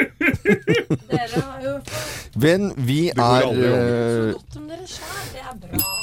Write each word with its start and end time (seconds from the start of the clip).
Dere 1.10 1.42
har 1.44 1.60
jo 1.64 1.74
Men 2.40 2.70
vi 2.76 3.00
er 3.10 3.46
eh, 3.50 4.32
godt 4.34 4.58
om 4.60 4.66
dere 4.70 4.86
sjøl. 4.88 5.22
Det 5.34 5.44
er 5.44 5.56
bra. 5.64 5.94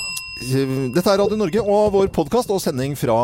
Dette 0.96 1.10
er 1.12 1.22
Radio 1.24 1.38
Norge 1.40 1.64
og 1.66 1.94
vår 1.96 2.10
podkast 2.14 2.52
og 2.54 2.62
sending 2.64 2.94
fra 3.00 3.18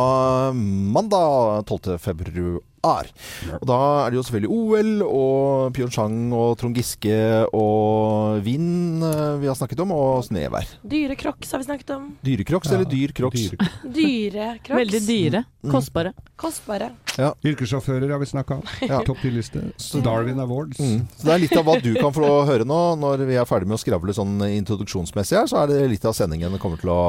mandag 0.54 1.68
12. 1.70 2.00
februar. 2.02 2.62
Og 2.84 3.64
da 3.70 3.78
er 4.04 4.12
det 4.12 4.18
jo 4.20 4.24
selvfølgelig 4.28 4.52
OL 4.52 4.90
og 5.08 5.74
Pyeongchang 5.76 6.18
og 6.36 6.58
Trond 6.60 6.76
Giske 6.76 7.16
og 7.56 8.42
vind 8.44 9.04
eh, 9.08 9.38
vi 9.40 9.48
har 9.48 9.56
snakket 9.56 9.80
om, 9.86 9.94
og 9.96 10.26
snevær. 10.28 10.68
Dyre 10.84 11.16
crocs 11.20 11.54
har 11.56 11.64
vi 11.64 11.68
snakket 11.70 11.94
om. 11.96 12.10
Dyrekroks 12.26 12.74
eller 12.76 12.90
dyr 12.92 13.14
crocs? 13.16 13.46
Dyre- 13.54 13.70
Dyre 13.98 14.50
crocs. 14.66 14.80
Veldig 14.82 15.02
dyre. 15.08 15.44
Kostbare. 15.72 16.12
Kostbare. 16.36 16.90
Yrkessjåfører 17.46 18.10
har 18.12 18.20
vi 18.20 18.28
snakka 18.28 18.58
om. 18.60 18.64
Ja. 18.84 19.00
Topp 19.08 19.24
i 19.24 19.32
liste. 19.32 19.62
Darwin 20.04 20.42
Awards. 20.44 20.80
Mm. 20.84 21.06
Så 21.16 21.28
det 21.30 21.34
er 21.38 21.44
litt 21.46 21.56
av 21.56 21.68
hva 21.68 21.78
du 21.80 21.94
kan 21.96 22.12
få 22.16 22.30
høre 22.50 22.68
nå 22.68 22.80
når 23.00 23.24
vi 23.30 23.38
er 23.40 23.48
ferdig 23.48 23.70
med 23.70 23.78
å 23.78 23.82
skravle 23.84 24.16
sånn 24.18 24.42
introduksjonsmessig 24.50 25.38
her, 25.40 25.48
så 25.48 25.62
er 25.64 25.72
det 25.72 25.80
litt 25.94 26.04
av 26.10 26.16
sendingen 26.18 26.52
det 26.58 26.60
kommer 26.64 26.82
til 26.82 26.92
å, 26.92 27.04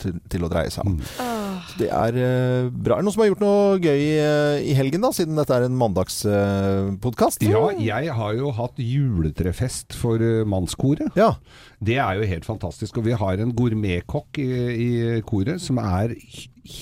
til, 0.00 0.16
til 0.32 0.46
å 0.46 0.50
dreie 0.52 0.72
seg 0.72 0.86
om. 0.88 0.96
Mm. 0.96 1.36
Det 1.80 1.90
er 1.92 2.16
eh, 2.18 2.70
bra. 2.72 2.96
Er 2.96 3.02
det 3.02 3.06
noen 3.08 3.14
som 3.14 3.22
har 3.24 3.30
gjort 3.30 3.42
noe 3.44 3.76
gøy 3.82 4.00
eh, 4.16 4.62
i 4.70 4.76
helgen, 4.78 5.04
da, 5.04 5.09
siden 5.16 5.38
dette 5.38 5.54
er 5.56 5.66
en 5.66 5.76
mandagspodkast? 5.78 7.42
Ja, 7.46 7.64
jeg 7.80 8.14
har 8.16 8.36
jo 8.38 8.50
hatt 8.56 8.78
juletrefest 8.80 9.96
for 9.98 10.22
eh, 10.22 10.44
mannskoret. 10.48 11.10
ja. 11.18 11.34
Det 11.80 11.94
er 11.96 12.18
jo 12.18 12.26
helt 12.28 12.44
fantastisk. 12.44 12.98
Og 13.00 13.06
vi 13.06 13.14
har 13.16 13.40
en 13.40 13.54
gourmetkokk 13.56 14.36
i, 14.42 14.48
i 14.84 14.88
koret 15.24 15.62
som 15.64 15.78
er 15.80 16.12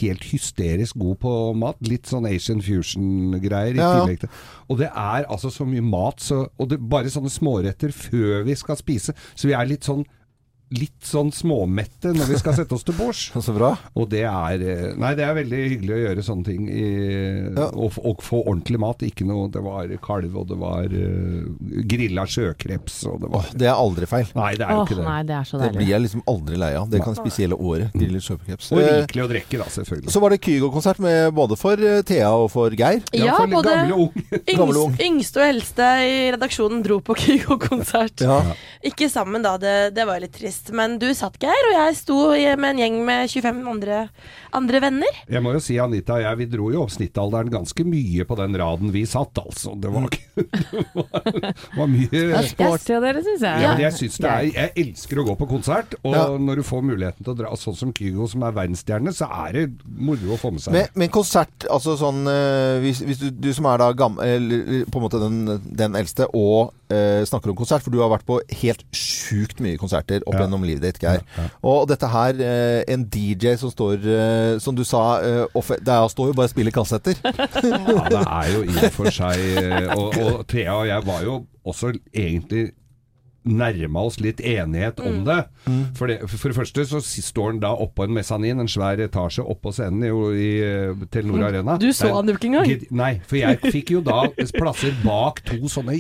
helt 0.01 0.25
hysterisk 0.27 0.99
god 0.99 1.21
på 1.23 1.35
mat. 1.55 1.79
Litt 1.87 2.11
sånn 2.11 2.27
Asian 2.27 2.59
fusion-greier 2.67 3.77
i 3.77 3.79
Ja, 3.79 3.93
ja. 3.93 4.01
tillegg 4.03 4.25
til. 4.25 4.33
Og 4.67 4.81
det 4.83 4.89
er 4.91 5.29
altså 5.31 5.53
så 5.55 5.63
mye 5.71 5.85
mat, 5.87 6.19
så, 6.19 6.41
og 6.59 6.73
det, 6.73 6.81
bare 6.91 7.13
sånne 7.15 7.31
småretter 7.31 7.95
før 7.95 8.43
vi 8.49 8.59
skal 8.59 8.81
spise. 8.81 9.15
Så 9.39 9.47
vi 9.47 9.55
er 9.55 9.71
litt 9.71 9.87
sånn 9.87 10.03
Litt 10.75 11.01
sånn 11.09 11.31
småmette 11.33 12.11
når 12.13 12.27
vi 12.29 12.39
skal 12.41 12.53
sette 12.59 12.75
oss 12.77 12.83
til 12.85 12.97
bords. 12.99 13.23
Så 13.47 13.55
bra. 13.57 13.71
Og 13.97 14.09
det 14.13 14.25
er 14.29 14.61
eh, 14.61 14.83
Nei, 15.01 15.15
det 15.17 15.25
er 15.25 15.37
veldig 15.39 15.61
hyggelig 15.73 15.95
å 15.97 16.01
gjøre 16.03 16.25
sånne 16.27 16.45
ting. 16.51 16.67
I, 16.69 16.89
Ja. 17.59 17.69
og, 17.73 17.97
og 18.05 18.21
få 18.25 18.43
ordentlig 18.45 18.79
mat. 18.83 19.01
Ikke 19.07 19.25
noe 19.29 19.49
Det 19.53 19.63
var 19.65 19.89
kalv, 20.05 20.35
og 20.37 20.49
det 20.51 20.59
var 20.61 20.85
uh, 20.93 21.47
grilla 21.89 22.27
sjøkreps, 22.29 22.99
og 23.09 23.23
det 23.23 23.31
Åh, 23.31 23.35
var 23.39 23.49
det 23.63 23.69
er 23.71 23.79
aldri 23.81 24.09
feil. 24.11 24.29
Nei, 24.37 24.51
det 24.61 24.67
er 24.67 24.75
jo 24.77 24.85
ikke 24.85 24.99
det. 24.99 25.07
nei, 25.09 25.21
det 25.29 25.37
er 25.39 25.49
så 25.49 25.61
Det 25.63 25.71
blir 25.79 25.89
jeg 25.89 26.05
liksom 26.05 26.23
aldri 26.29 26.61
lei 26.61 26.71
av. 26.79 26.89
Det 26.93 27.01
kan 27.03 27.15
jeg 27.17 27.23
spise 27.25 27.49
året. 27.59 27.95
Grillet 27.97 28.25
sjøkreps. 28.29 28.71
Og 28.75 28.83
Eh, 28.83 28.91
rikelig 29.03 29.25
å 29.25 29.29
drikke, 29.33 29.59
da, 29.63 29.67
selvfølgelig. 29.73 30.13
Så 30.15 30.21
var 30.23 30.35
det 30.35 30.41
Kygo-konsert 30.45 31.01
både 31.35 31.57
for 31.59 31.81
Thea 32.09 32.29
og 32.35 32.51
for 32.53 32.75
Geir. 32.77 33.01
Ja, 33.17 33.35
for 33.39 33.51
både 33.53 33.75
gamle 33.75 34.85
og 34.85 35.01
yngste 35.09 35.41
og 35.43 35.47
eldste 35.49 35.89
i 36.05 36.15
redaksjonen 36.37 36.83
dro 36.85 37.01
på 37.05 37.17
Kygo-konsert. 37.23 38.23
Ja. 38.27 38.39
Ikke 38.87 39.09
sammen, 39.13 39.43
da. 39.47 39.57
Det, 39.61 39.75
det 39.97 40.07
var 40.09 40.21
litt 40.23 40.35
trist. 40.37 40.58
Men 40.75 40.99
du 41.01 41.07
satt, 41.17 41.39
Geir, 41.43 41.69
og 41.71 41.77
jeg 41.77 41.97
sto 42.01 42.17
med 42.59 42.69
en 42.73 42.81
gjeng 42.83 42.97
med 43.07 43.31
25 43.31 43.61
andre, 43.71 43.99
andre 44.57 44.81
venner. 44.83 45.21
Jeg 45.31 45.43
må 45.45 45.53
jo 45.57 45.61
si, 45.63 45.77
Anita 45.81 46.17
og 46.19 46.25
jeg, 46.25 46.39
vi 46.43 46.49
dro 46.53 46.69
jo 46.75 46.83
opp 46.85 46.93
snittalderen 46.95 47.51
ganske 47.53 47.85
mye 47.89 48.27
på 48.29 48.37
den 48.41 48.57
raden 48.61 48.93
vi 48.95 49.05
satt, 49.09 49.39
altså. 49.43 49.75
Det 49.81 49.93
var, 49.95 50.09
det 50.37 50.85
var, 50.95 51.53
var 51.77 51.91
mye 51.91 52.09
Det 52.13 52.23
er 52.39 52.49
sporty 52.51 52.97
av 52.99 53.07
dere, 53.07 53.23
syns 53.27 53.45
jeg. 53.47 53.65
Ja, 53.65 53.73
men 53.75 53.85
jeg, 53.87 53.97
synes 53.99 54.19
det 54.23 54.31
er, 54.33 54.49
jeg 54.55 54.75
elsker 54.85 55.23
å 55.23 55.27
gå 55.31 55.37
på 55.43 55.51
konsert, 55.55 55.97
og 56.03 56.17
Ja. 56.19 56.25
når 56.39 56.61
du 56.63 56.67
får 56.67 56.83
muligheten 56.89 57.25
til 57.27 57.35
å 57.35 57.39
dra 57.39 57.53
sånn 57.59 57.77
som 57.79 57.93
Kygo, 57.95 58.27
som 58.31 58.43
er 58.49 58.57
verdensstjerne, 58.57 59.13
så 59.15 59.29
er 59.47 59.59
det 59.59 59.65
moro 59.87 60.35
å 60.35 60.41
få 60.41 60.53
med 60.55 60.65
seg. 60.65 60.75
Men, 60.77 60.91
men 61.05 61.13
konsert, 61.15 61.69
altså 61.71 61.97
sånn 62.01 62.25
eh, 62.31 62.79
Hvis, 62.85 63.01
hvis 63.07 63.21
du, 63.23 63.29
du 63.35 63.51
som 63.57 63.67
er 63.71 63.81
da 63.83 63.91
gammel, 63.97 64.49
på 64.89 65.01
en 65.01 65.05
måte 65.05 65.21
den, 65.23 65.39
den 65.79 65.97
eldste, 65.99 66.27
og 66.37 66.73
eh, 66.93 67.23
snakker 67.29 67.53
om 67.53 67.59
konsert, 67.59 67.85
for 67.85 67.95
du 67.95 68.01
har 68.03 68.11
vært 68.13 68.27
på 68.29 68.41
helt 68.63 68.85
sjukt 68.97 69.63
mye 69.65 69.79
konserter 69.81 70.25
opp 70.27 70.37
Ja. 70.39 70.45
Gjennom 70.49 70.67
livet 70.67 70.83
ditt, 70.89 71.01
Geir. 71.03 71.23
Og 71.63 71.87
dette 71.91 72.09
her, 72.11 72.41
eh, 72.43 72.83
en 72.89 73.05
DJ 73.05 73.55
som 73.61 73.71
står, 73.71 73.99
eh, 74.03 74.59
som 74.59 74.75
du 74.75 74.85
sa, 74.85 75.21
eh, 75.21 75.45
det 75.85 75.95
er, 75.95 76.09
står 76.09 76.33
jo 76.33 76.37
bare 76.39 76.51
og 76.51 76.55
spiller 76.55 76.75
kassetter. 76.75 77.15
Ja, 77.69 78.09
det 78.09 78.21
er 78.25 78.49
jo 78.53 78.61
i 78.65 78.75
og 78.75 78.93
for 78.95 79.11
seg 79.13 79.41
Og, 79.95 80.17
og 80.23 80.47
Thea 80.49 80.75
og 80.77 80.87
jeg 80.89 81.05
var 81.07 81.23
jo 81.25 81.35
også 81.67 81.91
egentlig 82.15 82.71
nærma 83.49 84.05
oss 84.09 84.19
litt 84.23 84.41
enighet 84.45 85.01
om 85.05 85.25
det. 85.27 85.39
For, 85.97 86.11
det. 86.11 86.21
for 86.31 86.51
det 86.51 86.57
første 86.57 86.85
så 86.89 87.01
står 87.03 87.53
han 87.53 87.61
da 87.63 87.73
oppå 87.77 88.07
en 88.07 88.15
mesanin, 88.17 88.61
en 88.63 88.71
svær 88.71 89.01
etasje 89.05 89.45
oppå 89.45 89.73
scenen 89.77 90.05
i, 90.07 90.13
i 90.39 90.49
eh, 90.65 91.07
Telenor 91.13 91.49
Arena. 91.49 91.79
Du 91.81 91.89
så 91.97 92.13
han 92.15 92.31
jo 92.31 92.37
ikke 92.39 92.51
engang. 92.51 92.87
Nei, 92.99 93.13
for 93.29 93.41
jeg 93.41 93.61
fikk 93.75 93.95
jo 93.97 94.05
da 94.05 94.25
plasser 94.57 94.95
bak 95.05 95.43
to 95.49 95.71
sånne 95.71 95.99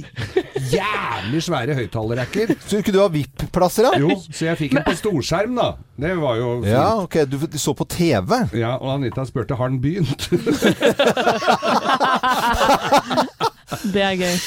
jævlig 0.69 1.42
svære 1.44 1.76
høyttalerrekker. 1.78 2.54
Så 2.66 2.82
ikke 2.82 2.94
du 2.94 3.00
ha 3.03 3.08
VIP-plasser, 3.12 3.88
da? 3.88 4.00
Jo, 4.00 4.10
så 4.28 4.50
jeg 4.50 4.60
fikk 4.64 4.78
en 4.78 4.87
på 4.87 4.97
storskjerm, 4.98 5.56
da. 5.58 5.69
Det 5.98 6.14
var 6.20 6.38
jo 6.38 6.50
fint. 6.62 6.72
Ja, 6.72 6.88
ok. 7.03 7.16
Du, 7.31 7.37
du 7.50 7.58
så 7.58 7.75
på 7.76 7.84
TV. 7.91 8.31
Ja, 8.58 8.76
og 8.78 8.98
Anita 8.98 9.25
spurte 9.28 9.58
har 9.58 9.69
han 9.69 9.81
begynt. 9.82 10.28
Det 13.95 14.03
er 14.03 14.15
gøy. 14.17 14.37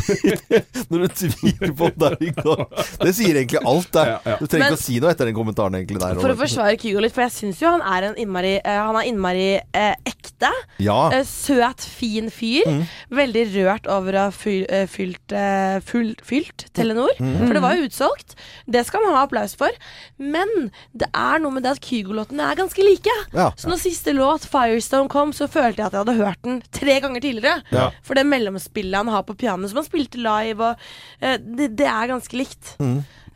Når 0.90 1.04
du 1.04 1.08
tviler 1.14 1.72
på 1.76 1.88
det 2.02 2.10
i 2.24 2.30
gang. 2.34 2.64
Det 3.00 3.12
sier 3.16 3.38
egentlig 3.40 3.62
alt 3.66 3.90
der. 3.94 4.12
Du 4.40 4.46
trenger 4.46 4.64
Men- 4.64 4.74
ikke 4.74 4.78
å 4.78 4.82
si 4.84 4.98
noe 5.02 5.12
etter 5.14 5.30
den 5.30 5.36
kommentaren 5.36 5.76
egentlig 5.78 6.00
der. 6.02 6.20
For 6.20 6.34
å 6.34 6.38
forsvare 6.38 6.78
Kygo 6.80 7.02
litt, 7.04 7.14
for 7.16 7.24
jeg 7.26 7.34
syns 7.36 7.62
jo 7.62 7.72
han 7.72 7.84
er 7.86 8.10
en 8.10 8.18
innmari 8.20 8.54
eh, 8.58 8.80
Han 8.80 8.98
er 9.00 9.08
innmari 9.10 9.48
eh, 9.60 9.94
ekte. 10.08 10.50
Ja. 10.82 10.98
Eh, 11.14 11.24
søt, 11.28 11.84
fin 11.84 12.30
fyr. 12.32 12.68
Veldig 13.14 13.44
rørt 13.54 13.88
over 13.90 14.16
å 14.16 14.26
ha 14.28 14.34
fyl, 14.34 14.64
eh, 14.68 14.86
fylt, 14.90 15.34
eh, 15.36 15.78
fylt 15.84 16.66
Telenor. 16.76 17.12
For 17.18 17.56
det 17.56 17.64
var 17.64 17.76
jo 17.78 17.86
utsolgt. 17.88 18.36
Det 18.70 18.84
skal 18.88 19.04
man 19.04 19.16
ha 19.16 19.24
applaus 19.26 19.56
for. 19.58 19.74
Men 20.20 20.70
det 20.96 21.10
er 21.16 21.40
noe 21.42 21.54
med 21.56 21.66
det 21.66 21.74
at 21.76 21.84
Kygo-låtene 21.84 22.50
er 22.50 22.58
ganske 22.60 22.84
like. 22.84 23.16
Ja. 23.34 23.50
Så 23.56 23.70
når 23.70 23.82
siste 23.82 24.14
låt, 24.16 24.46
'Firestone', 24.48 25.08
kom, 25.10 25.29
så 25.36 25.48
følte 25.50 25.82
jeg 25.82 25.90
at 25.90 25.96
jeg 25.96 26.04
hadde 26.04 26.18
hørt 26.20 26.42
den 26.46 26.60
tre 26.74 26.98
ganger 27.04 27.24
tidligere. 27.24 27.62
Ja. 27.74 27.88
For 28.06 28.18
det 28.18 28.26
mellomspillet 28.28 29.00
han 29.02 29.12
har 29.12 29.24
på 29.28 29.38
piano, 29.38 29.68
som 29.70 29.80
han 29.82 29.88
spilte 29.88 30.20
live, 30.20 30.72
og 30.72 30.84
uh, 31.24 31.38
det, 31.40 31.72
det 31.78 31.88
er 31.88 32.12
ganske 32.12 32.38
likt. 32.38 32.76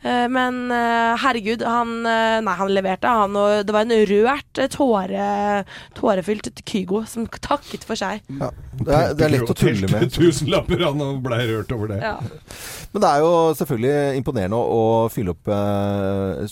Eh, 0.05 0.25
men 0.29 0.67
uh, 0.69 1.15
herregud, 1.17 1.63
han 1.65 1.93
Nei, 2.05 2.53
han 2.59 2.69
leverte, 2.69 3.09
han. 3.09 3.33
Og 3.39 3.63
det 3.65 3.73
var 3.73 3.87
en 3.87 4.03
rørt, 4.05 4.59
tåre, 4.69 5.29
tårefylt 5.97 6.51
Kygo 6.61 7.01
som 7.09 7.25
takket 7.41 7.87
for 7.87 7.97
seg. 7.97 8.21
Ja. 8.29 8.51
Det, 8.75 8.85
er, 8.85 9.15
det 9.17 9.25
er 9.25 9.33
lett 9.33 9.49
å 9.49 9.57
tulle 9.57 9.89
med. 9.89 10.05
Tusenlapper 10.13 10.83
han 10.85 11.01
og 11.01 11.23
blei 11.25 11.41
rørt 11.49 11.73
over 11.73 11.95
det. 11.95 12.01
Ja. 12.03 12.19
Men 12.93 13.01
det 13.01 13.09
er 13.09 13.25
jo 13.25 13.31
selvfølgelig 13.57 14.19
imponerende 14.19 14.59
å, 14.61 14.75
å 14.75 15.09
fylle 15.11 15.33
opp 15.33 15.49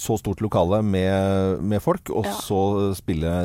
så 0.02 0.18
stort 0.20 0.42
lokale 0.44 0.82
med, 0.84 1.62
med 1.62 1.84
folk, 1.84 2.10
og 2.10 2.26
Ja. 2.28 2.34
så 2.42 2.64
spille 2.98 3.36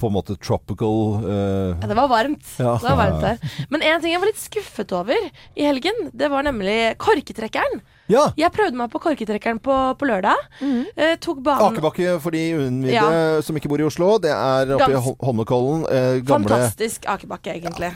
på 0.00 0.08
en 0.10 0.16
måte 0.16 0.36
tropical 0.40 1.20
uh... 1.22 1.76
Ja, 1.76 1.86
det 1.90 1.96
var 1.98 2.08
varmt. 2.10 2.44
Ja. 2.58 2.74
Det 2.80 2.88
var 2.88 2.98
varmt 3.04 3.24
der. 3.24 3.56
Men 3.72 3.84
en 3.84 4.00
ting 4.02 4.14
jeg 4.14 4.22
var 4.22 4.30
litt 4.32 4.40
skuffet 4.40 4.92
over 4.96 5.16
i 5.54 5.66
helgen, 5.66 6.06
det 6.16 6.30
var 6.32 6.46
nemlig 6.46 6.78
korketrekkeren. 7.00 7.82
Ja! 8.10 8.24
Jeg 8.34 8.50
prøvde 8.50 8.74
meg 8.74 8.90
på 8.90 8.98
korketrekkeren 9.04 9.60
på, 9.62 9.74
på 10.00 10.06
lørdag. 10.08 10.40
Eh, 10.66 11.12
tok 11.22 11.44
banen 11.46 11.76
Akebakke 11.76 12.16
for 12.24 12.34
de 12.34 12.40
uinnvidde 12.58 12.96
Ja. 12.96 13.42
som 13.46 13.54
ikke 13.60 13.70
bor 13.70 13.78
i 13.82 13.86
Oslo. 13.86 14.16
Det 14.22 14.32
er 14.34 14.72
oppe 14.74 14.88
i 14.90 14.96
Gans- 14.96 15.12
i 15.12 15.14
Holmenkollen. 15.28 15.84
Eh, 15.86 16.16
gamle 16.26 16.50
Fantastisk 16.50 17.06
akebakke, 17.06 17.54
egentlig. 17.54 17.92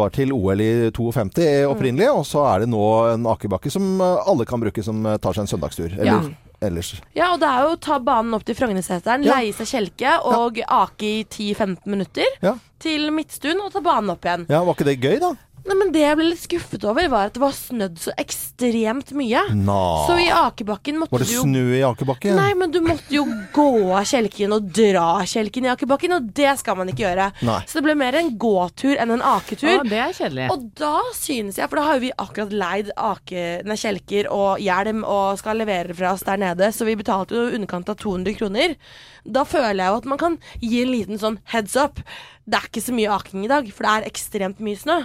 var 0.00 0.10
til 0.16 0.32
OL 0.34 0.64
i 0.64 0.72
52 0.90 1.68
opprinnelig, 1.70 2.10
og 2.10 2.26
så 2.26 2.42
er 2.50 2.64
det 2.64 2.72
nå 2.74 2.82
en 3.12 3.28
akebakke 3.30 3.70
som 3.70 3.94
eh, 4.02 4.24
alle 4.26 4.48
kan 4.48 4.62
bruke 4.64 4.82
som 4.82 5.04
tar 5.22 5.36
seg 5.38 5.44
en 5.46 5.52
søndagstur. 5.54 5.94
Eller 6.00 6.34
ellers. 6.66 6.94
Ja, 7.14 7.32
og 7.34 7.40
det 7.40 7.48
er 7.48 7.62
jo 7.68 7.74
å 7.76 7.80
ta 7.80 7.98
banen 7.98 8.34
opp 8.34 8.44
til 8.44 8.54
Frognerseteren, 8.58 9.24
Ja. 9.24 9.36
leie 9.38 9.52
seg 9.52 9.66
kjelke 9.66 10.14
og 10.24 10.58
ake 10.64 11.02
i 11.04 11.24
10-15 11.24 11.86
minutter. 11.86 12.26
Ja. 12.42 12.54
Til 12.84 13.10
Midtstuen 13.14 13.60
og 13.64 13.72
ta 13.72 13.80
banen 13.80 14.10
opp 14.10 14.24
igjen. 14.24 14.46
ja, 14.48 14.62
var 14.64 14.74
ikke 14.74 14.84
det 14.90 15.00
gøy, 15.00 15.18
da? 15.20 15.32
Nei, 15.64 15.74
men 15.80 15.92
Det 15.94 16.02
jeg 16.02 16.16
ble 16.18 16.26
litt 16.28 16.42
skuffet 16.42 16.82
over, 16.84 17.06
var 17.08 17.30
at 17.30 17.36
det 17.36 17.40
var 17.40 17.54
snødd 17.56 18.00
så 18.02 18.12
ekstremt 18.20 19.12
mye. 19.16 19.40
Nå. 19.56 19.76
Så 20.08 20.16
i 20.20 20.26
akebakken 20.28 20.98
måtte 21.00 21.14
du 21.14 21.16
Var 21.16 21.24
det 21.24 21.38
snø 21.38 21.62
i 21.78 21.82
akebakken? 21.86 22.36
Nei, 22.36 22.50
men 22.60 22.74
du 22.74 22.80
måtte 22.84 23.14
jo 23.14 23.22
gå 23.54 23.66
av 23.96 24.04
kjelken 24.10 24.52
og 24.58 24.68
dra 24.76 25.06
kjelken 25.28 25.64
i 25.68 25.72
akebakken, 25.72 26.16
og 26.18 26.28
det 26.36 26.52
skal 26.60 26.76
man 26.80 26.92
ikke 26.92 27.06
gjøre. 27.06 27.30
Nei. 27.48 27.56
Så 27.70 27.78
det 27.80 27.84
ble 27.86 27.96
mer 28.02 28.18
en 28.20 28.28
gåtur 28.40 29.00
enn 29.00 29.14
en 29.16 29.24
aketur. 29.24 29.70
Å, 29.80 29.88
det 29.88 30.02
er 30.04 30.12
kjedelig. 30.20 30.50
Og 30.52 30.68
da 30.82 30.92
synes 31.16 31.62
jeg, 31.62 31.70
for 31.72 31.80
da 31.80 31.86
har 31.88 31.98
jo 31.98 32.04
vi 32.04 32.12
akkurat 32.26 32.54
leid 32.64 32.92
ake, 33.00 33.46
nei, 33.64 33.78
kjelker 33.80 34.28
og 34.34 34.60
hjelm 34.60 35.00
og 35.08 35.40
skal 35.40 35.62
levere 35.64 35.96
fra 35.96 36.12
oss 36.12 36.28
der 36.28 36.44
nede, 36.44 36.70
så 36.76 36.84
vi 36.84 36.98
betalte 37.00 37.38
jo 37.38 37.48
i 37.48 37.56
underkant 37.56 37.88
av 37.88 38.00
200 38.04 38.36
kroner. 38.36 38.76
Da 39.24 39.48
føler 39.48 39.80
jeg 39.80 39.88
jo 39.94 40.00
at 40.02 40.12
man 40.12 40.20
kan 40.20 40.38
gi 40.60 40.84
en 40.84 40.92
liten 40.92 41.20
sånn 41.20 41.40
heads 41.54 41.76
up. 41.80 42.04
Det 42.44 42.60
er 42.60 42.68
ikke 42.68 42.84
så 42.84 42.92
mye 42.92 43.12
aking 43.16 43.46
i 43.46 43.52
dag, 43.56 43.68
for 43.72 43.86
det 43.88 43.92
er 43.96 44.10
ekstremt 44.12 44.60
mye 44.60 44.76
snø. 44.76 45.00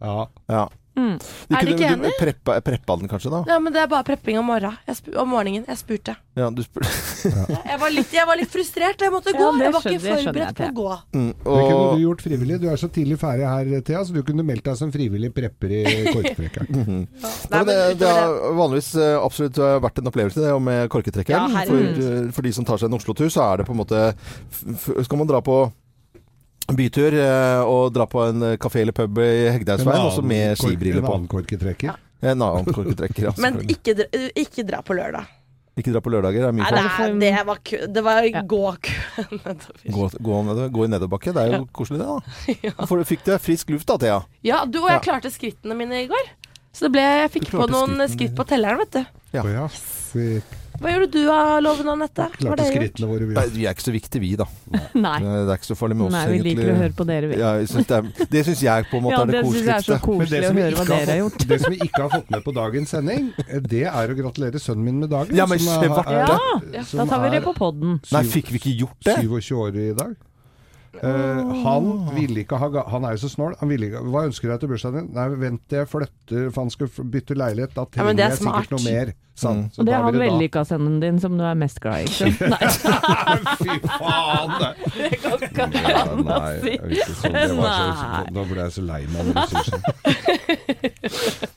Ja. 0.00 0.28
Ja. 0.48 0.68
Mm. 0.98 1.14
De 1.48 1.54
Er 1.54 1.64
de 1.64 1.70
ikke 1.72 1.86
du 1.88 1.94
enig? 2.02 2.10
Preppa, 2.18 2.54
preppa 2.66 2.94
den 2.98 3.08
kanskje, 3.08 3.30
da? 3.32 3.38
Ja, 3.48 3.58
men 3.62 3.72
det 3.72 3.78
er 3.80 3.86
bare 3.88 4.04
prepping 4.04 4.36
om 4.40 4.48
morgenen. 4.50 4.74
Jeg 4.88 4.96
spu 4.98 5.12
om 5.22 5.28
morgenen. 5.32 5.62
Jeg 5.68 5.78
spurte. 5.78 6.16
Ja, 6.36 6.48
du 6.50 6.60
spør... 6.66 6.82
Jeg 7.70 7.78
var 7.80 7.92
litt, 7.94 8.12
jeg 8.16 8.26
var 8.26 8.38
litt 8.40 8.50
frustrert. 8.52 9.00
Jeg 9.04 9.12
måtte 9.12 9.32
gå. 9.36 9.44
Ja, 9.44 9.50
jeg 9.64 9.72
var 9.76 9.84
skjønner- 9.84 9.96
ikke 9.96 10.02
skjønner 10.02 10.26
forberedt 10.26 10.58
på 10.58 10.66
å 10.66 10.74
gå. 10.80 10.98
Mm, 11.14 11.30
Det 11.46 11.64
kunne 11.70 11.86
du 11.94 12.02
gjort 12.02 12.24
frivillig. 12.26 12.58
Du 12.62 12.66
er 12.72 12.80
så 12.80 12.88
tidlig 12.92 13.18
ferdig 13.22 13.46
her, 13.48 13.72
Thea, 13.86 14.02
så 14.04 14.16
du 14.16 14.20
kunne 14.26 14.44
meldt 14.50 14.64
deg 14.66 14.78
som 14.80 14.92
frivillig 14.92 15.30
prepper 15.36 15.74
i 15.78 15.82
korketrekkeren. 16.16 16.68
mm 16.74 16.84
-hmm. 16.84 17.02
Nei, 17.54 17.64
det, 17.70 17.78
det 18.02 18.08
har 18.08 18.54
vanligvis 18.60 18.94
eh, 18.96 19.16
absolutt 19.24 19.58
eh, 19.58 19.78
vært 19.86 19.98
en 20.02 20.06
opplevelse 20.12 20.40
det 20.40 20.60
med 20.62 20.88
korketrekkeren. 20.90 21.52
Ja, 21.54 21.64
for, 21.70 21.76
eh, 21.76 22.30
for 22.32 22.42
de 22.42 22.52
som 22.52 22.64
tar 22.64 22.76
seg 22.78 22.88
en 22.90 22.98
Oslo-tur, 22.98 23.28
så 23.30 23.52
er 23.52 23.56
det 23.58 23.66
på 23.66 23.72
en 23.72 23.78
måte 23.84 24.14
f 24.50 24.64
f 24.74 25.04
Skal 25.04 25.18
man 25.18 25.26
dra 25.28 25.40
på 25.40 25.72
bytur 26.78 27.14
eh, 27.18 27.60
og 27.64 27.92
dra 27.94 28.06
på 28.10 28.22
en 28.28 28.42
eh, 28.52 28.56
kafé 28.60 28.82
eller 28.84 28.92
pub 28.96 29.18
i 29.22 29.28
Hegdehaugsveien, 29.56 30.06
også 30.10 30.22
med 30.26 30.56
skibriller 30.60 31.00
på. 31.02 31.10
En 31.10 31.18
annen 31.20 31.28
korketrekker. 31.32 31.98
En 32.20 32.42
annen 32.42 32.66
korketrekker, 32.72 33.30
ja. 33.30 33.34
Men 33.44 33.60
ikke, 33.66 33.94
dra- 33.98 34.24
ikke 34.36 34.64
dra 34.68 34.82
på 34.84 34.96
lørdag. 34.98 35.28
Ikke 35.80 35.92
dra 35.94 36.00
på 36.04 36.10
lørdager, 36.12 36.42
det 36.42 36.48
er 36.50 36.52
mye 36.52 36.66
Nei, 36.66 36.70
det, 36.74 36.80
er, 36.82 37.14
det 37.22 37.44
var, 37.46 37.60
det 37.94 38.02
var 38.04 38.26
Ja. 38.28 38.42
nedover. 38.44 39.78
Gå, 39.94 40.08
gå, 40.20 40.40
gå 40.74 40.84
i 40.84 40.90
nedoverbakke, 40.92 41.32
det 41.36 41.44
er 41.46 41.54
jo 41.56 41.62
koselig 41.72 42.02
det, 42.02 42.08
da. 42.10 42.56
ja. 42.68 42.74
For 42.90 43.00
du- 43.00 43.06
fikk 43.08 43.24
du 43.24 43.32
frisk 43.40 43.70
luft 43.72 43.88
da, 43.88 43.96
Thea. 44.02 44.18
Ja, 44.44 44.64
du, 44.66 44.80
og 44.82 44.90
jeg 44.90 44.98
Ja. 44.98 45.04
klarte 45.06 45.30
skrittene 45.32 45.78
mine 45.78 46.02
i 46.04 46.08
går. 46.10 46.28
Så 46.74 46.86
det 46.86 46.92
ble, 46.98 47.02
jeg 47.24 47.30
fikk 47.38 47.48
på 47.54 47.64
noen 47.66 47.96
skrittene 47.96 48.08
skritt 48.12 48.36
på 48.38 48.44
telleren, 48.50 48.82
vet 48.84 48.98
du. 48.98 49.00
Ja. 49.34 49.42
Ja. 49.48 49.64
Vi 50.12 50.26
Hva 50.80 50.90
gjorde 50.94 51.08
du 51.12 51.26
av 51.28 51.58
Loven 51.60 51.88
Anette? 51.92 52.26
Klarte 52.38 52.64
skrittene 52.70 53.08
våre, 53.10 53.26
vi. 53.28 53.34
Nei, 53.36 53.42
vi 53.52 53.64
er 53.68 53.74
ikke 53.76 53.84
så 53.84 53.92
viktige, 53.92 54.20
vi, 54.22 54.30
da. 54.40 54.46
Nei. 55.06 55.18
Det 55.20 55.52
er 55.52 55.58
ikke 55.58 55.68
så 55.68 55.76
farlig 55.76 55.98
med 56.00 56.06
oss, 56.06 56.14
Nei, 56.14 56.22
vi 56.32 56.38
liker 56.46 56.70
å 56.72 56.76
høre 56.78 56.94
på 56.96 57.06
dere, 57.10 57.28
vi. 57.28 57.36
Ja, 57.42 57.50
synes 57.68 57.90
det, 57.90 57.98
er, 57.98 58.28
det 58.34 58.42
syns 58.48 58.62
jeg 58.64 58.86
på 58.88 58.96
en 58.96 59.04
måte 59.04 59.18
Ja, 59.18 59.20
er 59.20 59.30
det 59.30 59.36
det 59.36 59.42
syns 59.50 59.60
jeg 59.60 59.74
er 59.76 59.86
så 59.90 59.98
koseligste. 60.00 60.06
Koselig 60.06 60.30
det 60.32 60.40
å 60.40 60.48
som, 60.48 60.62
høre 60.62 60.78
hva 60.80 60.86
dere 60.88 60.96
har 60.96 61.04
har 61.04 61.10
fått, 61.10 61.20
gjort. 61.20 61.46
det 61.52 61.60
som 61.60 61.76
vi 61.76 61.80
ikke 61.90 62.02
har 62.06 62.10
fått 62.16 62.32
med 62.36 62.46
på 62.48 62.56
dagens 62.60 62.94
sending, 62.96 63.28
det 63.74 63.84
er 63.92 64.14
å 64.14 64.18
gratulere 64.22 64.62
sønnen 64.64 64.88
min 64.88 65.04
med 65.04 65.12
dagen. 65.12 65.36
Ja, 65.36 65.46
men 65.50 65.60
som 65.60 65.84
er- 65.84 66.00
er- 66.16 66.34
Ja, 66.80 66.82
som 66.88 67.02
da 67.04 67.08
tar 67.12 67.24
vi 67.28 67.34
det 67.36 67.44
på 67.44 67.54
podden. 67.60 68.00
Nei, 68.16 68.24
fikk 68.32 68.50
vi 68.56 68.62
ikke 68.64 68.74
gjort 68.86 69.00
det? 69.04 69.18
27 69.20 69.52
år 69.60 69.80
i 69.84 69.92
dag. 70.00 70.16
Eh, 70.98 71.62
han 71.64 72.10
ville 72.16 72.42
ikke 72.42 72.58
ha 72.58 72.68
Han 72.90 73.04
er 73.06 73.14
jo 73.14 73.22
så 73.22 73.30
snål. 73.30 73.54
Han 73.60 73.70
ville 73.70 73.86
ikke, 73.90 74.02
hva 74.10 74.24
ønsker 74.26 74.48
du 74.48 74.52
deg 74.54 74.60
til 74.64 74.70
bursdagen 74.72 74.98
din? 75.04 75.10
Nei, 75.14 75.26
vent 75.38 75.62
til 75.70 75.78
jeg 75.84 75.88
flytter, 75.88 76.50
for 76.50 76.64
han 76.64 76.72
skal 76.74 76.90
bytte 77.14 77.36
leilighet. 77.38 77.74
Da 77.76 77.84
trenger 77.86 78.10
ja, 78.18 78.26
er 78.26 78.34
jeg 78.34 78.40
sikkert 78.42 78.74
noe 78.74 78.84
mer. 78.88 79.12
Sånn. 79.40 79.60
Mm. 79.62 79.68
Så 79.72 79.80
Og 79.80 79.86
det 79.86 79.94
er 79.94 80.02
han 80.02 80.12
blir 80.12 80.20
da- 80.20 80.26
vellykka 80.34 80.62
sønnen 80.68 80.96
din 81.00 81.20
som 81.22 81.38
du 81.38 81.44
er 81.46 81.54
mest 81.56 81.78
glad 81.80 82.02
i, 82.02 82.10
ikke 82.10 82.16
sant? 82.18 82.40
Nei, 82.50 82.64
Fy 83.62 83.78
faen! 83.86 84.50
det 84.98 85.20
går 85.22 85.46
ikke 85.46 85.62
an 85.64 86.26
å 86.26 86.40
si. 86.60 86.74
Nei. 87.56 88.24
da 88.36 88.44
ble 88.50 88.60
jeg 88.60 88.74
så 88.76 88.84
lei 88.84 89.00
meg 89.14 89.24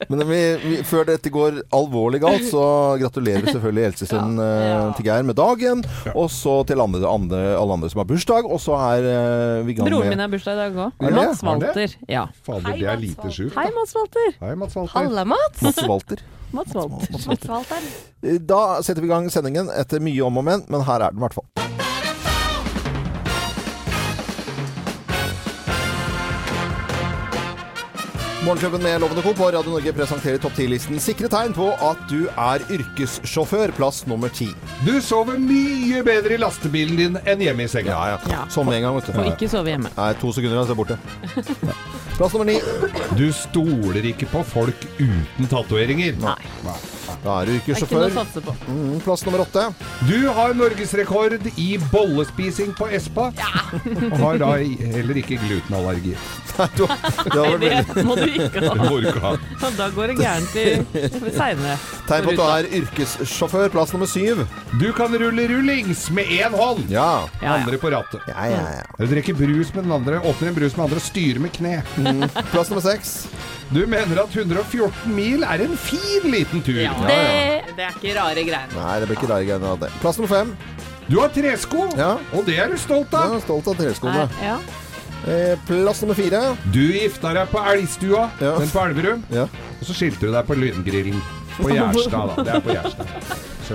Men 0.10 0.24
vi, 0.30 0.40
vi, 0.64 0.78
før 0.88 1.06
dette 1.10 1.32
går 1.34 1.62
alvorlig 1.74 2.20
galt, 2.24 2.46
så 2.50 2.64
gratulerer 3.02 3.44
vi 3.46 3.54
selvfølgelig 3.54 3.86
eldstesønnen 3.90 4.40
ja, 4.42 4.52
Ja. 4.74 4.78
til 4.98 5.08
Geir 5.08 5.26
med 5.28 5.38
dagen. 5.40 5.84
Og 6.14 6.30
så 6.34 6.56
til 6.70 6.82
andre, 6.84 7.04
andre, 7.10 7.42
alle 7.60 7.78
andre 7.78 7.90
som 7.94 8.04
har 8.04 8.10
bursdag. 8.10 8.48
Og 8.50 8.62
så 8.64 8.78
er 8.80 9.08
eh, 9.10 9.64
vi 9.68 9.76
i 9.76 9.78
gang 9.80 9.90
Broren 9.90 10.08
med 10.10 10.16
min 10.18 10.24
har 10.26 10.32
bursdag 10.34 10.58
i 10.58 10.62
dag 10.64 10.80
òg. 10.88 11.10
Mats? 11.14 11.44
Walter. 11.46 11.98
Ja. 12.10 12.28
Fader, 12.46 12.70
Hei, 12.70 12.78
det 12.82 12.90
er 12.94 13.02
lite 13.02 13.34
sjukt. 13.34 13.56
Hei, 13.58 13.68
Mats 13.76 13.96
Walter. 13.98 14.30
Hei, 14.42 14.54
Mats 14.60 14.78
Walter. 14.80 14.96
Halla, 15.00 15.26
Mats. 15.36 15.62
Mats 15.66 15.84
Walter. 15.88 16.24
Mats 16.54 16.76
Walter. 16.78 17.10
Mats 17.14 17.28
Walter. 17.50 17.88
Eh, 18.24 18.38
Da 18.54 18.62
setter 18.86 19.02
vi 19.04 19.10
i 19.10 19.14
gang 19.16 19.30
sendingen 19.34 19.70
etter 19.74 20.04
mye 20.04 20.22
om 20.28 20.38
og 20.42 20.48
men, 20.48 20.66
men 20.70 20.86
her 20.88 21.02
er 21.08 21.16
den 21.16 21.22
i 21.22 21.28
hvert 21.28 21.40
fall. 21.42 21.50
Morgenklubben 28.46 28.84
med 28.84 29.02
Lovende 29.02 29.22
Co. 29.22 29.34
på 29.34 29.46
Radio 29.52 29.72
Norge 29.72 29.94
presenterer 29.96 30.38
topp 30.42 30.58
10-listen 30.60 30.98
sikre 31.00 31.30
tegn 31.32 31.54
på 31.56 31.70
at 31.86 32.00
du 32.10 32.26
er 32.28 32.64
yrkessjåfør. 32.76 33.72
Plass 33.78 34.02
nummer 34.10 34.32
ti. 34.36 34.50
Du 34.84 34.98
sover 35.02 35.40
mye 35.40 36.02
bedre 36.04 36.36
i 36.36 36.40
lastebilen 36.42 37.00
din 37.00 37.16
enn 37.24 37.44
hjemme 37.46 37.64
i 37.64 37.72
senga. 37.72 37.94
Ja, 37.94 38.18
ja. 38.18 38.34
Ja. 38.34 38.42
Som 38.52 38.68
med 38.68 38.82
en 38.82 38.88
gang, 38.90 38.98
vet 39.00 39.14
Og 39.14 39.22
du. 39.22 39.30
ikke 39.32 39.50
sove 39.54 39.72
hjemme. 39.72 39.94
Nei, 39.96 40.10
to 40.20 40.34
sekunder, 40.36 40.60
så 40.60 40.66
er 40.66 40.76
jeg 40.76 40.82
borte. 40.82 41.00
Ja. 41.70 41.78
Plass 42.18 42.36
nummer 42.36 42.50
ni. 42.52 42.58
Du 43.16 43.26
stoler 43.38 44.10
ikke 44.12 44.28
på 44.34 44.44
folk 44.52 44.90
uten 45.00 45.48
tatoveringer. 45.54 46.20
Nei. 46.26 46.36
Da 47.24 47.36
er 47.42 47.46
du 47.50 47.52
yrkessjåfør. 47.58 48.16
Mm, 48.68 49.00
plass 49.06 49.24
nummer 49.28 49.44
åtte. 49.46 49.66
Du 50.10 50.18
har 50.36 50.54
norgesrekord 50.58 51.36
i 51.60 51.70
bollespising 51.92 52.74
på 52.78 52.88
Espa. 52.96 53.30
Ja. 53.38 53.52
Og 54.10 54.18
har 54.24 54.40
da 54.42 54.52
heller 54.60 55.20
ikke 55.22 55.38
glutenallergi. 55.44 56.16
Nei, 56.54 56.68
du- 56.78 56.86
det 56.86 57.44
Nei, 57.64 57.78
det 57.94 58.04
må 58.06 58.14
du 58.20 58.26
ikke 58.30 58.62
ha. 58.68 58.74
du 58.90 59.08
ikke 59.10 59.24
ha. 59.24 59.32
Da 59.78 59.88
går 59.96 60.12
det 60.14 60.18
gærent 60.20 60.58
i 60.60 60.66
seinere. 61.40 61.78
Tegn 62.10 62.28
på 62.28 62.34
at 62.34 62.38
du 62.38 62.44
er 62.46 62.68
yrkessjåfør. 62.82 63.72
Plass 63.74 63.94
nummer 63.96 64.10
syv. 64.12 64.44
Du 64.82 64.90
kan 64.98 65.14
rulle 65.18 65.48
rullings 65.50 66.08
med 66.14 66.30
én 66.38 66.54
hånd. 66.60 66.86
Ja. 66.94 67.08
Ja, 67.42 67.48
ja. 67.48 67.56
Andre 67.62 67.80
på 67.82 67.90
rattet. 67.94 68.22
Ja, 68.30 68.46
ja, 68.52 68.62
ja. 68.80 68.86
Du 69.00 69.08
drikker 69.10 69.38
brus 69.40 69.74
med 69.74 69.86
den 69.88 69.96
andre, 69.96 70.20
åpner 70.22 70.52
en 70.52 70.58
brus 70.60 70.76
med 70.76 70.84
den 70.84 70.88
andre 70.92 71.02
og 71.02 71.08
styrer 71.08 71.42
med 71.44 71.54
kne. 71.58 71.76
Mm. 71.98 72.28
Plass 72.54 72.70
nummer 72.74 72.86
seks. 72.86 73.16
Du 73.74 73.82
mener 73.90 74.20
at 74.22 74.36
114 74.36 74.92
mil 75.16 75.44
er 75.44 75.64
en 75.66 75.76
fin 75.78 76.28
liten 76.30 76.62
tur. 76.66 76.78
Ja, 76.78 76.92
Ja, 76.94 77.08
det, 77.08 77.76
det 77.78 77.86
er 77.88 77.96
ikke 77.98 78.14
rare 78.20 78.44
greiene. 78.46 78.76
Nei, 78.78 79.00
det 79.02 79.08
blir 79.10 79.18
ikke 79.18 79.30
rare 79.32 79.46
greiene 79.48 79.72
av 79.74 79.80
det. 79.82 79.90
Plass 80.04 80.20
nummer 80.20 80.30
fem. 80.36 80.54
Du 81.10 81.18
har 81.20 81.30
tresko, 81.36 81.88
Ja. 81.98 82.12
og 82.34 82.46
det 82.46 82.60
er 82.60 82.70
du 82.72 82.78
stolt 82.78 83.12
Jeg 83.12 83.20
av. 83.20 83.34
er 83.36 83.42
stolt 83.44 83.68
av 83.68 83.76
treskoene. 83.82 84.28
Nei, 84.30 84.46
ja. 84.46 84.58
Eh, 85.26 85.56
plass 85.68 86.02
nummer 86.04 86.16
fire. 86.16 86.42
Du 86.72 86.82
gifta 86.94 87.34
deg 87.34 87.50
på 87.50 87.60
Elgstua, 87.74 88.30
Ja. 88.40 88.58
den 88.60 88.70
på 88.70 88.80
Elverum, 88.86 89.24
Ja. 89.32 89.44
og 89.80 89.84
så 89.88 89.94
skilte 89.94 90.20
du 90.28 90.32
deg 90.32 90.46
på 90.48 90.54
Lyngrillen. 90.56 91.22
På 91.58 91.70
Gjerstad, 91.70 92.32
da. 92.36 92.44
Det 92.44 92.54
er 92.56 92.64
på 92.66 92.76
Gjerstad. 92.78 93.08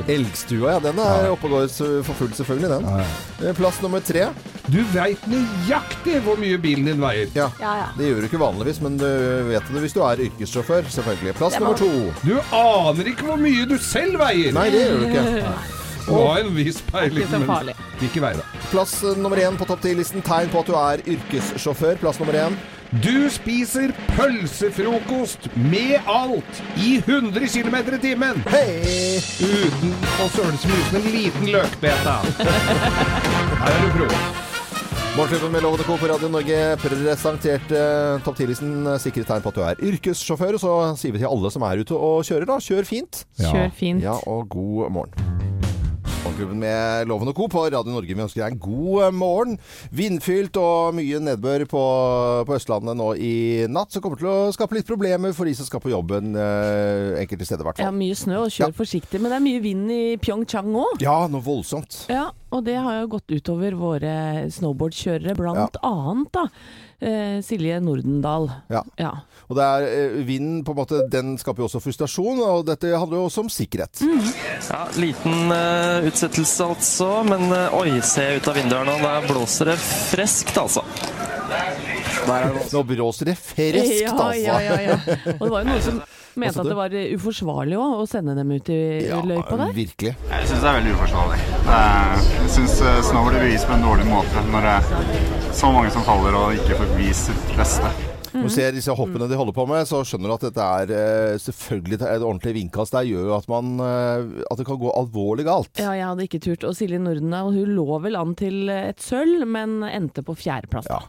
Elgstua, 0.09 0.73
ja. 0.75 0.79
Den 0.85 0.99
er 1.01 1.23
Ja. 1.25 1.31
oppe 1.33 1.49
og 1.49 1.51
går 1.51 2.03
for 2.05 2.15
fullt, 2.15 2.37
selvfølgelig, 2.37 2.69
den. 2.71 2.85
Ja, 2.85 2.99
ja. 2.99 3.49
Eh, 3.49 3.55
Plass 3.57 3.81
nummer 3.83 4.01
tre. 4.05 4.27
Du 4.69 4.83
veit 4.93 5.23
nøyaktig 5.31 6.21
hvor 6.27 6.37
mye 6.39 6.59
bilen 6.61 6.85
din 6.91 7.01
veier. 7.01 7.27
Ja. 7.35 7.49
Ja, 7.61 7.73
ja. 7.81 7.87
Det 7.97 8.11
gjør 8.11 8.21
du 8.21 8.27
ikke 8.29 8.41
vanligvis, 8.43 8.81
men 8.85 8.99
du 9.01 9.07
vet 9.49 9.63
det 9.73 9.81
hvis 9.83 9.95
du 9.97 10.01
er 10.05 10.17
yrkessjåfør, 10.29 10.85
selvfølgelig. 10.93 11.35
Plass 11.41 11.59
nummer 11.59 11.75
to. 11.81 11.89
Du 12.23 12.37
aner 12.53 13.05
ikke 13.15 13.25
hvor 13.31 13.41
mye 13.41 13.65
du 13.67 13.79
selv 13.79 14.19
veier. 14.21 14.53
Nei, 14.53 14.69
det 14.71 14.85
gjør 14.87 14.99
du 15.01 15.07
ikke. 15.09 15.55
Du 16.09 16.15
har 16.15 16.39
en 16.41 16.55
viss 16.57 16.81
peiling, 16.89 17.29
men 17.31 17.75
ikke 18.03 18.21
vei 18.25 18.33
da. 18.39 18.45
Plass 18.71 19.03
nummer 19.17 19.37
én 19.37 19.57
på 19.61 19.67
topp 19.69 19.83
ti-listen. 19.85 20.23
Tegn 20.25 20.49
på 20.53 20.61
at 20.63 20.67
du 20.67 20.73
er 20.77 21.03
yrkessjåfør. 21.17 21.99
Plass 22.01 22.19
nummer 22.21 22.33
én. 22.35 22.57
Du 22.89 23.29
spiser 23.29 23.91
pølsefrokost 24.17 25.45
med 25.61 25.99
alt 26.09 26.61
i 26.81 26.95
100 27.03 27.45
km 27.53 27.75
i 27.77 27.99
timen. 28.01 28.39
Hei! 28.49 29.19
Uten 29.45 29.93
å 30.17 30.29
søle 30.33 30.57
så 30.57 30.71
mye 30.71 30.87
som 30.87 30.97
en 30.97 31.09
liten 31.13 31.51
løkbeta. 31.53 32.15
Her 32.41 33.75
er 33.75 33.85
du 33.85 33.91
pro. 33.93 34.09
Morgenklubben 35.19 35.53
med 35.53 35.67
Lovende 35.67 35.85
Co. 35.85 35.99
på 36.01 36.09
Radio 36.09 36.33
Norge 36.33 36.63
presenterte 36.81 37.85
topp 38.25 38.41
10-listen 38.41 38.89
sikre 39.03 39.27
tegn 39.29 39.45
på 39.45 39.53
at 39.53 39.61
du 39.61 39.65
er 39.67 39.85
yrkessjåfør. 39.91 40.57
Så 40.63 40.79
sier 40.97 41.13
vi 41.13 41.21
til 41.21 41.29
alle 41.29 41.53
som 41.53 41.69
er 41.69 41.85
ute 41.85 41.93
og 41.99 42.25
kjører, 42.25 42.49
da, 42.49 42.57
kjør 42.57 42.89
fint. 42.89 43.27
Kjør 43.37 43.69
fint. 43.77 44.01
Ja, 44.07 44.17
og 44.25 44.49
god 44.57 44.97
morgen. 44.97 45.58
Morgenklubben 46.25 46.59
med 46.61 47.07
Loven 47.09 47.29
og 47.31 47.37
Co. 47.39 47.47
på 47.49 47.63
Radio 47.71 47.93
Norge. 47.95 48.11
Vi 48.15 48.21
ønsker 48.25 48.43
deg 48.43 48.57
en 48.57 48.61
god 48.61 49.05
eh, 49.07 49.13
morgen. 49.15 49.55
Vindfylt 49.95 50.57
og 50.61 50.97
mye 50.99 51.21
nedbør 51.23 51.65
på, 51.71 51.83
på 52.49 52.57
Østlandet 52.57 52.99
nå 52.99 53.13
i 53.23 53.33
natt, 53.71 53.95
som 53.95 54.03
kommer 54.05 54.19
til 54.21 54.29
å 54.31 54.51
skape 54.55 54.77
litt 54.77 54.89
problemer 54.89 55.33
for 55.37 55.49
de 55.49 55.55
som 55.57 55.69
skal 55.69 55.83
på 55.85 55.93
jobben 55.93 56.35
eh, 56.37 57.21
enkelte 57.23 57.47
steder, 57.49 57.63
i 57.65 57.69
hvert 57.71 57.83
Ja, 57.87 57.93
mye 57.95 58.19
snø, 58.19 58.43
og 58.49 58.51
kjør 58.55 58.67
Ja. 58.73 58.77
forsiktig. 58.81 59.23
Men 59.23 59.31
det 59.33 59.39
er 59.39 59.47
mye 59.47 59.63
vind 59.65 59.95
i 59.95 60.03
Pyeongchang 60.21 60.75
òg. 60.75 60.99
Ja, 61.07 61.21
noe 61.31 61.45
voldsomt. 61.47 62.03
Ja, 62.11 62.29
og 62.55 62.65
det 62.65 62.77
har 62.81 63.03
jo 63.03 63.09
gått 63.17 63.33
utover 63.35 63.77
våre 63.77 64.13
snowboardkjørere, 64.53 65.35
blant 65.37 65.77
annet 65.85 66.31
da. 66.33 66.45
Eh, 66.99 67.39
Silje 67.47 67.77
Nordendal. 67.85 68.49
Ja. 68.73 68.83
Ja. 68.99 69.13
Og 69.47 69.57
det 69.59 69.67
er 69.67 69.85
eh, 69.87 70.17
vinden 70.27 70.65
på 70.67 70.75
en 70.75 70.81
måte, 70.81 71.03
den 71.13 71.37
skaper 71.39 71.63
jo 71.63 71.69
også 71.69 71.83
frustrasjon, 71.85 72.41
og 72.43 72.65
dette 72.67 72.91
handler 72.91 73.21
jo 73.21 73.29
også 73.29 73.45
om 73.45 73.53
sikkerhet. 73.53 74.03
Ja, 74.03 74.83
Liten 74.99 75.55
eh, 75.55 76.09
utsettelse 76.09 76.67
altså, 76.73 77.11
men 77.29 77.47
eh, 77.53 77.79
oi, 77.79 78.01
se 78.03 78.27
ut 78.39 78.51
av 78.51 78.59
vinduet 78.59 78.81
her 78.81 78.89
nå. 78.89 78.99
Der 79.05 79.29
blåser 79.29 79.73
det 79.75 79.79
friskt, 79.85 80.57
altså. 80.59 80.83
Nå 82.73 82.83
blåser 82.89 83.31
det 83.31 83.39
friskt, 83.41 84.09
altså. 84.11 84.33
ja, 84.41 84.59
ja, 84.65 84.81
ja. 84.89 84.97
ja. 84.99 85.37
Og 85.39 85.47
det 85.47 85.53
var 85.55 85.63
jo 85.63 85.71
noe 85.71 85.85
som 85.85 86.01
mente 86.39 86.55
Også 86.55 86.65
at 86.65 86.71
det 86.73 86.79
var 86.79 86.97
eh, 87.01 87.15
uforsvarlig 87.19 87.79
også, 87.79 88.03
å 88.05 88.11
sende 88.11 88.35
dem 88.39 88.51
ut 88.57 88.69
i 88.75 88.81
Ja, 89.09 89.21
løypa 89.23 89.57
der. 89.63 89.73
virkelig. 89.77 90.15
Jeg 90.31 90.51
syns 90.51 90.61
det 90.65 90.69
er 90.73 90.79
veldig 90.81 90.95
uforsvarlig. 90.99 91.41
Jeg 91.69 92.51
syns 92.57 92.77
snowboard 93.11 93.39
blir 93.41 93.51
vist 93.53 93.69
på 93.69 93.77
en 93.79 93.87
dårlig 93.89 94.07
måte 94.11 94.45
når 94.53 94.69
det 94.69 94.77
er 94.79 95.53
så 95.59 95.73
mange 95.75 95.91
som 95.95 96.07
faller 96.07 96.39
og 96.39 96.55
ikke 96.59 96.79
får 96.83 96.95
vist 97.01 97.31
sitt 97.33 97.57
beste. 97.59 97.91
Når 98.39 98.51
du 98.51 98.55
ser 98.55 98.75
disse 98.77 98.95
hoppene 98.95 99.27
de 99.29 99.39
holder 99.39 99.55
på 99.57 99.65
med, 99.69 99.87
så 99.89 100.01
skjønner 100.07 100.31
du 100.31 100.35
at 100.37 100.45
dette 100.47 100.67
er 100.81 100.93
eh, 100.95 101.39
selvfølgelig 101.43 101.99
et 101.99 102.25
ordentlig 102.25 102.55
vindkast 102.59 102.95
Det 102.95 103.05
gjør 103.09 103.29
jo 103.31 103.35
at, 103.37 103.49
man, 103.51 103.75
eh, 103.83 104.45
at 104.47 104.61
det 104.61 104.67
kan 104.69 104.81
gå 104.81 104.93
alvorlig 104.95 105.47
galt. 105.49 105.73
Ja, 105.81 105.93
jeg 105.97 106.07
hadde 106.07 106.27
ikke 106.29 106.43
turt. 106.45 106.67
Og 106.69 106.77
Silje 106.79 107.01
Nordendal 107.03 107.53
hun 107.57 107.75
lå 107.77 108.01
vel 108.05 108.19
an 108.19 108.35
til 108.39 108.71
et 108.73 109.03
sølv, 109.03 109.45
men 109.49 109.81
endte 109.89 110.25
på 110.27 110.37
fjerdeplass. 110.39 110.89
Ja. 110.91 111.03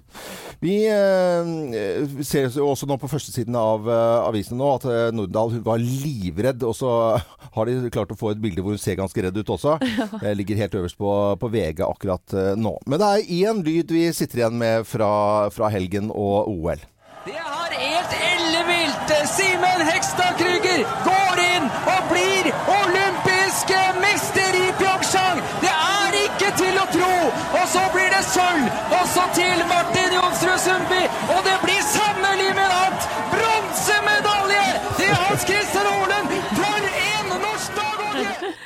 Vi 0.63 0.75
eh, 0.91 2.19
ser 2.25 2.50
jo 2.50 2.71
også 2.71 2.89
nå 2.89 3.00
på 3.00 3.12
førstesiden 3.12 3.55
av 3.59 3.88
eh, 3.89 4.27
avisene 4.27 4.59
nå 4.59 4.74
at 4.75 4.88
Nordendal 5.15 5.55
hun 5.57 5.65
var 5.65 5.81
livredd, 5.83 6.65
og 6.67 6.75
så 6.77 6.91
har 7.55 7.69
de 7.69 7.93
klart 7.93 8.13
å 8.15 8.19
få 8.19 8.33
et 8.33 8.43
bilde 8.43 8.65
hvor 8.65 8.75
hun 8.75 8.81
ser 8.81 9.00
ganske 9.00 9.25
redd 9.25 9.38
ut 9.38 9.55
også. 9.55 9.77
Det 10.24 10.36
ligger 10.38 10.63
helt 10.63 10.79
øverst 10.81 11.00
på, 11.00 11.13
på 11.39 11.51
VG 11.53 11.83
akkurat 11.86 12.38
nå. 12.59 12.74
Men 12.89 13.01
det 13.01 13.09
er 13.09 13.50
én 13.50 13.62
lyd 13.65 13.91
vi 13.93 14.07
sitter 14.15 14.43
igjen 14.43 14.57
med 14.59 14.88
fra, 14.88 15.12
fra 15.53 15.69
helgen 15.74 16.09
og 16.13 16.50
OL. 16.51 16.81
Det 17.25 17.35
er 17.35 17.73
helt 17.79 18.13
ellevilt! 18.33 19.29
Simen 19.35 19.81
Hekstad 19.91 20.33
Krüger 20.39 20.83
går 21.03 21.41
inn 21.55 21.65
og 21.93 22.05
blir 22.11 22.47
olympisk 22.75 23.73
mester 23.99 24.55
i 24.55 24.69
Pyeongchang! 24.79 25.41
Det 25.63 25.73
er 25.73 26.15
ikke 26.21 26.53
til 26.61 26.79
å 26.79 26.85
tro! 26.93 27.17
Og 27.59 27.65
så 27.73 27.83
blir 27.95 28.07
det 28.15 28.23
sølv! 28.23 28.71
Og 29.01 29.03
så 29.15 29.27
til 29.35 29.65
Martin 29.73 30.15
Jonsrud 30.15 30.63
Sundby! 30.63 31.03
Og 31.35 31.43
det 31.49 31.57
blir 31.65 31.83
sannelig 31.91 32.53
med 32.55 32.71
natt 32.71 33.11
bronsemedalje 33.35 34.65
til 35.01 35.13
Hans 35.19 35.43
Christer 35.51 35.78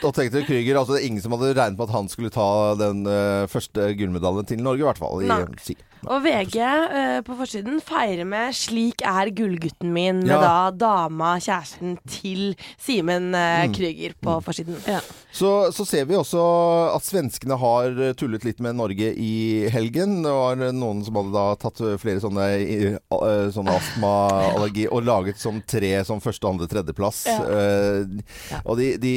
Og 0.03 0.13
tenkte 0.15 0.43
Krüger, 0.47 0.77
altså 0.79 0.97
det 0.97 1.05
ingen 1.07 1.23
som 1.23 1.33
hadde 1.37 1.53
regnet 1.55 1.79
med 1.79 1.87
at 1.87 1.95
han 1.95 2.11
skulle 2.11 2.33
ta 2.33 2.49
den 2.79 3.05
uh, 3.07 3.47
første 3.51 3.89
gullmedaljen 3.99 4.49
til 4.49 4.63
Norge, 4.63 4.83
i 4.83 4.87
hvert 4.89 5.01
fall. 5.01 5.23
I, 5.23 5.57
si. 5.63 5.75
Og 6.03 6.19
VG 6.25 6.57
uh, 6.59 7.19
på 7.23 7.35
forsiden 7.39 7.79
feirer 7.79 8.27
med 8.27 8.51
'Slik 8.51 9.01
er 9.07 9.31
gullgutten 9.31 9.93
min', 9.95 10.19
med 10.27 10.33
Ja. 10.35 10.41
da 10.43 10.71
dama, 10.75 11.37
kjæresten 11.39 11.95
til 12.09 12.55
Simen 12.77 13.31
uh, 13.33 13.63
Krüger 13.71 14.11
på 14.19 14.39
forsiden. 14.43 14.75
Ja. 14.87 14.99
Så, 15.33 15.71
så 15.73 15.85
ser 15.85 16.05
vi 16.05 16.13
også 16.19 16.41
at 16.93 17.05
svenskene 17.07 17.55
har 17.57 17.95
tullet 18.19 18.43
litt 18.45 18.59
med 18.61 18.75
Norge 18.75 19.13
i 19.17 19.69
helgen. 19.73 20.19
Det 20.27 20.29
var 20.35 20.59
noen 20.75 20.99
som 21.05 21.15
hadde 21.17 21.33
da 21.33 21.45
tatt 21.57 21.79
flere 22.03 22.21
sånne, 22.21 22.49
uh, 22.59 22.99
eh, 23.23 23.47
sånne 23.55 23.73
astmaallergi 23.79 24.85
og 24.93 25.07
laget 25.07 25.39
som 25.41 25.61
tre 25.65 25.95
som 26.05 26.21
første, 26.21 26.45
andre, 26.51 26.67
tredjeplass. 26.67 27.23
Eh, 27.31 28.59
Og 28.65 28.77
de, 28.77 28.91
de, 29.01 29.15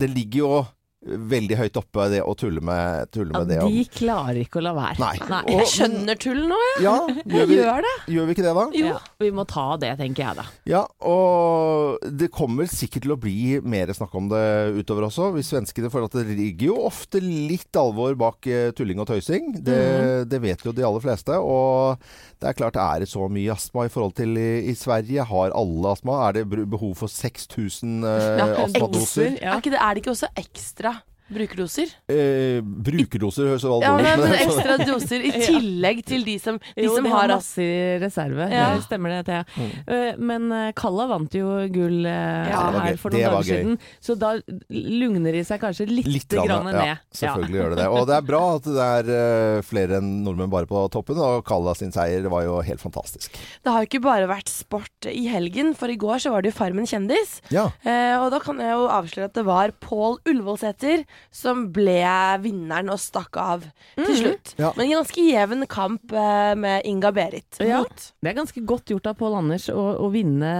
det 0.00 0.10
ligger 0.10 0.38
jo 0.38 0.64
veldig 1.04 1.56
høyt 1.58 1.76
oppe, 1.76 2.06
det 2.12 2.22
å 2.24 2.32
tulle 2.38 2.62
med, 2.64 3.10
tulle 3.12 3.32
Ja, 3.34 3.40
med 3.44 3.48
det. 3.52 3.58
de 3.60 3.84
klarer 3.92 4.38
ikke 4.40 4.60
å 4.60 4.64
la 4.64 4.72
være. 4.76 4.98
Nei. 5.02 5.16
Og- 5.44 5.50
Jeg 5.54 5.66
skjønner 5.74 6.18
tull 6.20 6.40
nå, 6.48 6.58
jeg. 6.74 6.84
Ja, 6.86 6.94
gjør 7.34 7.46
vi, 7.50 7.58
gjør 7.60 7.82
det. 7.84 7.94
gjør 8.14 8.26
vi 8.30 8.36
ikke 8.36 8.46
det, 8.46 8.54
da? 8.56 8.64
Ja, 8.80 8.98
vi 9.20 9.30
må 9.36 9.44
ta 9.46 9.66
det, 9.76 9.92
tenker 10.00 10.24
jeg 10.24 10.36
da. 10.40 10.46
Ja, 10.70 10.84
og 11.04 11.98
det 12.18 12.30
kommer 12.34 12.68
sikkert 12.70 13.04
til 13.04 13.14
å 13.14 13.18
bli 13.20 13.60
mer 13.64 13.92
snakk 13.96 14.14
om 14.16 14.28
det 14.32 14.44
utover 14.80 15.06
også. 15.10 15.28
Hvis 15.36 15.50
svenskene 15.52 15.90
føler 15.92 16.08
at 16.08 16.16
det 16.18 16.36
ligger 16.38 16.72
jo 16.72 16.78
ofte 16.88 17.20
litt 17.22 17.76
alvor 17.76 18.16
bak 18.18 18.46
eh, 18.50 18.70
tulling 18.76 19.00
og 19.04 19.08
tøysing. 19.10 19.52
Det, 19.64 20.28
det 20.30 20.40
vet 20.42 20.64
jo 20.64 20.72
de 20.72 20.84
aller 20.86 21.04
fleste. 21.04 21.36
Og 21.36 22.00
det 22.40 22.50
er 22.50 22.58
klart, 22.58 22.76
er 22.80 23.04
det 23.04 23.10
så 23.12 23.28
mye 23.32 23.52
astma 23.54 23.86
i 23.88 23.92
forhold 23.92 24.16
til 24.18 24.36
i, 24.40 24.48
i 24.72 24.74
Sverige? 24.78 25.24
Har 25.28 25.54
alle 25.56 25.92
astma? 25.94 26.18
Er 26.28 26.40
det 26.40 26.46
behov 26.72 26.94
for 27.02 27.12
6000 27.12 28.04
uh, 28.04 28.10
Ja, 28.40 28.48
astmadoser? 28.64 29.36
Ja. 29.42 29.58
Er, 29.60 29.78
er 29.78 29.94
det 29.98 30.04
ikke 30.04 30.14
også 30.16 30.30
ekstra 30.40 30.93
brukerdoser? 31.32 31.88
Eh, 32.10 32.60
brukerdoser 32.60 33.48
høres 33.48 33.64
jo 33.64 33.78
Ja, 33.80 33.92
alvorlig 33.92 34.04
men, 34.04 34.20
ut. 34.20 34.24
men 34.24 34.32
men- 34.34 34.44
ekstra 34.44 34.76
doser 34.86 35.24
i 35.24 35.30
tillegg 35.48 36.02
til 36.06 36.24
de 36.26 36.34
som, 36.42 36.58
de 36.76 36.84
jo, 36.84 36.94
som 36.96 37.04
de 37.06 37.10
har 37.14 37.28
masse 37.32 37.64
i 37.64 37.98
reserve. 38.02 38.48
Ja. 38.52 38.66
Det 38.76 38.84
stemmer 38.84 39.14
det, 39.14 39.20
Thea. 39.26 39.44
Mm. 39.56 40.20
Men 40.30 40.52
eh, 40.52 40.72
Kalla 40.76 41.06
vant 41.10 41.34
jo 41.38 41.48
gull 41.72 42.04
eh, 42.06 42.50
Ja, 42.52 42.64
her 42.84 42.98
for 43.00 43.14
noen 43.14 43.24
dager 43.24 43.40
gøy. 43.40 43.48
siden. 43.48 43.78
Så 44.04 44.18
da 44.20 44.34
lugner 44.70 45.32
de 45.38 45.42
seg 45.48 45.60
kanskje 45.62 45.86
litt, 45.90 46.08
Litt 46.10 46.28
grann, 46.28 46.46
grann, 46.50 46.68
ned. 46.70 46.80
ja, 46.92 46.96
selvfølgelig 47.16 47.60
gjør 47.60 47.74
det 47.74 47.80
det. 47.82 47.88
Og 47.94 48.06
det 48.10 48.16
er 48.18 48.28
bra 48.28 48.42
at 48.58 48.68
det 48.68 48.84
er 48.90 49.12
eh, 49.16 49.62
flere 49.66 49.98
enn 50.00 50.12
nordmenn 50.26 50.52
bare 50.52 50.68
på 50.70 50.84
toppen. 50.94 51.18
Og 51.24 51.44
Kalla 51.48 51.74
sin 51.78 51.92
seier 51.94 52.28
var 52.32 52.44
jo 52.46 52.60
helt 52.64 52.82
fantastisk. 52.82 53.32
Det 53.64 53.72
har 53.72 53.82
jo 53.84 53.90
ikke 53.90 54.02
bare 54.04 54.28
vært 54.30 54.52
sport 54.52 55.08
i 55.10 55.26
helgen, 55.32 55.72
for 55.78 55.88
i 55.92 55.96
går 56.00 56.20
så 56.24 56.32
var 56.34 56.44
det 56.44 56.52
jo 56.52 56.58
Farmen 56.58 56.86
kjendis. 56.88 57.38
Ja. 57.54 57.68
Eh, 57.82 58.14
og 58.20 58.30
da 58.34 58.38
kan 58.44 58.60
jeg 58.62 58.70
jo 58.76 58.86
avsløre 58.92 59.30
at 59.30 59.34
det 59.38 59.44
var 59.48 59.72
Pål 59.84 60.20
Ullevålsæter 60.28 61.04
som 61.34 61.66
ble 61.74 61.98
vinneren 62.44 62.90
og 62.94 62.98
stakk 63.02 63.36
av 63.40 63.64
til 63.98 64.14
slutt. 64.20 64.54
Ja. 64.60 64.72
Men 64.76 64.86
en 64.86 64.96
ganske 65.00 65.24
jevn 65.26 65.66
kamp 65.70 66.12
eh, 66.14 66.54
med 66.58 66.82
Inga 66.86 67.10
Berit 67.16 67.58
Ja. 67.60 67.82
Det 68.22 68.30
er 68.32 68.36
ganske 68.38 68.62
godt 68.66 68.92
gjort 68.92 69.06
av 69.10 69.16
Pål 69.18 69.34
Anders 69.40 69.68
å, 69.72 69.84
å 70.04 70.10
vinne 70.12 70.50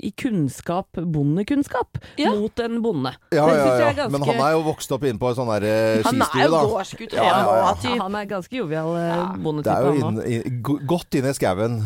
i 0.00 0.10
kunnskap, 0.16 0.88
bondekunnskap, 0.96 1.98
Ja. 2.20 2.32
mot 2.34 2.58
en 2.60 2.80
bonde. 2.82 3.12
Ja, 3.30 3.46
ja, 3.48 3.78
ja. 3.78 3.92
ganske- 3.92 4.10
Men 4.12 4.22
han 4.22 4.40
er 4.40 4.52
jo 4.56 4.62
vokst 4.66 4.92
opp 4.92 5.04
inne 5.04 5.18
på 5.18 5.28
en 5.30 5.34
sånn 5.38 5.50
der 5.60 5.66
eh, 5.68 6.02
Han 6.04 6.22
er 6.22 6.44
jo 6.46 6.50
da. 6.50 6.62
gårdsgutt. 6.64 7.12
Ja, 7.12 7.24
ja, 7.24 7.38
ja. 7.56 7.70
og 7.72 8.00
Han 8.04 8.14
er 8.20 8.24
ganske 8.26 8.52
jovial 8.56 8.94
eh, 8.96 9.08
Ja. 9.14 9.62
Det 9.64 9.72
er 9.72 9.84
jo 9.84 9.92
inn, 10.08 10.18
inn, 10.26 10.62
godt 10.86 11.14
inne 11.14 11.30
i 11.30 11.36
skauen, 11.36 11.80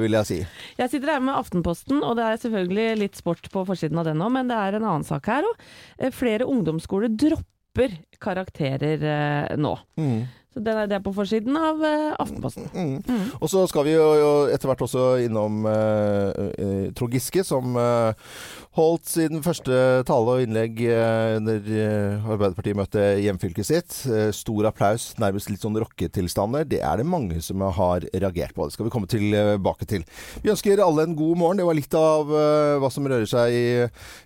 vil 0.00 0.12
jeg 0.12 0.26
si. 0.26 0.38
Jeg 0.78 0.90
sitter 0.90 1.12
her 1.14 1.20
med 1.20 1.34
Aftenposten, 1.34 2.02
og 2.02 2.16
det 2.16 2.24
er 2.24 2.40
selvfølgelig 2.42 2.98
litt 2.98 3.16
sport 3.16 3.50
på 3.52 3.64
forsiden 3.66 3.98
av 4.00 4.04
den 4.08 4.18
òg, 4.24 4.32
men 4.32 4.48
det 4.48 4.56
er 4.56 4.78
en 4.78 4.84
annen 4.86 5.04
sak 5.06 5.26
her 5.26 5.42
òg. 5.46 6.12
Flere 6.16 6.46
ungdomsskoler 6.48 7.08
dropper 7.20 7.96
karakterer 8.18 9.04
eh, 9.04 9.56
nå. 9.60 9.74
Mm. 10.00 10.20
Så 10.50 10.60
den 10.66 10.78
er 10.80 10.88
det 10.90 10.98
på 11.04 11.12
forsiden 11.14 11.54
av 11.54 11.78
eh, 11.86 12.08
Aftenposten. 12.18 12.64
Mm. 12.74 13.28
Og 13.38 13.46
så 13.52 13.62
skal 13.70 13.84
vi 13.86 13.92
jo, 13.94 14.48
etter 14.50 14.66
hvert 14.66 14.80
også 14.82 15.04
innom 15.22 15.60
eh, 15.70 16.40
eh, 16.58 16.88
Trond 16.98 17.14
Giske, 17.14 17.44
som 17.46 17.76
eh, 17.78 18.32
holdt 18.74 19.12
sin 19.12 19.44
første 19.44 20.02
tale 20.08 20.34
og 20.34 20.42
innlegg 20.42 20.80
eh, 20.82 21.36
under 21.38 21.70
eh, 21.70 22.26
Arbeiderpartiet 22.34 22.78
møtte 22.80 23.04
hjemfylket 23.22 23.68
sitt. 23.68 24.00
Stor 24.34 24.66
applaus, 24.72 25.12
nærmest 25.22 25.52
litt 25.52 25.62
sånn 25.62 25.78
rocketilstander. 25.78 26.66
Det 26.66 26.82
er 26.82 26.98
det 26.98 27.06
mange 27.06 27.38
som 27.46 27.62
har 27.62 28.08
reagert 28.10 28.56
på. 28.56 28.66
Det 28.66 28.74
skal 28.74 28.88
vi 28.88 28.94
komme 28.96 29.10
tilbake 29.10 29.86
til. 29.86 30.02
Vi 30.42 30.50
ønsker 30.50 30.82
alle 30.82 31.06
en 31.06 31.14
god 31.14 31.38
morgen. 31.38 31.62
Det 31.62 31.68
var 31.70 31.78
litt 31.78 31.94
av 31.94 32.34
hva 32.82 32.90
som 32.90 33.06
rører 33.06 33.30
seg 33.30 33.54
i, 33.54 33.64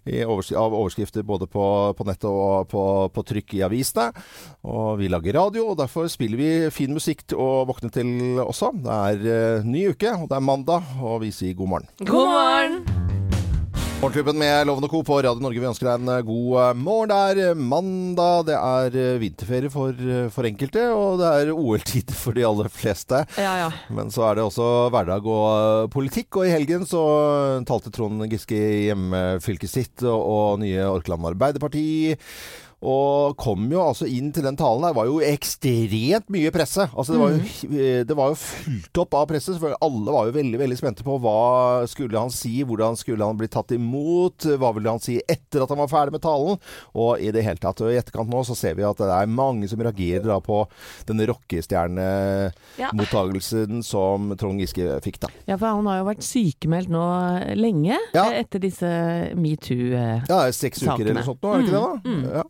i 0.09 0.25
overs 0.25 0.55
av 0.57 0.73
overskrifter 0.73 1.27
både 1.27 1.51
på, 1.53 1.69
på 1.99 2.09
nettet 2.09 2.31
og 2.31 2.73
på, 2.73 2.83
på 3.13 3.29
trykk 3.29 3.59
i 3.59 3.65
avisene. 3.69 4.09
Og 4.65 4.97
vi 5.03 5.13
lager 5.13 5.37
radio, 5.37 5.69
og 5.69 5.81
derfor 5.85 6.09
spiller 6.15 6.41
vi 6.41 6.51
fin 6.75 6.95
musikk 6.95 7.27
å 7.35 7.65
våkne 7.69 7.91
til 7.95 8.39
også. 8.45 8.73
Det 8.85 9.01
er 9.11 9.25
uh, 9.27 9.67
ny 9.67 9.89
uke, 9.95 10.15
og 10.15 10.31
det 10.31 10.39
er 10.39 10.47
mandag, 10.53 10.95
og 11.03 11.23
vi 11.25 11.35
sier 11.35 11.57
god 11.59 11.75
morgen. 11.77 11.91
God 12.05 12.31
morgen! 12.35 13.05
Morgenklubben 14.05 14.37
med 14.37 14.67
Lovende 14.67 14.89
Co. 14.93 14.99
på 15.07 15.17
Radio 15.23 15.41
Norge. 15.41 15.61
Vi 15.63 15.69
ønsker 15.69 15.87
deg 15.87 16.03
en 16.03 16.11
eh, 16.13 16.25
god 16.27 16.49
eh, 16.61 16.73
morgen. 16.77 17.13
Det 17.39 17.45
er 17.47 17.57
mandag, 17.57 18.43
det 18.51 18.57
er 18.59 19.21
vinterferie 19.23 19.71
for, 19.73 20.03
for 20.35 20.45
enkelte, 20.45 20.83
og 20.93 21.23
det 21.23 21.31
er 21.31 21.53
OL-tid 21.55 22.13
for 22.13 22.37
de 22.37 22.45
aller 22.45 22.69
fleste. 22.69 23.23
Ja, 23.41 23.55
ja. 23.63 23.71
Men 23.95 24.13
så 24.13 24.27
er 24.27 24.37
det 24.37 24.45
også 24.45 24.67
hverdag 24.93 25.25
og 25.25 25.89
politikk, 25.95 26.37
og 26.37 26.51
i 26.51 26.53
helgen 26.53 26.85
så 26.91 27.05
talte 27.65 27.95
Trond 27.95 28.27
Giske 28.29 28.59
i 28.59 28.85
hjemmefylket 28.91 29.73
sitt 29.73 30.05
og, 30.05 30.21
og 30.21 30.61
nye 30.67 30.85
Orkland 30.91 31.31
Arbeiderparti. 31.33 31.87
Og 32.85 33.33
kom 33.41 33.65
jo 33.73 33.81
altså 33.81 34.05
inn 34.11 34.29
til 34.37 34.45
den 34.45 34.57
talen 34.61 34.83
der. 34.85 34.93
Var 34.97 35.07
jo 35.09 35.21
ekstremt 35.25 36.29
mye 36.35 36.51
presse. 36.55 36.85
Altså 36.93 37.13
det, 37.15 37.21
var 37.23 37.29
jo, 37.33 37.39
det 38.11 38.17
var 38.19 38.27
jo 38.33 38.37
fullt 38.41 38.97
opp 39.05 39.13
av 39.21 39.25
presse. 39.33 39.51
For 39.61 39.71
Alle 39.85 40.11
var 40.15 40.25
jo 40.29 40.35
veldig 40.37 40.59
veldig 40.61 40.79
spente 40.79 41.03
på 41.07 41.15
hva 41.23 41.39
skulle 41.91 42.21
han 42.21 42.33
si, 42.35 42.55
hvordan 42.67 42.93
skulle 43.01 43.25
han 43.25 43.39
bli 43.41 43.49
tatt 43.53 43.71
imot, 43.77 44.39
hva 44.61 44.71
ville 44.77 44.91
han 44.93 45.01
si 45.03 45.15
etter 45.25 45.59
at 45.65 45.71
han 45.73 45.81
var 45.81 45.89
ferdig 45.93 46.13
med 46.19 46.25
talen, 46.25 46.55
og 46.95 47.11
i 47.25 47.31
det 47.35 47.45
hele 47.47 47.61
tatt. 47.63 47.81
Og 47.85 47.89
i 47.93 47.99
etterkant 48.01 48.31
nå 48.33 48.41
så 48.47 48.55
ser 48.59 48.75
vi 48.79 48.85
at 48.87 48.99
det 49.01 49.09
er 49.15 49.27
mange 49.33 49.67
som 49.71 49.81
reagerer 49.85 50.27
da 50.29 50.39
på 50.45 50.59
denne 51.09 51.25
rockestjernemottagelsen 51.31 53.73
som 53.87 54.19
Trond 54.41 54.59
Giske 54.63 54.85
fikk, 55.05 55.19
da. 55.25 55.29
ja, 55.49 55.55
for 55.59 55.67
han 55.71 55.87
har 55.89 55.97
jo 56.03 56.07
vært 56.11 56.25
sykemeldt 56.27 56.91
nå 56.93 57.05
lenge 57.59 57.97
Ja. 58.15 58.25
eh, 58.31 58.41
etter 58.45 58.59
disse 58.63 58.91
metoo-sakene. 59.39 60.29
Ja, 60.29 60.39
er 60.49 60.53
seks 60.57 60.83
uker 60.85 61.07
eller 61.11 61.23
sånt 61.27 61.43
nå, 61.45 61.49
er 61.55 61.59
det 61.59 61.65
ikke 61.69 61.75
det 61.75 61.85
da? 61.85 61.93
Ja. 62.39 62.45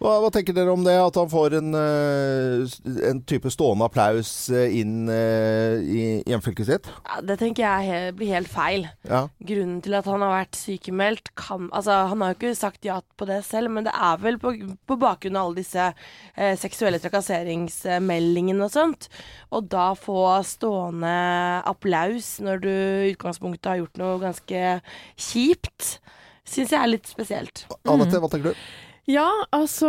Hva, 0.00 0.14
hva 0.22 0.30
tenker 0.32 0.54
dere 0.56 0.72
om 0.72 0.80
det, 0.80 0.94
at 0.96 1.16
han 1.20 1.28
får 1.28 1.58
en, 1.58 1.74
eh, 1.76 2.76
en 3.10 3.18
type 3.28 3.50
stående 3.52 3.84
applaus 3.84 4.30
eh, 4.48 4.72
inn 4.80 5.10
eh, 5.12 5.76
i 5.84 6.04
hjemfylket 6.24 6.70
sitt? 6.70 6.88
Ja, 7.04 7.18
det 7.28 7.36
tenker 7.42 7.66
jeg 7.66 8.14
blir 8.16 8.32
helt 8.32 8.48
feil. 8.48 8.86
Ja. 9.04 9.26
Grunnen 9.44 9.82
til 9.84 9.98
at 9.98 10.08
han 10.08 10.24
har 10.24 10.32
vært 10.38 10.56
sykemeldt 10.56 11.34
kan 11.36 11.68
Altså, 11.76 11.92
han 12.08 12.24
har 12.24 12.32
jo 12.32 12.38
ikke 12.38 12.54
sagt 12.56 12.88
ja 12.88 12.96
på 13.20 13.28
det 13.28 13.42
selv, 13.44 13.74
men 13.76 13.84
det 13.84 13.92
er 13.92 14.24
vel 14.24 14.40
på, 14.40 14.54
på 14.88 14.98
bakgrunn 15.00 15.36
av 15.36 15.50
alle 15.50 15.60
disse 15.60 15.90
eh, 15.92 16.56
seksuelle 16.56 17.02
trakasseringsmeldingene 17.04 18.64
og 18.64 18.72
sånt. 18.72 19.10
Og 19.52 19.68
da 19.68 19.90
få 20.00 20.22
stående 20.48 21.12
applaus 21.68 22.38
når 22.40 22.64
du 22.64 22.72
i 22.72 23.12
utgangspunktet 23.12 23.74
har 23.74 23.82
gjort 23.82 24.00
noe 24.00 24.20
ganske 24.24 24.68
kjipt, 25.20 25.98
syns 26.48 26.72
jeg 26.72 26.80
er 26.80 26.94
litt 26.96 27.10
spesielt. 27.10 27.66
Anette, 27.84 28.16
hva 28.16 28.32
tenker 28.32 28.54
du? 28.54 28.70
Ja, 29.08 29.28
altså 29.54 29.88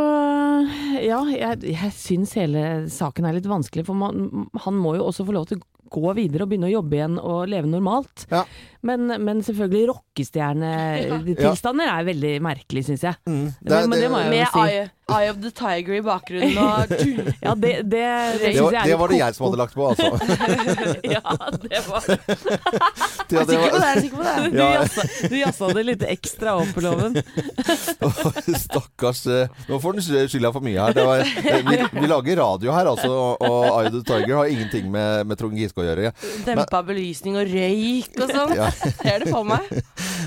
Ja, 1.02 1.20
jeg, 1.28 1.64
jeg 1.68 1.92
syns 1.98 2.36
hele 2.40 2.64
saken 2.92 3.28
er 3.28 3.36
litt 3.38 3.50
vanskelig, 3.50 3.86
for 3.90 3.98
man, 3.98 4.48
han 4.64 4.78
må 4.80 4.96
jo 4.98 5.08
også 5.10 5.26
få 5.28 5.36
lov 5.36 5.50
til 5.50 5.60
å 5.60 5.66
gå 5.92 6.14
videre 6.18 6.44
og 6.46 6.50
begynne 6.54 6.70
å 6.72 6.76
jobbe 6.78 6.96
igjen 7.00 7.18
og 7.20 7.48
leve 7.52 7.68
normalt. 7.72 8.26
Ja. 8.32 8.46
Men, 8.82 9.06
men 9.22 9.44
selvfølgelig 9.46 9.92
rockestjernetilstander 9.92 11.86
er 11.92 12.08
veldig 12.08 12.32
merkelig, 12.42 12.82
syns 12.88 13.04
jeg. 13.06 13.16
Det 13.26 13.32
Men, 13.36 13.52
det, 13.62 13.82
men 13.92 14.00
det 14.02 14.10
må 14.10 14.18
jeg 14.24 14.32
Med 14.32 14.42
jo 14.42 14.46
si. 14.56 14.62
Eye, 14.64 14.88
Eye 15.12 15.30
of 15.30 15.38
the 15.44 15.52
Tiger 15.54 15.94
i 16.00 16.02
bakgrunnen 16.02 16.58
og 16.58 16.90
Ja, 17.46 17.54
det, 17.54 17.74
det, 17.84 18.02
det, 18.42 18.54
Det 18.56 18.64
var, 18.64 18.78
det 18.88 18.96
var 19.04 19.12
det 19.12 19.20
jeg 19.20 19.36
som 19.38 19.46
hadde 19.46 19.60
lagt 19.62 19.76
på, 19.78 19.84
altså. 19.92 20.10
Ja, 21.14 21.22
det 21.62 21.82
var 21.86 22.02
Jeg 23.32 23.38
Er 23.38 23.46
sikker 23.52 23.70
på 23.70 23.78
det? 23.78 23.86
jeg 23.86 23.92
Er 23.92 24.02
sikker 24.02 24.18
på 24.18 24.24
det? 24.26 24.34
Du 24.50 24.58
Ja. 24.62 24.82
du 25.30 25.36
jazza 25.40 25.70
det 25.78 25.84
litt 25.88 26.02
ekstra 26.04 26.56
opp, 26.64 26.76
loven. 26.84 27.14
Stakkars 28.60 29.22
eh, 29.32 29.48
Nå 29.70 29.78
får 29.84 30.00
den 30.00 30.28
skylda 30.32 30.52
for 30.56 30.66
mye 30.66 30.80
her. 30.82 30.94
Det 30.98 31.06
var, 31.08 31.22
eh, 31.22 31.62
vi, 31.70 31.78
vi 32.02 32.10
lager 32.12 32.42
radio 32.42 32.74
her, 32.76 32.90
altså, 32.92 33.12
og- 33.14 33.46
og 33.46 33.64
Eye 33.78 33.88
of 33.92 33.96
the 34.00 34.04
Tiger 34.10 34.36
har 34.42 34.50
ingenting 34.52 34.90
med, 34.92 35.28
med 35.30 35.40
Trond 35.40 35.56
Giske 35.58 35.81
å 35.82 35.88
gjøre. 35.90 36.14
Dempa 36.48 36.82
belysning 36.88 37.40
og 37.42 37.52
røyk 37.52 38.22
og 38.22 38.36
sånn. 38.36 38.56
Ja. 38.62 38.68
Ser 39.02 39.24
det 39.24 39.32
for 39.32 39.48
meg. 39.48 39.68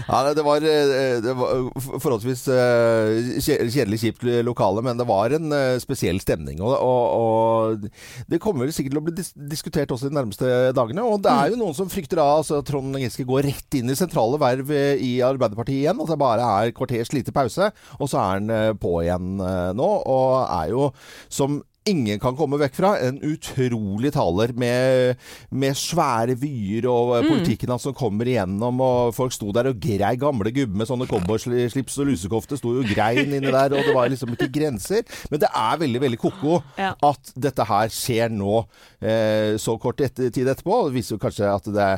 Ja, 0.05 0.19
det 0.37 0.43
var, 0.45 0.61
eh, 0.69 1.15
det 1.25 1.33
var 1.39 1.63
forholdsvis 2.03 2.43
eh, 2.53 3.39
kjedelig, 3.41 4.01
kjipt 4.03 4.27
lokale, 4.45 4.83
men 4.85 4.99
det 5.01 5.07
var 5.09 5.33
en 5.33 5.55
eh, 5.55 5.79
spesiell 5.81 6.19
stemning. 6.21 6.61
Og, 6.61 6.75
og, 6.77 7.05
og 7.17 8.29
det 8.29 8.41
kommer 8.43 8.67
vel 8.67 8.75
sikkert 8.77 8.93
til 8.97 9.01
å 9.01 9.05
bli 9.07 9.15
dis 9.17 9.33
diskutert 9.55 9.95
også 9.95 10.11
de 10.11 10.19
nærmeste 10.19 10.51
dagene. 10.77 11.07
Og 11.09 11.23
det 11.25 11.33
er 11.33 11.53
jo 11.53 11.61
noen 11.61 11.77
som 11.77 11.91
frykter 11.91 12.21
da 12.21 12.27
altså, 12.39 12.61
Trond 12.67 12.99
Giske 13.01 13.27
går 13.29 13.49
rett 13.49 13.79
inn 13.79 13.93
i 13.93 13.99
sentrale 13.99 14.41
verv 14.41 14.73
eh, 14.75 15.01
i 15.01 15.13
Arbeiderpartiet 15.25 15.85
igjen. 15.85 16.01
At 16.05 16.13
det 16.13 16.21
bare 16.21 16.49
er 16.65 16.75
kvarters 16.77 17.15
lite 17.15 17.35
pause, 17.35 17.71
og 17.99 18.11
så 18.11 18.21
er 18.21 18.35
han 18.37 18.53
eh, 18.55 18.73
på 18.81 18.97
igjen 19.05 19.39
eh, 19.41 19.71
nå. 19.77 19.91
Og 20.15 20.35
er 20.45 20.75
jo 20.75 20.91
som 21.33 21.63
ingen 21.89 22.21
kan 22.21 22.37
komme 22.37 22.59
vekk 22.61 22.77
fra. 22.79 22.93
En 23.05 23.19
utrolig 23.25 24.13
taler 24.15 24.55
med, 24.59 25.21
med 25.53 25.77
svære 25.79 26.37
vyer 26.41 26.89
og 26.91 27.13
mm. 27.15 27.29
politikken 27.31 27.73
hans 27.75 27.85
som 27.87 27.97
kommer 27.97 28.29
igjennom. 28.31 28.81
Og 28.85 29.15
folk 29.17 29.35
sto 29.37 29.53
der 29.55 29.71
og 29.71 29.81
grei 29.83 30.15
gamle 30.21 30.53
gubber 30.55 30.81
med 30.81 30.89
sånne 30.91 31.09
cowboyslips 31.11 31.99
og 32.01 32.11
lusekofte. 32.11 32.59
Sto 32.61 32.75
jo 32.79 32.87
grein 32.89 33.29
inni 33.29 33.51
der, 33.51 33.75
og 33.77 33.85
det 33.85 33.97
var 33.97 34.11
liksom 34.13 34.33
ikke 34.37 34.53
grenser. 34.55 35.05
Men 35.33 35.45
det 35.45 35.51
er 35.51 35.83
veldig, 35.85 36.05
veldig 36.07 36.23
ko-ko 36.23 36.63
Ja. 36.79 36.95
at 37.03 37.33
dette 37.39 37.65
her 37.67 37.91
skjer 37.93 38.33
nå 38.33 38.65
eh, 39.03 39.57
så 39.61 39.77
kort 39.81 40.01
etter, 40.05 40.31
tid 40.35 40.49
etterpå. 40.49 40.87
Det 40.89 40.97
viser 40.99 41.17
jo 41.17 41.23
kanskje 41.23 41.51
at 41.51 41.69
det 41.75 41.91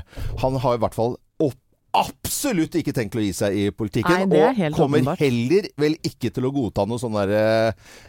Han 0.42 0.58
har 0.62 0.76
i 0.76 0.82
hvert 0.82 0.96
fall 0.96 1.16
Absolutt 1.96 2.76
ikke 2.78 2.92
tenkt 2.96 3.16
å 3.16 3.22
gi 3.22 3.32
seg 3.36 3.56
i 3.56 3.64
politikken. 3.74 4.28
Nei, 4.30 4.40
er 4.42 4.70
og 4.70 4.78
kommer 4.78 5.00
åpenbart. 5.00 5.22
heller 5.22 5.68
vel 5.80 5.96
ikke 6.04 6.30
til 6.34 6.48
å 6.48 6.52
godta 6.54 6.84
noe 6.88 7.00
sånn 7.00 7.16
der 7.16 7.32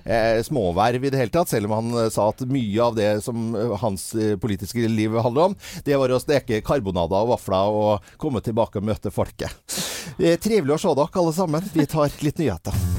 eh, 0.04 0.42
småverv 0.48 1.08
i 1.08 1.14
det 1.14 1.22
hele 1.22 1.34
tatt. 1.34 1.52
Selv 1.52 1.70
om 1.70 1.78
han 1.78 2.04
eh, 2.04 2.12
sa 2.14 2.28
at 2.34 2.44
mye 2.50 2.84
av 2.84 2.98
det 3.00 3.10
som 3.26 3.50
eh, 3.56 3.76
hans 3.84 4.10
eh, 4.16 4.36
politiske 4.42 4.84
liv 4.92 5.16
handler 5.16 5.52
om, 5.52 5.58
det 5.88 6.00
var 6.00 6.12
å 6.12 6.22
steke 6.22 6.62
karbonader 6.68 7.24
og 7.24 7.36
vafler 7.36 7.82
og 7.82 8.14
komme 8.22 8.44
tilbake 8.46 8.82
og 8.82 8.90
møte 8.92 9.14
folket. 9.14 9.56
Eh, 10.18 10.38
trivelig 10.42 10.78
å 10.78 10.82
se 10.84 10.96
dere 10.98 11.24
alle 11.24 11.36
sammen. 11.36 11.74
Vi 11.74 11.88
tar 11.90 12.12
litt 12.26 12.44
nyheter. 12.44 12.97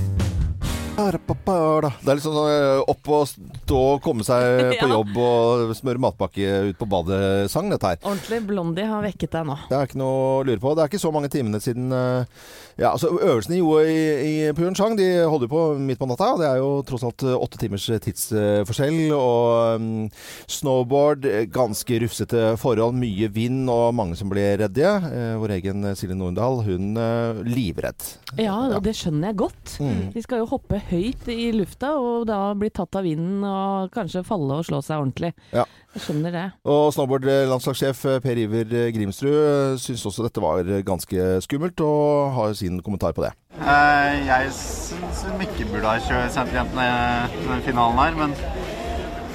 Det 2.03 2.11
er 2.11 2.19
litt 2.19 2.25
sånn 2.27 2.39
eh, 2.51 2.81
opp 2.91 3.11
og 3.15 3.29
stå 3.31 3.83
og 3.95 4.01
komme 4.03 4.25
seg 4.27 4.73
på 4.81 4.89
jobb 4.91 5.19
og 5.23 5.75
smøre 5.79 6.03
matpakke 6.03 6.49
ut 6.73 6.79
på 6.81 6.89
badet-sang, 6.91 7.71
dette 7.71 7.93
her. 7.93 8.01
Ordentlig 8.03 8.41
Blondie 8.49 8.89
har 8.89 9.05
vekket 9.07 9.37
deg 9.37 9.47
nå. 9.47 9.59
Det 9.69 9.77
er 9.79 9.87
ikke 9.87 10.01
noe 10.01 10.17
å 10.19 10.41
lure 10.49 10.63
på. 10.63 10.73
Det 10.75 10.85
er 10.85 10.91
ikke 10.91 11.03
så 11.05 11.13
mange 11.15 11.31
timene 11.33 11.61
siden 11.63 11.95
eh, 11.95 12.43
Ja, 12.79 12.93
altså 12.93 13.13
Øvelsene 13.15 13.59
i 13.59 13.63
OL 13.63 13.89
i, 13.91 14.03
i 14.27 14.35
Pyeongchang 14.59 14.97
de 14.99 15.07
holder 15.23 15.51
på 15.51 15.63
midt 15.83 16.01
på 16.03 16.09
natta. 16.11 16.33
Det 16.41 16.49
er 16.51 16.61
jo 16.63 16.73
tross 16.89 17.07
alt 17.07 17.25
eh, 17.27 17.37
åtte 17.39 17.63
timers 17.63 17.87
tidsforskjell. 17.87 18.99
Og 19.15 19.85
mm, 19.85 20.05
snowboard, 20.59 21.31
eh, 21.31 21.47
ganske 21.55 22.01
rufsete 22.03 22.45
forhold, 22.59 22.99
mye 22.99 23.31
vind 23.35 23.71
og 23.71 23.95
mange 23.99 24.19
som 24.19 24.31
blir 24.33 24.59
redde. 24.65 24.91
Eh, 25.13 25.37
vår 25.39 25.57
egen 25.61 25.93
Silje 25.99 26.19
Norendal, 26.19 26.63
hun 26.67 26.99
eh, 26.99 27.43
livredd. 27.47 28.11
Ja, 28.41 28.59
det 28.83 28.97
skjønner 28.99 29.31
jeg 29.31 29.41
godt. 29.47 29.79
Mm. 29.79 30.05
De 30.15 30.27
skal 30.27 30.43
jo 30.43 30.51
hoppe 30.51 30.83
høyt 30.89 31.27
i 31.33 31.51
lufta 31.53 31.91
og 32.01 32.27
da 32.29 32.39
bli 32.59 32.71
tatt 32.75 32.97
av 32.99 33.05
vinden 33.05 33.43
og 33.45 33.91
kanskje 33.95 34.23
falle 34.27 34.59
og 34.61 34.67
slå 34.69 34.81
seg 34.85 35.03
ordentlig. 35.03 35.33
Ja. 35.53 35.65
Jeg 35.95 36.05
skjønner 36.05 36.35
det. 36.35 36.45
Og 36.69 36.89
snowboardlandslagssjef 36.97 38.03
eh, 38.09 38.19
Per 38.25 38.41
Iver 38.45 38.75
Grimsrud 38.95 39.35
eh, 39.35 39.77
syns 39.81 40.05
også 40.09 40.27
dette 40.27 40.43
var 40.45 40.65
ganske 40.87 41.29
skummelt, 41.45 41.81
og 41.85 42.33
har 42.37 42.57
sin 42.59 42.81
kommentar 42.85 43.15
på 43.17 43.25
det. 43.27 43.33
Eh, 43.59 44.19
jeg 44.29 44.53
syns 44.57 45.25
hun 45.29 45.45
ikke 45.47 45.69
burde 45.73 45.95
ha 45.95 46.03
kjørt 46.05 46.35
sendt 46.37 46.55
jentene 46.57 46.89
i 47.29 47.47
den 47.49 47.65
finalen 47.67 47.99
her, 48.03 48.19
men 48.19 48.37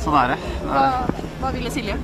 sånn 0.03 0.19
er 0.23 0.35
det. 0.35 0.39
er, 0.67 1.25
Hva 1.41 1.51
ville 1.55 1.73
Silje? 1.73 1.97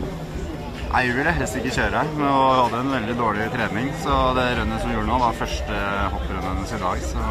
nei, 0.89 1.03
hun 1.05 1.19
ville 1.19 1.31
helst 1.37 1.57
ikke 1.59 1.73
kjøre, 1.75 2.01
men 2.17 2.25
hun 2.25 2.59
hadde 2.63 2.79
en 2.81 2.93
veldig 2.95 3.15
dårlig 3.19 3.49
trening. 3.53 3.91
Så 4.01 4.15
det 4.37 4.47
rennet 4.57 4.81
som 4.81 4.89
hun 4.89 4.97
gjorde 4.97 5.11
nå, 5.11 5.19
var 5.21 5.37
første 5.37 5.81
hopprennet 6.15 6.47
hennes 6.49 6.73
i 6.73 6.79
dag. 6.81 7.03
Så 7.05 7.27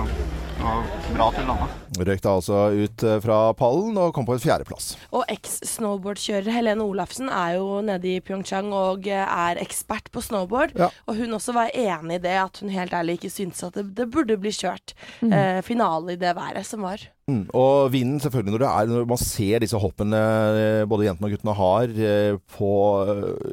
det 0.59 0.62
var 0.62 0.87
bra 1.16 1.26
til 1.35 1.48
landa. 1.50 1.66
Røyk 1.96 2.20
da 2.24 2.35
altså 2.37 2.59
ut 2.77 3.03
eh, 3.07 3.18
fra 3.24 3.38
pallen 3.59 3.96
og 3.98 4.12
kom 4.16 4.27
på 4.29 4.37
en 4.37 4.42
fjerdeplass. 4.42 4.92
Og 5.14 5.24
eks-snowboardkjører 5.33 6.51
Helene 6.53 6.85
Olafsen 6.85 7.29
er 7.33 7.57
jo 7.59 7.81
nede 7.85 8.11
i 8.16 8.20
Pyeongchang 8.24 8.70
og 8.77 9.07
eh, 9.09 9.24
er 9.24 9.61
ekspert 9.62 10.11
på 10.14 10.22
snowboard. 10.24 10.74
Ja. 10.79 10.90
Og 11.09 11.16
hun 11.20 11.37
også 11.38 11.55
var 11.57 11.72
enig 11.74 12.18
i 12.20 12.24
det, 12.29 12.37
at 12.42 12.61
hun 12.62 12.72
helt 12.74 12.92
ærlig 12.96 13.18
ikke 13.18 13.33
syntes 13.33 13.64
at 13.66 13.79
det, 13.79 13.88
det 13.98 14.09
burde 14.12 14.37
bli 14.40 14.53
kjørt 14.55 14.94
eh, 15.24 15.61
finale 15.66 16.14
i 16.16 16.20
det 16.20 16.35
været 16.38 16.66
som 16.68 16.85
var. 16.87 17.09
Mm. 17.29 17.42
Og 17.53 17.90
vinden, 17.92 18.16
selvfølgelig, 18.24 18.55
når, 18.55 18.62
det 18.62 18.68
er, 18.68 18.87
når 18.88 19.09
man 19.11 19.18
ser 19.20 19.61
disse 19.61 19.77
hoppene 19.77 20.16
eh, 20.57 20.85
både 20.88 21.11
jentene 21.11 21.29
og 21.29 21.35
guttene 21.35 21.55
har 21.59 21.90
på 22.57 22.70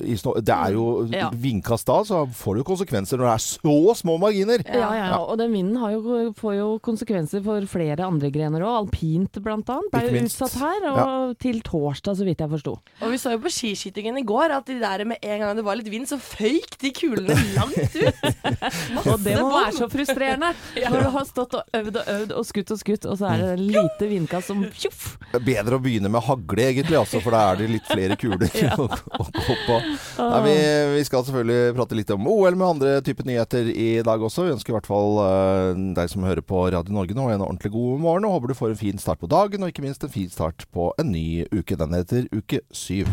i 0.07 0.15
snå, 0.15 0.37
Det 0.39 0.55
er 0.55 0.71
jo 0.77 0.85
Ja. 1.11 1.27
vindkast 1.29 1.87
da, 1.87 1.97
så 2.07 2.21
får 2.31 2.55
det 2.55 2.63
jo 2.63 2.69
konsekvenser 2.71 3.19
når 3.19 3.25
det 3.27 3.33
er 3.33 3.43
så 3.43 3.95
små 3.99 4.15
marginer. 4.21 4.63
Ja, 4.63 4.93
ja, 4.95 5.17
og 5.19 5.37
den 5.41 5.51
vinden 5.51 5.75
har 5.81 5.91
jo, 5.91 6.31
får 6.39 6.55
jo 6.55 6.69
konsekvenser 6.83 7.43
for 7.43 7.67
flere 7.67 7.99
andre 8.05 8.24
grener 8.33 8.65
òg. 8.65 8.85
Alpint 8.85 9.39
blant 9.43 9.69
annet 9.71 9.93
ble 9.93 10.03
jo 10.07 10.23
utsatt 10.25 10.57
her, 10.61 10.87
og 10.91 11.35
til 11.41 11.61
torsdag, 11.65 12.17
så 12.19 12.27
vidt 12.27 12.43
jeg 12.43 12.51
forsto. 12.51 12.75
Og 13.01 13.13
vi 13.13 13.19
så 13.21 13.35
jo 13.35 13.41
på 13.43 13.51
skiskytingen 13.53 14.19
i 14.21 14.25
går 14.27 14.55
at 14.55 14.67
de 14.69 14.77
der 14.81 15.05
med 15.07 15.21
en 15.21 15.43
gang 15.43 15.55
det 15.57 15.65
var 15.65 15.79
litt 15.79 15.89
vind, 15.91 16.07
så 16.09 16.19
føyk 16.21 16.77
de 16.81 16.91
kulene 16.95 17.37
langt 17.55 17.95
ut. 17.95 18.25
Og 19.11 19.19
det 19.23 19.35
må 19.39 19.49
være 19.51 19.73
så 19.75 19.87
frustrerende 19.91 20.51
når 20.91 21.05
du 21.05 21.09
har 21.15 21.27
stått 21.27 21.55
og 21.57 21.77
øvd 21.77 21.99
og 22.01 22.11
øvd 22.15 22.33
og 22.39 22.47
skutt 22.47 22.73
og 22.73 22.79
skutt, 22.81 23.07
og 23.09 23.17
så 23.19 23.29
er 23.31 23.43
det 23.43 23.65
lite 23.65 24.09
vindkast 24.09 24.51
som 24.51 24.63
tjoff! 24.75 25.15
Bedre 25.35 25.77
å 25.77 25.83
begynne 25.83 26.09
med 26.11 26.23
hagle, 26.25 26.69
egentlig, 26.71 26.97
altså, 26.99 27.21
for 27.23 27.35
da 27.35 27.43
er 27.51 27.61
det 27.61 27.69
litt 27.73 27.89
flere 27.89 28.17
kuler 28.19 28.49
å, 28.81 28.87
å 28.87 29.27
gå 29.27 29.57
på. 29.65 29.79
Nei, 30.19 30.41
vi, 30.45 30.55
vi 30.95 31.03
skal 31.07 31.25
selvfølgelig 31.27 31.75
prate 31.77 31.99
litt 31.99 32.13
om 32.15 32.29
OL 32.31 32.57
med 32.57 32.67
andre 32.75 32.95
typer 33.05 33.27
nyheter 33.27 33.69
i 33.71 33.89
dag 34.05 34.23
også. 34.23 34.47
Vi 34.47 34.55
ønsker 34.55 34.73
i 34.73 34.77
hvert 34.77 34.89
fall 34.89 35.19
eh, 35.25 35.83
deg 35.97 36.11
som 36.11 36.25
hører 36.25 36.43
på 36.45 36.65
Radio 36.73 36.95
Norge 36.95 37.17
nå, 37.17 37.27
en 37.33 37.43
ordentlig 37.45 37.71
god 37.75 38.01
morgen. 38.01 38.14
Og 38.15 38.31
håper 38.31 38.47
du 38.47 38.55
får 38.55 38.69
en 38.71 38.79
fin 38.79 38.97
start 38.97 39.19
på 39.19 39.27
dagen, 39.27 39.63
og 39.63 39.67
ikke 39.67 39.83
minst 39.83 40.03
en 40.03 40.13
fin 40.13 40.29
start 40.31 40.63
på 40.71 40.93
en 40.99 41.11
ny 41.11 41.43
uke. 41.51 41.75
Den 41.75 41.93
heter 41.93 42.29
uke 42.31 42.61
syv. 42.71 43.09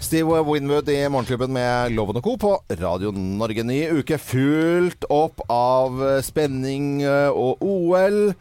Steve 0.00 0.40
Winwood 0.44 0.88
i 0.88 1.08
Morgenklubben 1.08 1.52
med 1.52 1.92
Loven 1.92 2.22
Co. 2.22 2.36
på 2.36 2.54
Radio 2.80 3.12
Norge. 3.12 3.62
Ny 3.62 3.78
uke 4.00 4.16
fullt 4.18 5.04
opp 5.12 5.44
av 5.52 6.00
spenning 6.24 7.04
og 7.06 7.60
OL. 7.60 8.32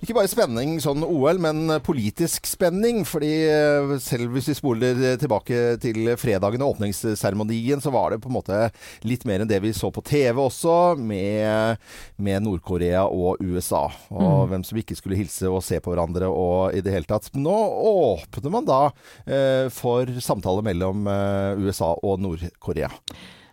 Ikke 0.00 0.14
bare 0.16 0.30
spenning 0.32 0.78
sånn 0.80 1.02
OL, 1.04 1.36
men 1.44 1.74
politisk 1.84 2.46
spenning. 2.48 3.02
Fordi 3.04 3.32
eh, 3.52 3.90
selv 4.00 4.32
hvis 4.32 4.48
vi 4.48 4.56
spoler 4.56 5.02
tilbake 5.20 5.74
til 5.82 6.14
fredagen 6.20 6.64
og 6.64 6.76
åpningsseremonien, 6.76 7.82
så 7.84 7.92
var 7.92 8.14
det 8.14 8.22
på 8.24 8.30
en 8.30 8.36
måte 8.38 8.60
litt 9.04 9.26
mer 9.28 9.44
enn 9.44 9.50
det 9.50 9.58
vi 9.60 9.74
så 9.76 9.90
på 9.92 10.00
TV 10.06 10.40
også, 10.40 10.96
med, 10.96 11.76
med 12.16 12.46
Nord-Korea 12.46 13.04
og 13.04 13.42
USA. 13.44 13.82
Og 14.08 14.48
hvem 14.48 14.64
som 14.64 14.80
ikke 14.80 14.96
skulle 14.96 15.20
hilse 15.20 15.50
og 15.50 15.60
se 15.66 15.82
på 15.84 15.92
hverandre 15.92 16.30
og 16.32 16.76
i 16.76 16.80
det 16.84 16.94
hele 16.94 17.08
tatt. 17.08 17.28
Nå 17.36 17.58
åpner 17.90 18.56
man 18.56 18.68
da 18.68 18.80
eh, 19.26 19.66
for 19.74 20.08
samtale 20.24 20.64
mellom 20.64 21.04
eh, 21.12 21.60
USA 21.60 21.92
og 22.00 22.24
Nord-Korea. 22.24 22.88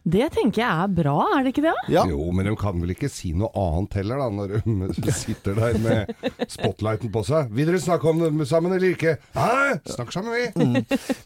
Det 0.08 0.30
tenker 0.32 0.62
jeg 0.62 0.84
er 0.86 0.92
bra, 1.02 1.16
er 1.36 1.44
det 1.44 1.52
ikke 1.52 1.66
det? 1.66 1.74
Ja. 1.92 2.06
Jo, 2.08 2.30
men 2.32 2.48
de 2.48 2.54
kan 2.60 2.78
vel 2.80 2.94
ikke 2.94 3.10
si 3.12 3.34
noe 3.36 3.50
annet 3.60 3.98
heller, 4.00 4.22
da, 4.24 4.28
når 4.32 4.94
de 4.96 5.14
sitter 5.24 5.58
der 5.58 5.80
med 5.84 6.14
spotlighten 6.52 7.12
på 7.12 7.24
seg. 7.28 7.50
Vil 7.58 7.68
dere 7.68 7.82
snakke 7.84 8.08
om 8.12 8.22
det 8.24 8.48
sammen 8.48 8.76
eller 8.78 8.94
ikke? 8.96 9.18
Hæ? 9.36 9.78
snakk 9.92 10.14
sammen, 10.16 10.32
vi. 10.38 10.84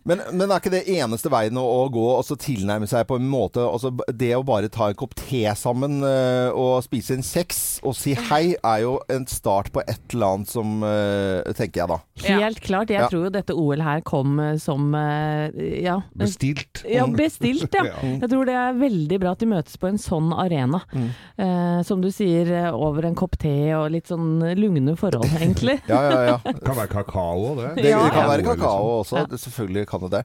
Men, 0.08 0.24
men 0.34 0.48
er 0.50 0.58
ikke 0.58 0.74
det 0.74 0.84
eneste 0.90 1.30
veien 1.32 1.58
å, 1.62 1.66
å 1.84 1.86
gå 1.94 2.06
og 2.16 2.24
så 2.26 2.38
tilnærme 2.42 2.88
seg 2.90 3.06
på 3.10 3.18
en 3.20 3.28
måte 3.30 3.62
altså, 3.64 3.92
Det 4.18 4.32
å 4.38 4.42
bare 4.48 4.70
ta 4.74 4.90
en 4.92 4.98
kopp 4.98 5.14
te 5.20 5.44
sammen 5.58 6.00
eh, 6.08 6.50
og 6.58 6.82
spise 6.86 7.16
en 7.18 7.26
kjeks 7.26 7.62
og 7.86 7.96
si 7.98 8.16
hei, 8.30 8.56
er 8.58 8.84
jo 8.84 8.96
en 9.12 9.26
start 9.30 9.72
på 9.76 9.84
et 9.86 10.02
eller 10.16 10.36
annet 10.38 10.52
som 10.52 10.82
eh, 10.88 11.54
Tenker 11.58 11.84
jeg 11.84 11.92
da. 11.92 12.00
Helt 12.26 12.62
klart. 12.66 12.90
Jeg 12.94 13.02
Ja. 13.02 13.08
tror 13.12 13.28
jo 13.28 13.34
dette 13.34 13.56
OL 13.58 13.82
her 13.86 14.02
kom 14.06 14.40
eh, 14.42 14.56
som 14.62 14.92
eh, 14.98 15.54
ja, 15.86 16.00
Bestilt. 16.18 16.84
Ja, 16.90 17.06
bestilt, 17.08 17.70
ja. 17.78 17.86
Ja. 17.92 17.98
Jeg 18.22 18.30
tror 18.32 18.46
det 18.48 18.54
er 18.56 18.71
er 18.72 18.80
veldig 18.82 19.20
bra 19.22 19.32
at 19.36 19.40
de 19.44 19.50
møtes 19.52 19.78
på 19.82 19.88
en 19.92 20.00
sånn 20.02 20.32
arena. 20.34 20.82
Mm. 20.94 21.08
Eh, 21.38 21.82
som 21.88 22.02
du 22.04 22.10
sier, 22.14 22.50
eh, 22.52 22.72
over 22.74 23.06
en 23.08 23.16
kopp 23.16 23.38
te 23.42 23.54
og 23.78 23.90
litt 23.94 24.08
sånn 24.12 24.40
lugne 24.58 24.96
forhold, 25.00 25.30
egentlig. 25.42 25.78
Ja, 25.90 26.02
ja, 26.08 26.22
ja. 26.32 26.38
Det 26.46 26.64
kan 26.66 26.78
være 26.80 26.92
kakao, 26.96 27.56
det. 27.60 27.70
Det, 27.78 27.84
det 27.90 28.12
kan 28.16 28.30
være 28.32 28.46
kakao 28.48 28.90
også. 29.02 29.22
Ja. 29.24 29.40
Selvfølgelig 29.46 29.86
kan 29.92 30.06
det 30.06 30.12
det. 30.18 30.24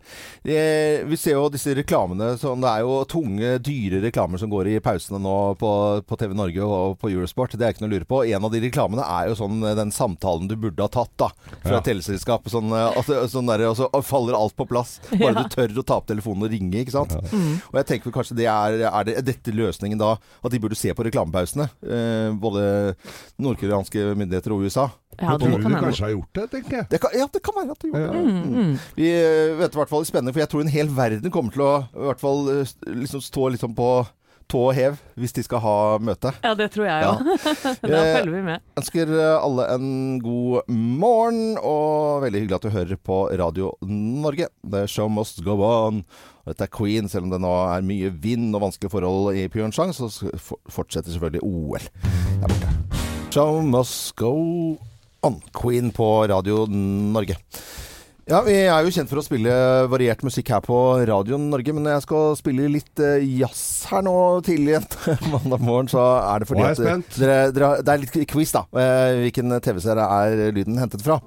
Eh, 0.56 1.04
vi 1.08 1.16
ser 1.20 1.36
jo 1.38 1.48
disse 1.52 1.74
reklamene 1.76 2.32
sånn, 2.40 2.60
Det 2.64 2.70
er 2.72 2.84
jo 2.86 2.96
tunge, 3.10 3.54
dyre 3.64 4.00
reklamer 4.06 4.40
som 4.40 4.50
går 4.52 4.72
i 4.74 4.80
pausene 4.84 5.20
nå 5.22 5.36
på, 5.60 5.70
på 6.06 6.18
TV 6.20 6.34
Norge 6.36 6.62
og 6.66 6.96
på 7.02 7.10
Eurosport. 7.12 7.56
Det 7.58 7.66
er 7.66 7.74
ikke 7.74 7.84
noe 7.86 7.90
å 7.92 7.94
lure 7.96 8.08
på. 8.08 8.22
En 8.30 8.44
av 8.48 8.52
de 8.54 8.60
reklamene 8.64 9.04
er 9.06 9.30
jo 9.30 9.38
sånn 9.38 9.60
den 9.76 9.92
samtalen 9.94 10.48
du 10.50 10.56
burde 10.60 10.82
ha 10.84 10.88
tatt 10.92 11.12
da 11.20 11.30
fra 11.64 11.78
Ja. 11.78 11.82
teleselskapet. 11.84 12.52
Sånn, 12.52 12.70
eh, 12.72 12.96
altså, 12.96 13.22
sånn 13.32 13.48
der, 13.50 13.66
og 13.70 13.76
så 13.78 13.88
faller 14.06 14.36
alt 14.38 14.56
på 14.56 14.66
plass. 14.70 14.98
Bare 15.12 15.32
Ja. 15.36 15.42
du 15.42 15.48
tør 15.52 15.72
å 15.82 15.84
ta 15.86 15.96
opp 16.00 16.06
telefonen 16.08 16.46
og 16.46 16.52
ringe. 16.54 16.80
ikke 16.84 16.94
sant? 16.94 17.12
Og 17.16 17.74
jeg 17.80 17.86
tenker 17.88 18.10
vel 18.10 18.14
kanskje 18.20 18.35
det 18.38 18.46
er, 18.50 18.78
er, 18.88 19.08
det, 19.08 19.16
er 19.20 19.26
dette 19.26 19.54
løsningen 19.54 20.00
da? 20.00 20.14
At 20.44 20.54
de 20.54 20.60
burde 20.62 20.78
se 20.78 20.92
på 20.94 21.06
reklamepausene? 21.06 21.68
Eh, 21.82 22.30
både 22.40 22.94
nordkoreanske 23.42 24.12
myndigheter 24.14 24.54
og 24.54 24.66
USA. 24.66 24.88
Ja, 25.16 25.32
det 25.32 25.46
tror 25.46 25.56
kan 25.56 25.62
du 25.62 25.68
hende. 25.68 25.80
kanskje 25.80 26.04
har 26.04 26.12
gjort 26.12 26.38
det, 26.38 26.46
tenker 26.52 26.76
jeg. 26.76 26.88
Det 26.90 27.00
kan, 27.00 27.14
ja, 27.16 27.26
det 27.32 27.42
kan 27.44 27.56
være 27.56 27.72
at 27.72 27.82
de 27.82 27.88
gjorde 27.88 28.02
det. 28.04 28.20
Ja. 28.20 28.34
Mm, 28.36 28.56
mm. 28.56 28.74
Vi 28.98 29.08
eh, 29.16 29.54
vet 29.60 29.76
i 29.76 29.80
hvert 29.80 29.92
fall 29.92 30.04
det 30.04 30.08
er 30.08 30.12
spennende, 30.12 30.34
for 30.36 30.44
jeg 30.44 30.52
tror 30.52 30.64
en 30.64 30.74
hel 30.76 30.92
verden 30.96 31.32
kommer 31.32 31.56
til 31.56 31.64
å 31.64 31.72
i 31.86 32.08
hvert 32.10 32.22
fall 32.22 32.50
eh, 32.52 32.74
liksom 33.04 33.24
stå 33.24 33.48
liksom 33.56 33.76
på 33.78 33.90
tå 34.50 34.60
og 34.68 34.74
hev 34.76 34.96
hvis 35.18 35.32
de 35.36 35.42
skal 35.42 35.58
ha 35.64 35.74
møte. 35.98 36.30
Ja, 36.44 36.52
det 36.58 36.68
tror 36.74 36.86
jeg 36.86 37.02
Ja. 37.02 37.12
da 37.82 38.02
Eh, 38.02 38.12
følger 38.18 38.32
vi 38.34 38.42
med. 38.46 38.62
Ønsker 38.78 39.10
eh, 39.16 39.34
alle 39.42 39.66
en 39.74 39.88
god 40.22 40.68
morgen, 40.70 41.56
og 41.58 42.22
veldig 42.26 42.42
hyggelig 42.44 42.58
at 42.60 42.66
du 42.68 42.74
hører 42.76 42.96
på 43.02 43.18
Radio 43.40 43.72
Norge. 43.86 44.48
The 44.62 44.86
show 44.90 45.08
must 45.08 45.42
go 45.44 45.58
on. 45.66 46.04
Dette 46.46 46.62
er 46.68 46.70
Queen, 46.70 47.08
selv 47.10 47.26
om 47.26 47.32
det 47.34 47.40
nå 47.42 47.50
er 47.74 47.82
mye 47.86 48.12
vind 48.22 48.54
og 48.54 48.62
vanskelige 48.68 48.92
forhold 48.94 49.34
i 49.34 49.48
Pyeongchang, 49.50 49.90
så 49.96 50.06
fortsetter 50.70 51.10
selvfølgelig 51.10 51.42
OL 51.42 51.88
der 52.40 52.46
borte. 52.46 52.70
Show 53.34 53.60
must 53.66 54.14
go 54.16 54.30
on. 55.26 55.40
Queen 55.58 55.90
på 55.92 56.06
Radio 56.30 56.66
Norge. 56.70 57.34
Ja, 58.26 58.40
Vi 58.42 58.56
er 58.58 58.82
jo 58.82 58.90
kjent 58.90 59.06
for 59.06 59.20
å 59.20 59.22
spille 59.22 59.52
variert 59.86 60.24
musikk 60.26 60.48
her 60.50 60.62
på 60.64 60.74
Radio 61.06 61.38
Norge, 61.38 61.70
men 61.70 61.84
når 61.86 61.92
jeg 61.94 62.04
skal 62.08 62.32
spille 62.34 62.66
litt 62.74 62.98
eh, 62.98 63.22
jazz 63.38 63.60
her 63.86 64.02
nå 64.02 64.14
tidlig 64.42 64.80
en 64.80 65.28
mandag 65.36 65.62
morgen, 65.62 65.86
så 65.92 66.02
er 66.24 66.42
det 66.42 66.48
fordi 66.50 66.64
at 66.66 66.80
dere, 67.20 67.36
dere, 67.54 67.68
det 67.86 67.94
er 67.94 68.02
litt 68.02 68.18
quiz, 68.32 68.50
da. 68.56 68.64
Eh, 68.82 69.20
Hvilken 69.28 69.54
TV-serie 69.62 70.08
er 70.18 70.50
lyden 70.58 70.82
hentet 70.82 71.06
fra? 71.06 71.20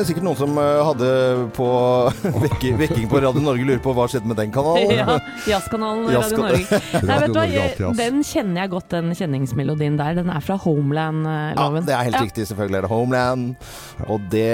Er 0.00 0.06
sikkert 0.08 0.26
noen 0.26 0.38
som 0.38 0.58
eh, 0.60 0.80
hadde 0.88 1.08
på 1.56 1.68
vekking, 2.44 2.78
vekking 2.80 3.08
på 3.10 3.20
Radio 3.24 3.42
Norge 3.44 3.66
lurer 3.66 3.82
på 3.82 3.94
hva 3.96 4.06
skjedde 4.10 4.30
med 4.30 4.38
den 4.40 4.54
kanalen. 4.54 4.94
Ja, 4.98 5.18
Jazzkanalen 5.46 6.08
Radio 6.10 6.40
Norge. 6.40 6.78
Nei, 7.08 7.18
vet 7.22 7.34
du 7.34 7.38
hva, 7.38 7.92
den 7.98 8.22
kjenner 8.26 8.62
jeg 8.64 8.72
godt, 8.72 8.88
den 8.94 9.12
kjenningsmelodien 9.16 9.98
der. 10.00 10.16
Den 10.18 10.32
er 10.32 10.42
fra 10.44 10.56
Homeland-loven. 10.62 11.82
Ja, 11.82 11.86
det 11.86 11.94
er 11.94 12.08
helt 12.08 12.20
riktig. 12.28 12.48
Selvfølgelig 12.50 12.80
er 12.80 12.86
det 12.86 12.92
Homeland. 12.92 13.68
Og 14.08 14.26
det, 14.32 14.48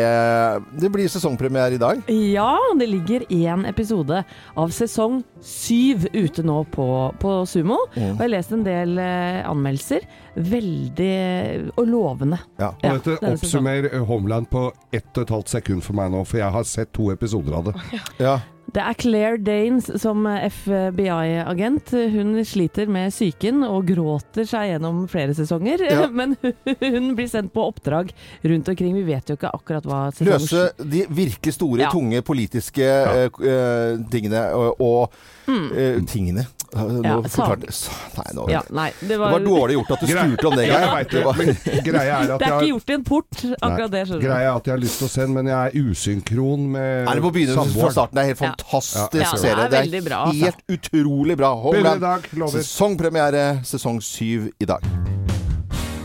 det 0.82 0.90
blir 0.92 1.10
sesongpremiere 1.12 1.78
i 1.78 1.80
dag. 1.80 2.02
Ja, 2.10 2.52
det 2.78 2.90
ligger 2.90 3.24
én 3.32 3.64
episode 3.68 4.24
av 4.60 4.74
sesong 4.74 5.22
syv 5.44 6.08
ute 6.12 6.44
nå 6.46 6.60
på, 6.74 6.88
på 7.20 7.38
Sumo. 7.48 7.78
Mm. 7.94 8.14
Og 8.14 8.20
jeg 8.20 8.22
har 8.22 8.34
lest 8.36 8.54
en 8.56 8.66
del 8.66 8.98
eh, 9.00 9.40
anmeldelser. 9.48 10.06
Veldig 10.34 11.14
og 11.78 11.84
lovende. 11.86 12.40
Ja. 12.58 12.72
Og 12.74 13.04
dette 13.04 13.32
oppsummerer 13.34 14.00
Homeland 14.08 14.48
på 14.50 14.66
ett 14.94 15.10
og 15.14 15.26
et 15.26 15.33
halvt 15.34 15.54
sekund 15.58 15.84
for 15.86 15.98
meg 15.98 16.10
nå, 16.14 16.24
for 16.28 16.40
jeg 16.42 16.54
har 16.54 16.66
sett 16.68 16.94
to 16.96 17.10
episoder 17.14 17.60
av 17.60 17.70
det. 17.70 18.02
Ja. 18.22 18.40
Det 18.74 18.80
er 18.82 18.96
Claire 18.98 19.38
Danes 19.44 19.86
som 20.02 20.24
FBI-agent. 20.26 21.92
Hun 22.14 22.32
sliter 22.48 22.88
med 22.90 23.12
psyken 23.12 23.62
og 23.66 23.84
gråter 23.92 24.48
seg 24.48 24.72
gjennom 24.72 25.04
flere 25.10 25.34
sesonger. 25.36 25.84
Ja. 25.90 26.08
Men 26.18 26.32
hun 26.80 27.12
blir 27.14 27.28
sendt 27.30 27.52
på 27.54 27.68
oppdrag 27.68 28.10
rundt 28.42 28.70
omkring. 28.72 28.96
Vi 28.96 29.04
vet 29.06 29.30
jo 29.30 29.36
ikke 29.38 29.52
akkurat 29.54 29.86
hva 29.86 30.00
sesongen 30.16 30.40
Løse 30.40 30.90
de 30.90 31.04
virkelig 31.12 31.54
store, 31.58 31.84
Ja. 31.84 31.92
tunge 31.92 32.22
politiske 32.26 32.82
ja. 32.88 33.28
uh, 33.28 34.00
tingene 34.10 34.46
og, 34.56 34.80
og 34.80 35.52
eh, 35.76 36.00
tingene. 36.10 36.46
Nå. 36.74 37.02
Ja, 37.04 37.16
forklarte 37.22 37.70
Nei, 38.18 38.30
nå 38.34 38.44
Ja, 38.50 38.60
nei, 38.70 38.90
det 39.00 39.08
Det 39.08 39.18
var, 39.20 39.30
var 39.36 39.40
dårlig 39.44 39.74
gjort 39.78 39.90
at 39.94 40.00
du 40.00 40.06
spurte 40.10 40.46
om 40.50 40.56
det, 40.58 40.66
Ja, 40.66 40.78
Geir. 40.78 40.96
jeg 40.98 41.08
Det 41.10 41.24
var- 41.24 41.82
greia 41.88 42.14
er 42.18 42.32
at 42.34 42.38
Det 42.40 42.48
er 42.48 42.56
ikke 42.58 42.70
gjort 42.72 42.90
i 42.90 42.94
en 42.94 43.04
port, 43.04 43.44
akkurat 43.62 43.90
det, 43.90 44.02
skjønner 44.08 44.20
du. 44.20 44.26
Greia 44.26 44.48
er 44.50 44.56
at 44.56 44.64
jeg 44.66 44.74
har 44.74 44.82
lyst 44.82 44.98
til 44.98 45.06
å 45.06 45.10
se 45.14 45.20
den, 45.20 45.34
men 45.34 45.46
jeg 45.46 45.54
er 45.54 45.70
usynkron 45.84 46.68
med 46.74 47.06
samboeren. 47.06 47.16
Du 47.16 47.22
må 47.22 47.32
begynne 47.32 47.66
fra 47.74 47.90
starten. 47.94 48.14
Det 48.14 48.22
er 48.22 48.28
helt 48.32 48.40
Ja. 48.40 48.52
fantastisk 48.54 48.96
Ja, 48.96 49.08
det 49.12 49.22
er 49.22 49.36
serie. 49.44 49.68
Det 49.70 49.94
er 49.94 50.08
bra, 50.08 50.20
altså. 50.26 50.44
helt 50.44 50.62
utrolig 50.68 51.36
bra. 51.36 51.52
Lover. 52.34 52.58
Sesongpremiere 52.58 53.44
sesong 53.64 54.00
syv 54.02 54.50
i 54.60 54.64
dag. 54.64 54.82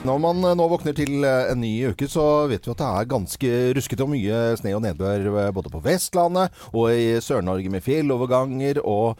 Når 0.07 0.19
man 0.23 0.37
eh, 0.47 0.53
nå 0.55 0.65
våkner 0.71 0.93
til 0.95 1.25
eh, 1.27 1.49
en 1.51 1.59
ny 1.59 1.73
uke, 1.91 2.07
så 2.07 2.23
vet 2.47 2.63
vi 2.63 2.71
at 2.71 2.79
det 2.79 2.87
er 2.87 3.07
ganske 3.11 3.49
ruskete 3.75 4.05
og 4.05 4.11
mye 4.13 4.37
sne 4.55 4.71
og 4.77 4.83
nedbør 4.85 5.25
eh, 5.27 5.49
både 5.51 5.71
på 5.73 5.81
Vestlandet 5.83 6.55
og 6.71 6.93
i 6.95 7.17
Sør-Norge 7.19 7.67
med 7.73 7.83
fjelloverganger 7.83 8.79
og 8.87 9.19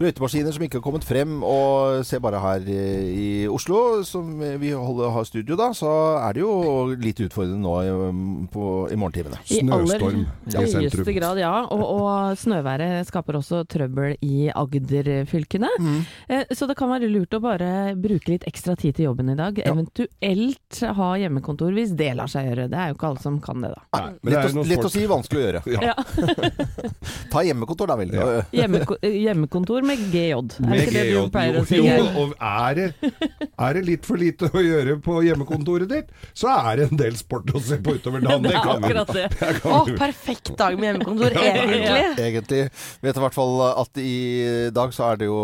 brøytemaskiner 0.00 0.54
som 0.56 0.64
ikke 0.64 0.80
har 0.80 0.84
kommet 0.86 1.04
frem. 1.04 1.42
Og 1.44 2.00
se 2.08 2.16
bare 2.24 2.40
her 2.40 2.64
i 2.64 3.26
Oslo, 3.52 4.00
som 4.08 4.30
vi 4.62 4.72
holder, 4.72 5.12
har 5.12 5.28
studio 5.28 5.58
da, 5.60 5.68
så 5.76 5.92
er 6.22 6.38
det 6.38 6.44
jo 6.46 6.54
litt 6.96 7.20
utfordrende 7.26 7.60
nå 7.60 7.76
i, 7.84 7.92
på, 8.54 8.70
i 8.88 8.98
morgentimene. 9.00 9.42
I 9.44 9.60
aller 9.60 9.92
Snøstorm 9.92 10.24
i 10.24 10.56
høyeste 10.56 10.88
sentrum. 10.88 11.12
grad, 11.20 11.42
ja. 11.44 11.52
Og, 11.68 11.84
og 11.98 12.40
snøværet 12.40 13.10
skaper 13.10 13.42
også 13.42 13.60
trøbbel 13.68 14.16
i 14.24 14.48
Agder-fylkene. 14.48 15.68
Mm. 15.76 16.00
Så 16.48 16.70
det 16.70 16.80
kan 16.80 16.94
være 16.96 17.12
lurt 17.12 17.36
å 17.36 17.44
bare 17.44 17.70
bruke 17.92 18.32
litt 18.32 18.48
ekstra 18.48 18.72
tid 18.80 18.96
til 18.96 19.10
jobben 19.10 19.34
i 19.34 19.38
dag. 19.38 19.60
Eventuelt 19.68 20.14
ha 20.98 21.08
hjemmekontor 21.20 21.74
hvis 21.76 21.94
det 21.98 22.10
lar 22.18 22.30
seg 22.30 22.48
gjøre. 22.50 22.66
Det 22.72 22.78
er 22.80 22.90
jo 22.90 22.96
ikke 22.96 23.10
alle 23.10 23.22
som 23.22 23.38
kan 23.44 23.64
det, 23.64 23.70
da. 23.74 23.82
Nei, 23.94 24.10
lett, 24.30 24.34
det 24.34 24.60
å, 24.60 24.64
lett 24.72 24.88
å 24.88 24.92
si, 24.92 25.04
vanskelig 25.10 25.40
å 25.40 25.46
gjøre. 25.46 25.62
Ja. 25.74 25.80
Ja. 25.90 25.94
Ta 27.32 27.42
hjemmekontor, 27.42 27.88
da 27.90 27.96
vel. 27.98 28.12
Ja. 28.14 28.26
Hjemmeko 28.54 28.96
hjemmekontor 29.02 29.84
med 29.86 30.00
GJ. 30.12 30.34
Er 30.34 30.44
det 30.44 30.68
Med 30.68 30.82
ikke 30.84 30.94
det 30.94 31.04
du 31.10 31.32
pleier 31.34 31.58
å 31.58 31.64
si? 31.66 31.80
Jo, 31.80 32.04
og 32.22 32.34
er 32.38 32.78
det, 32.78 32.86
er 33.66 33.78
det 33.78 33.82
litt 33.88 34.06
for 34.06 34.20
lite 34.20 34.50
å 34.54 34.62
gjøre 34.62 34.96
på 35.04 35.18
hjemmekontoret 35.26 35.90
ditt, 35.90 36.12
så 36.36 36.52
er 36.54 36.80
det 36.80 36.88
en 36.92 37.00
del 37.00 37.18
sport 37.18 37.50
å 37.54 37.62
se 37.64 37.80
på 37.84 37.96
utover 37.98 38.22
dagen. 38.24 38.46
Det 38.46 38.54
er 38.54 38.70
akkurat 38.76 39.14
det. 39.16 39.26
Det 39.44 39.70
Å, 39.70 39.80
perfekt 39.98 40.52
dag 40.58 40.76
med 40.78 40.92
hjemmekontor, 40.92 41.34
egentlig. 41.40 42.24
Egentlig. 42.24 42.60
Vet 43.04 43.18
i 43.18 43.22
hvert 43.24 43.36
fall 43.36 43.54
at 43.66 44.00
i 44.00 44.14
dag 44.74 44.94
så 44.94 45.08
er 45.10 45.20
det 45.20 45.28
jo 45.28 45.40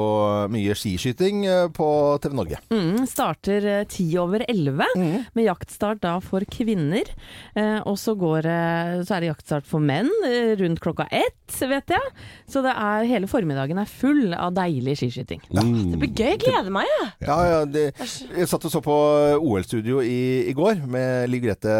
mye 0.52 0.76
skiskyting 0.78 1.44
eh, 1.48 1.66
på 1.74 1.88
TV 2.22 2.36
Norge. 2.36 2.60
Mm, 2.72 3.06
starter 3.10 3.66
eh, 3.74 3.82
ti 3.90 4.06
over 4.20 4.44
elleve, 4.46 4.59
med 4.68 5.46
jaktstart 5.46 6.02
da 6.04 6.16
for 6.24 6.44
kvinner. 6.50 7.08
Eh, 7.54 7.78
og 7.88 7.98
så, 8.00 8.14
går, 8.18 8.46
eh, 8.48 9.00
så 9.06 9.16
er 9.16 9.24
det 9.24 9.30
jaktstart 9.32 9.68
for 9.68 9.82
menn 9.82 10.10
eh, 10.26 10.52
rundt 10.60 10.82
klokka 10.82 11.06
ett, 11.10 11.36
vet 11.70 11.94
jeg. 11.94 12.12
Så 12.50 12.62
det 12.64 12.72
er, 12.74 13.06
hele 13.10 13.30
formiddagen 13.30 13.80
er 13.80 13.90
full 13.90 14.34
av 14.36 14.54
deilig 14.56 14.98
skiskyting. 15.00 15.42
Mm. 15.50 15.92
Det 15.92 16.00
blir 16.02 16.12
gøy. 16.14 16.28
Jeg 16.30 16.42
gleder 16.44 16.74
meg, 16.74 16.90
jeg. 16.90 17.08
Ja, 17.26 17.38
ja, 17.48 17.60
det, 17.66 17.84
jeg 17.98 18.48
satt 18.50 18.66
og 18.68 18.72
så 18.72 18.82
på 18.84 18.96
OL-studio 19.40 20.00
i, 20.04 20.46
i 20.50 20.54
går 20.56 20.84
med 20.90 21.30
Liv 21.32 21.44
Grete 21.46 21.74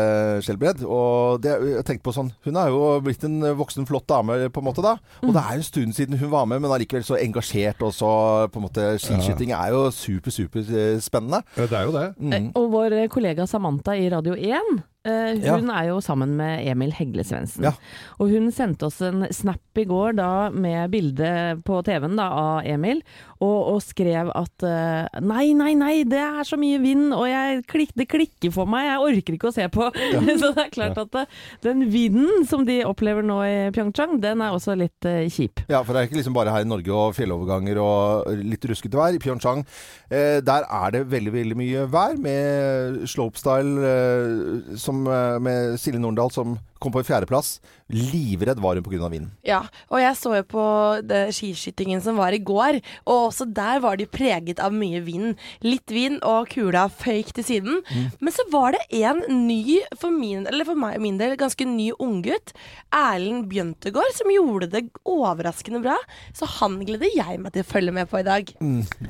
Skjelbred. 0.44 0.84
Og 0.86 1.40
det, 1.44 1.54
jeg 1.76 1.86
tenkte 1.86 2.06
på 2.08 2.14
sånn 2.16 2.32
Hun 2.46 2.58
er 2.58 2.70
jo 2.72 2.82
blitt 3.04 3.24
en 3.26 3.38
voksen, 3.58 3.86
flott 3.88 4.08
dame, 4.10 4.38
på 4.50 4.62
en 4.62 4.66
måte 4.66 4.84
da. 4.84 4.96
Og 5.24 5.34
det 5.36 5.42
er 5.42 5.58
en 5.58 5.66
stund 5.66 5.96
siden 5.96 6.18
hun 6.20 6.32
var 6.32 6.48
med, 6.50 6.62
men 6.62 6.72
allikevel 6.74 7.06
så 7.06 7.18
engasjert. 7.20 7.82
Og 7.86 7.94
så 7.94 8.10
på 8.50 8.60
en 8.60 8.66
måte 8.66 8.86
Skiskyting 9.00 9.54
er 9.56 9.72
jo 9.74 9.86
super, 9.94 10.34
super 10.34 10.64
eh, 10.64 10.98
spennende. 11.02 11.42
Ja, 11.56 11.66
det 11.70 11.78
er 11.78 11.88
jo 11.88 11.94
det. 11.94 12.06
Mm. 12.18 12.50
Og 12.58 12.69
vår 12.70 13.08
kollega 13.08 13.46
Samantha 13.46 13.96
i 13.96 14.10
Radio 14.10 14.36
1 14.36 14.60
Ja. 15.04 15.56
hun 15.56 15.70
er 15.72 15.86
jo 15.88 16.00
sammen 16.04 16.34
med 16.36 16.66
Emil 16.68 16.92
Hegle 16.92 17.24
Svendsen. 17.24 17.64
Ja. 17.64 17.72
Og 18.20 18.32
hun 18.34 18.50
sendte 18.52 18.88
oss 18.90 19.00
en 19.04 19.24
snap 19.32 19.80
i 19.80 19.86
går 19.88 20.16
da 20.18 20.50
med 20.52 20.90
bilde 20.92 21.30
på 21.64 21.80
TV-en 21.86 22.18
da, 22.18 22.28
av 22.28 22.68
Emil, 22.68 23.00
og, 23.40 23.58
og 23.74 23.78
skrev 23.84 24.28
at 24.36 24.66
uh, 24.66 25.20
nei, 25.24 25.52
nei, 25.56 25.72
nei, 25.78 25.94
det 26.08 26.20
er 26.20 26.44
så 26.44 26.58
mye 26.60 26.80
vind, 26.82 27.14
og 27.16 27.24
jeg 27.30 27.62
klikk, 27.70 27.94
det 27.96 28.08
klikker 28.12 28.52
for 28.52 28.68
meg, 28.68 28.90
jeg 28.90 29.06
orker 29.08 29.38
ikke 29.38 29.48
å 29.48 29.54
se 29.56 29.68
på. 29.72 29.88
så 30.42 30.52
det 30.52 30.66
er 30.66 30.74
klart 30.74 31.00
at 31.00 31.20
uh, 31.22 31.40
den 31.64 31.86
vinden 31.92 32.44
som 32.48 32.66
de 32.68 32.82
opplever 32.84 33.24
nå 33.24 33.40
i 33.46 33.56
Pyeongchang, 33.72 34.18
den 34.20 34.44
er 34.44 34.56
også 34.56 34.76
litt 34.78 35.08
kjip. 35.32 35.64
Ja, 35.70 35.80
for 35.80 35.94
det 35.94 36.02
er 36.02 36.10
ikke 36.10 36.20
liksom 36.20 36.36
bare 36.36 36.52
her 36.52 36.66
i 36.66 36.68
Norge 36.68 36.92
og 36.92 37.16
fjelloverganger 37.16 37.80
og 37.80 38.28
litt 38.44 38.68
ruskete 38.68 39.00
vær. 39.00 39.16
I 39.16 39.22
Pyeongchang 39.22 39.64
der 40.10 40.64
er 40.66 40.92
det 40.92 41.06
veldig 41.08 41.32
veldig 41.32 41.56
mye 41.58 41.84
vær 41.90 42.16
med 42.20 43.04
slopestyle 43.10 43.90
eh, 43.90 44.76
som, 44.90 45.06
eh, 45.06 45.38
med 45.38 45.80
Silje 45.80 46.00
Norendal 46.00 46.30
som 46.30 46.58
kom 46.80 46.92
på 46.94 47.02
en 47.02 47.06
fjerdeplass. 47.06 47.58
Livredd 47.92 48.60
var 48.62 48.78
hun 48.78 48.84
pga. 48.86 49.08
vinden. 49.10 49.30
Ja, 49.46 49.62
og 49.90 50.00
jeg 50.00 50.16
så 50.18 50.34
jo 50.38 50.44
på 50.48 50.64
det 51.06 51.22
skiskytingen 51.36 52.02
som 52.04 52.18
var 52.20 52.32
i 52.32 52.40
går, 52.42 52.80
og 53.06 53.30
også 53.30 53.46
der 53.52 53.80
var 53.82 53.98
de 54.00 54.06
preget 54.06 54.60
av 54.62 54.72
mye 54.74 55.00
vind. 55.04 55.36
Litt 55.64 55.90
vind, 55.90 56.20
og 56.26 56.48
kula 56.52 56.86
føyk 56.88 57.32
til 57.36 57.46
siden. 57.46 57.80
Men 58.20 58.34
så 58.34 58.46
var 58.52 58.76
det 58.76 58.84
en 59.02 59.22
ny, 59.46 59.80
for 60.00 60.14
min, 60.14 60.46
eller 60.50 60.68
for 60.68 60.78
meg, 60.78 61.00
min 61.02 61.18
del, 61.20 61.36
ganske 61.40 61.66
ny 61.68 61.90
unggutt, 61.98 62.54
Erlend 62.94 63.48
Bjøntegård, 63.50 64.14
som 64.16 64.30
gjorde 64.32 64.70
det 64.72 64.84
overraskende 65.08 65.82
bra. 65.84 65.96
Så 66.36 66.48
han 66.58 66.78
gleder 66.86 67.10
jeg 67.12 67.40
meg 67.42 67.54
til 67.54 67.64
å 67.64 67.70
følge 67.70 67.94
med 67.96 68.10
på 68.10 68.20
i 68.22 68.26
dag. 68.26 68.54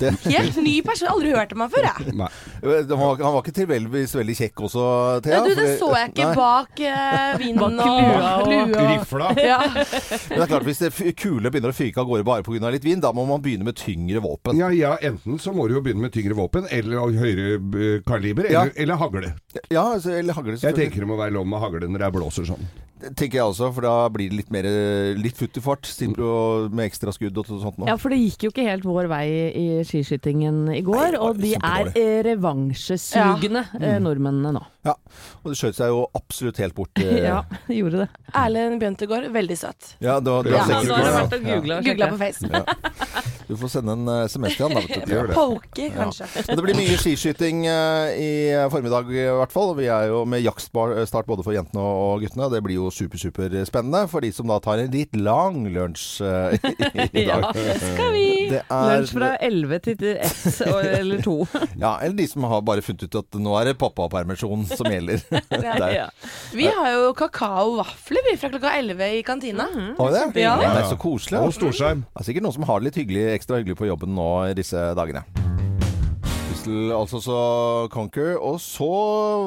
Det, 0.01 0.13
Helt 0.27 0.59
ny 0.61 0.77
person, 0.85 1.11
aldri 1.11 1.33
hørt 1.35 1.53
om 1.55 1.65
han 1.65 1.73
før, 1.73 1.87
jeg. 1.91 2.15
Nei. 2.21 2.29
han, 2.61 2.97
var, 2.97 3.21
han 3.21 3.35
var 3.35 3.41
ikke 3.43 3.57
tilfeldigvis 3.61 4.15
veldig 4.17 4.37
kjekk 4.41 4.65
også, 4.67 4.85
Thea? 5.25 5.39
Ja, 5.39 5.45
du, 5.45 5.53
det 5.57 5.69
så 5.79 5.91
jeg 5.97 6.13
ikke 6.13 6.29
Nei. 6.31 6.37
bak 6.37 6.83
uh, 6.85 7.39
vinden 7.41 7.60
Bak 7.61 7.77
lua 7.79 8.33
og- 8.41 8.75
Rifla. 8.91 9.29
Ja. 9.51 9.59
Men 9.61 10.35
det 10.35 10.43
er 10.43 10.51
klart, 10.51 10.65
Hvis 10.67 10.81
det 10.83 11.15
kule 11.19 11.51
begynner 11.53 11.71
å 11.73 11.77
fyke 11.77 12.01
av 12.01 12.07
gårde 12.09 12.25
bare 12.27 12.43
pga. 12.45 12.71
litt 12.71 12.83
vind, 12.85 13.01
da 13.05 13.11
må 13.13 13.25
man 13.27 13.41
begynne 13.41 13.63
med 13.67 13.75
tyngre 13.79 14.21
våpen. 14.23 14.57
Ja, 14.59 14.69
ja, 14.75 14.95
enten 15.01 15.39
så 15.39 15.53
må 15.55 15.67
du 15.69 15.75
jo 15.77 15.81
begynne 15.81 16.01
med 16.05 16.11
tyngre 16.15 16.35
våpen, 16.37 16.67
eller 16.71 16.97
høyere 17.17 17.55
eh, 17.57 18.01
kaliber, 18.07 18.49
Ja. 18.51 18.61
eller, 18.67 18.73
eller 18.75 18.95
hagle. 19.01 19.33
Ja, 19.71 19.83
altså, 19.95 20.11
eller 20.17 20.33
hagle, 20.33 20.57
Jeg 20.61 20.75
tenker 20.75 20.99
det 21.05 21.07
må 21.07 21.17
være 21.19 21.33
lov 21.37 21.47
med 21.47 21.59
hagle 21.63 21.87
når 21.89 21.99
det 22.05 22.11
blåser 22.17 22.45
sånn. 22.49 22.65
Det 23.01 23.11
tenker 23.17 23.39
jeg 23.39 23.45
også, 23.49 23.71
for 23.73 23.85
da 23.85 23.93
blir 24.13 24.29
det 24.29 24.37
litt 24.37 24.51
mer 24.53 24.67
litt 25.17 25.37
futt 25.39 25.57
i 25.57 25.63
fart. 25.63 25.87
Simpro 25.89 26.67
med 26.69 26.85
ekstra 26.85 27.13
skudd 27.15 27.37
og 27.41 27.49
sånt 27.49 27.79
nå. 27.81 27.87
Ja, 27.89 27.95
for 28.01 28.13
det 28.13 28.19
gikk 28.21 28.45
jo 28.47 28.51
ikke 28.53 28.65
helt 28.67 28.85
vår 28.85 29.09
vei 29.11 29.25
i 29.57 29.65
skiskytingen 29.87 30.67
i 30.75 30.83
går, 30.85 31.15
Nei, 31.17 31.21
og 31.21 31.41
de 31.41 31.55
er 31.57 31.89
revansjesugende 31.91 32.01
eh, 32.01 32.21
revansjesugne, 32.29 33.65
eh, 33.81 33.97
nordmennene 34.03 34.53
nå. 34.57 34.63
Ja, 34.85 34.95
Og 35.43 35.51
det 35.51 35.57
skjøt 35.59 35.77
seg 35.77 35.91
jo 35.93 36.05
absolutt 36.17 36.61
helt 36.61 36.77
bort. 36.77 37.01
eh, 37.01 37.23
Ja, 37.31 37.41
de 37.67 37.77
gjorde 37.81 38.05
det. 38.05 38.09
Erlend 38.33 38.81
Bjøntegård, 38.81 39.29
veldig 39.33 39.57
søt. 39.59 39.95
Ja, 40.01 40.19
da, 40.19 40.39
da, 40.45 40.55
Ja, 40.55 40.65
var 40.67 40.75
har 40.77 40.85
du 40.85 40.91
vært 41.17 41.37
ja. 41.41 41.59
og 41.59 41.85
Googla 41.89 42.07
ja. 42.07 42.11
på 42.13 42.21
Face. 42.21 43.37
Du 43.51 43.57
får 43.59 43.67
sende 43.73 43.91
en 43.97 44.07
eh, 44.07 44.21
SMS 44.31 44.53
til 44.55 44.63
han, 44.69 44.77
da. 44.77 44.81
Vet 44.87 45.09
du. 45.09 45.11
Gjør 45.81 45.95
kanskje. 45.97 46.27
Men 46.47 46.55
det 46.55 46.63
blir 46.63 46.77
mye 46.77 46.95
skiskyting 47.01 47.65
eh, 47.67 48.11
i 48.15 48.29
formiddag 48.71 49.09
i 49.11 49.25
hvert 49.41 49.51
fall. 49.51 49.73
Vi 49.75 49.89
er 49.91 50.07
jo 50.07 50.21
med 50.29 50.39
jaktstart 50.45 51.27
både 51.27 51.43
for 51.43 51.51
jentene 51.55 51.83
og 51.83 52.21
guttene. 52.23 52.47
Det 52.53 52.61
blir 52.63 52.77
jo 52.79 52.87
super, 52.95 53.19
super 53.19 53.51
spennende 53.67 54.05
for 54.11 54.23
de 54.23 54.29
som 54.35 54.47
da 54.47 54.55
tar 54.63 54.79
en 54.85 54.93
litt 54.93 55.17
lang 55.19 55.65
lunsj 55.67 56.21
i 57.11 57.25
dag. 57.27 57.43
Ja, 57.43 57.51
det 57.57 57.75
skal 57.81 58.15
vi. 58.15 58.23
Det 58.53 58.61
er- 58.63 58.95
Lunsj 59.01 59.13
fra 59.17 59.33
11 59.43 59.81
til 59.89 60.07
1 60.13 60.61
eller 61.01 61.21
2. 61.25 61.35
Ja, 61.81 61.97
eller 62.05 62.15
de 62.21 62.27
som 62.31 62.47
har 62.47 62.63
bare 62.71 62.83
funnet 62.85 63.03
ut 63.09 63.19
at 63.19 63.39
nå 63.41 63.57
er 63.59 63.71
det 63.71 63.75
pappapermisjon 63.81 64.63
som 64.71 64.87
gjelder. 64.91 65.25
Der. 65.51 65.85
Ja. 65.97 66.07
Vi 66.55 66.69
har 66.71 66.89
jo 66.95 67.11
kakao 67.19 67.73
og 67.73 67.77
vafler 67.83 68.23
vi 68.29 68.37
fra 68.39 68.49
klokka 68.55 68.71
11 68.79 69.11
i 69.19 69.21
kantina. 69.27 69.67
Har 69.99 70.07
vi 70.07 70.15
det? 70.39 70.45
Ja. 70.45 70.55
Det 70.61 70.71
er 70.85 70.89
så 70.93 70.97
koselig. 71.01 71.43
Og 71.43 71.53
storskjerm. 71.59 72.05
Det 72.07 72.23
er 72.23 72.29
sikkert 72.31 72.47
noen 72.47 72.55
som 72.61 72.65
har 72.71 72.79
det 72.81 72.89
litt 72.91 72.99
hyggelig, 73.03 73.27
ekstra 73.41 73.57
hyggelig 73.57 73.77
på 73.81 73.89
jobben 73.89 74.13
nå 74.15 74.29
i 74.51 74.53
disse 74.57 74.77
dagene. 74.97 75.25
Altså 76.93 77.17
så 77.17 77.87
Conquer. 77.89 78.37
Og 78.37 78.61
så 78.61 78.85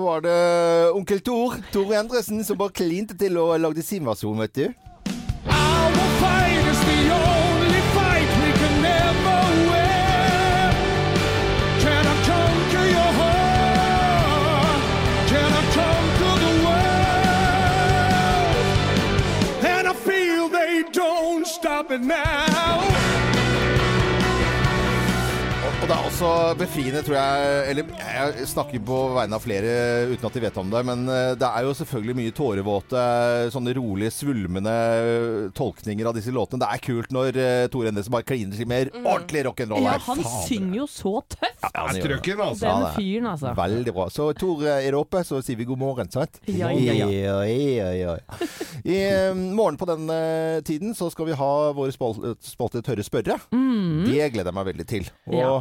var 0.03 0.21
det 0.25 0.91
onkel 0.97 1.21
Tor, 1.23 1.55
Tor 1.73 1.95
Endresen, 1.95 2.45
som 2.45 2.59
bare 2.59 2.75
klinte 2.75 3.15
til 3.15 3.39
og 3.39 3.61
lagde 3.63 3.83
sin 3.87 4.07
versjon, 4.07 4.41
vet 4.43 4.57
du. 4.57 4.67
Our 5.47 5.93
fight 6.19 6.67
is 6.73 6.81
the 6.89 7.15
only 7.15 7.83
fight 7.95 8.29
we 8.43 8.51
can 8.59 8.83
never 8.83 9.39
win. 9.71 10.75
Can 11.85 12.03
I 12.03 12.17
conquer 12.27 12.87
your 12.97 13.13
heart? 13.21 14.83
Can 15.31 15.51
I 15.55 15.65
conquer 15.79 16.35
the 16.43 16.53
world? 16.67 18.59
And 19.71 19.87
I 19.87 19.95
feel 19.95 20.49
they 20.49 20.83
don't 20.91 21.47
stop 21.47 21.93
it 21.93 22.01
now. 22.01 22.94
Og 25.85 25.91
det 25.91 25.97
er 26.01 26.07
også 26.09 26.29
befriende, 26.57 27.01
tror 27.05 27.17
jeg 27.19 27.65
Eller 27.69 27.89
jeg 27.93 28.47
snakker 28.49 28.81
på 28.89 28.99
vegne 29.19 29.37
av 29.37 29.43
flere 29.45 29.73
uten 30.15 30.25
at 30.25 30.37
de 30.39 30.41
vet 30.41 30.57
om 30.63 30.71
det, 30.73 30.81
men 30.89 31.03
eh, 31.13 31.33
det 31.37 31.45
er 31.45 31.67
jo 31.67 31.75
selvfølgelig 31.77 32.15
mye 32.17 32.33
tårevåte, 32.39 33.03
sånne 33.53 33.75
rolige, 33.77 34.15
svulmende 34.17 34.73
eh, 34.73 35.51
tolkninger 35.59 36.09
av 36.09 36.17
disse 36.17 36.33
låtene. 36.33 36.63
Det 36.63 36.71
er 36.73 36.83
kult 36.87 37.13
når 37.13 37.37
uh, 37.37 37.67
Tore 37.73 37.91
Endresen 37.91 38.15
bare 38.15 38.25
kliner 38.25 38.57
til 38.57 38.69
mer 38.71 38.89
ordentlig 39.03 39.43
rock'n'roll 39.45 39.85
Ja, 39.85 39.99
han 40.07 40.23
Fader. 40.23 40.39
synger 40.49 40.79
jo 40.81 40.87
så 40.89 41.13
tøft! 41.35 41.61
Ja, 41.67 41.71
han 41.75 41.99
gjør 42.01 42.15
det. 42.15 42.35
altså. 42.47 42.65
Den 42.65 42.87
fyren, 42.97 43.29
altså. 43.35 43.53
Veldig 43.61 43.95
bra. 43.99 44.07
Så 44.15 44.31
Tor, 44.41 44.65
er 44.71 44.89
du 44.95 44.99
oppe, 45.03 45.21
så 45.29 45.43
sier 45.45 45.61
vi 45.61 45.69
god 45.69 45.81
morgen, 45.85 46.09
sant? 46.13 46.41
Ja, 46.49 46.73
ja, 46.73 46.97
ja. 46.97 47.11
Ja, 47.13 47.37
ja, 47.45 47.93
ja. 47.99 48.17
I 48.85 48.97
eh, 49.05 49.37
morgen 49.37 49.77
på 49.81 49.89
den 49.91 50.09
eh, 50.13 50.63
tiden 50.65 50.97
så 50.97 51.11
skal 51.13 51.29
vi 51.29 51.37
ha 51.41 51.53
våre 51.77 51.93
spal- 51.93 52.35
spalte 52.45 52.81
Tørre 52.85 53.05
spørre. 53.05 53.37
Det 53.53 54.33
gleder 54.33 54.49
jeg 54.53 54.59
meg 54.63 54.71
veldig 54.73 54.89
til. 54.97 55.13
Og 55.29 55.41
Ja. 55.41 55.53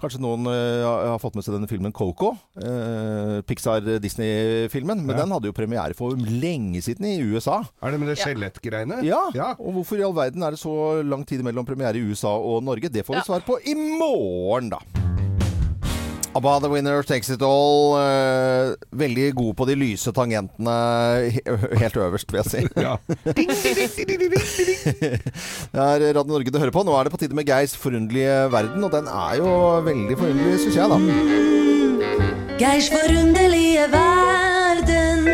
Kanskje 0.00 0.20
noen 0.22 0.46
uh, 0.46 1.10
har 1.12 1.18
fått 1.22 1.34
med 1.38 1.44
seg 1.46 1.54
denne 1.56 1.68
filmen 1.70 1.92
Coco. 1.92 2.34
Uh, 2.56 3.40
Pixar-Disney-filmen. 3.48 5.02
Men 5.04 5.16
Ja. 5.16 5.22
den 5.24 5.32
hadde 5.34 5.50
jo 5.50 5.56
premiere 5.56 5.94
for 5.98 6.16
lenge 6.16 6.82
siden 6.84 7.06
i 7.06 7.16
USA. 7.22 7.62
Er 7.82 7.90
det 7.92 8.00
med 8.00 8.08
det 8.12 8.18
skjelettgreiene? 8.22 9.02
Ja. 9.06 9.24
ja. 9.34 9.52
Og 9.58 9.78
hvorfor 9.80 9.98
i 10.00 10.06
all 10.06 10.14
verden 10.16 10.42
er 10.42 10.50
det 10.56 10.60
så 10.62 11.02
lang 11.02 11.24
tid 11.26 11.42
mellom 11.46 11.66
premiere 11.68 11.96
i 11.98 12.04
USA 12.10 12.34
og 12.36 12.62
Norge? 12.64 12.88
Det 12.92 13.04
får 13.06 13.14
vi 13.14 13.22
Ja. 13.22 13.28
svar 13.28 13.40
på 13.46 13.58
i 13.66 13.74
morgen, 13.74 14.70
da. 14.70 14.78
ABBA 16.36 16.60
The 16.60 16.68
Winner 16.70 17.02
Takes 17.02 17.30
It 17.30 17.42
All. 17.42 17.96
eh, 17.98 18.74
veldig 18.94 19.34
god 19.34 19.54
på 19.58 19.66
de 19.66 19.74
lyse 19.80 20.12
tangentene 20.14 20.74
he- 21.34 21.42
helt 21.80 21.96
øverst, 21.96 22.30
vil 22.32 22.42
jeg 22.42 22.50
si. 22.52 22.58
Ja. 22.76 22.96
Det 25.72 25.80
er 25.82 26.14
Radio 26.14 26.24
Norge 26.28 26.50
du 26.52 26.58
hører 26.60 26.70
på. 26.74 26.84
Nå 26.86 26.92
er 26.98 27.02
det 27.08 27.12
på 27.14 27.18
tide 27.22 27.34
med 27.34 27.46
Geirs 27.48 27.74
forunderlige 27.76 28.36
verden, 28.52 28.84
og 28.84 28.92
den 28.92 29.06
er 29.10 29.34
jo 29.40 29.48
veldig 29.88 30.18
forunderlig, 30.20 30.60
syns 30.62 30.76
jeg, 30.78 30.88
da. 30.92 30.98
Geirs 32.60 32.88
forunderlige 32.92 33.84
verden. 33.94 35.24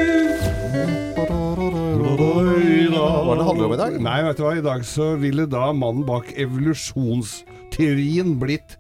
Hva 2.15 3.33
er 3.33 3.37
det 3.37 3.43
det 3.43 3.47
handler 3.49 3.67
om 3.67 3.73
i 3.75 3.81
dag? 3.83 3.93
Nei, 4.05 4.19
vet 4.29 4.39
du 4.39 4.43
hva. 4.47 4.55
I 4.57 4.65
dag 4.65 4.81
så 4.89 5.11
ville 5.21 5.45
da 5.51 5.73
mannen 5.75 6.05
bak 6.07 6.27
evolusjonsteorien 6.39 8.37
blitt 8.41 8.79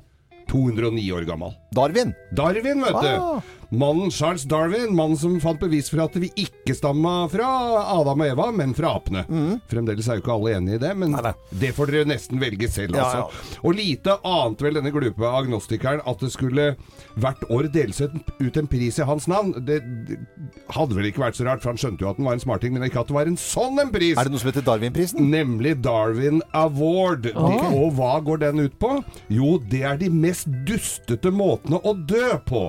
209 0.51 1.13
år 1.13 1.23
gammel. 1.23 1.53
Darwin. 1.75 2.15
Darwin, 2.37 2.83
vet 2.83 2.95
Ah. 3.19 3.43
Mannen 3.75 4.11
Charles 4.15 4.45
Darwin, 4.49 4.95
mannen 4.95 5.17
som 5.19 5.35
fant 5.43 5.59
bevis 5.61 5.89
for 5.91 6.03
at 6.05 6.15
vi 6.21 6.29
ikke 6.45 6.75
stamma 6.77 7.15
fra 7.33 7.47
Adam 7.97 8.23
og 8.25 8.29
Eva, 8.31 8.47
men 8.55 8.75
fra 8.77 8.93
apene. 8.99 9.25
Fremdeles 9.71 10.09
er 10.09 10.19
jo 10.19 10.23
ikke 10.25 10.35
alle 10.37 10.55
enige 10.59 10.79
i 10.79 10.83
det, 10.85 10.93
men 10.97 11.11
Mm. 11.15 11.17
Nei, 11.19 11.23
nei. 11.23 11.59
det 11.61 11.73
får 11.77 11.91
dere 11.93 12.05
nesten 12.09 12.41
velge 12.41 12.69
selv, 12.73 12.95
Ja, 12.97 13.05
altså. 13.05 13.59
Og 13.65 13.75
lite 13.77 14.15
ante 14.25 14.65
vel 14.65 14.75
denne 14.79 14.91
glupe 14.95 15.27
agnostikeren 15.29 16.01
at 16.07 16.19
det 16.23 16.31
skulle 16.33 16.77
hvert 17.19 17.43
år 17.51 17.69
deles 17.73 18.01
ut 18.01 18.57
en 18.57 18.67
pris 18.71 18.99
i 18.99 19.03
hans 19.07 19.27
navn. 19.29 19.53
Det, 19.67 19.81
det 20.09 20.19
hadde 20.75 20.95
vel 20.97 21.11
ikke 21.11 21.23
vært 21.25 21.37
så 21.39 21.45
rart, 21.47 21.63
for 21.63 21.71
han 21.75 21.79
skjønte 21.81 22.03
jo 22.05 22.11
at 22.11 22.17
den 22.19 22.25
var 22.27 22.39
en 22.39 22.41
smarting, 22.45 22.73
men 22.75 22.87
ikke 22.89 23.01
at 23.05 23.09
det 23.13 23.15
var 23.19 23.27
en 23.31 23.37
sånn 23.41 23.79
en 23.83 23.93
pris. 23.95 24.17
Er 24.19 24.25
det 24.25 24.33
noe 24.35 24.43
som 24.43 24.51
heter 24.53 24.67
Darwin-prisen? 24.67 25.29
Nemlig 25.31 25.77
Darwin 25.85 26.43
Award. 26.55 27.31
Og 27.35 27.93
hva 27.99 28.17
går 28.25 28.39
den 28.47 28.65
ut 28.67 28.79
på? 28.81 28.97
Jo, 29.29 29.59
det 29.59 29.83
er 29.83 29.97
de 30.01 30.09
mest 30.11 30.49
dustete 30.69 31.31
måtene 31.35 31.81
å 31.85 31.95
dø 32.07 32.35
på. 32.49 32.69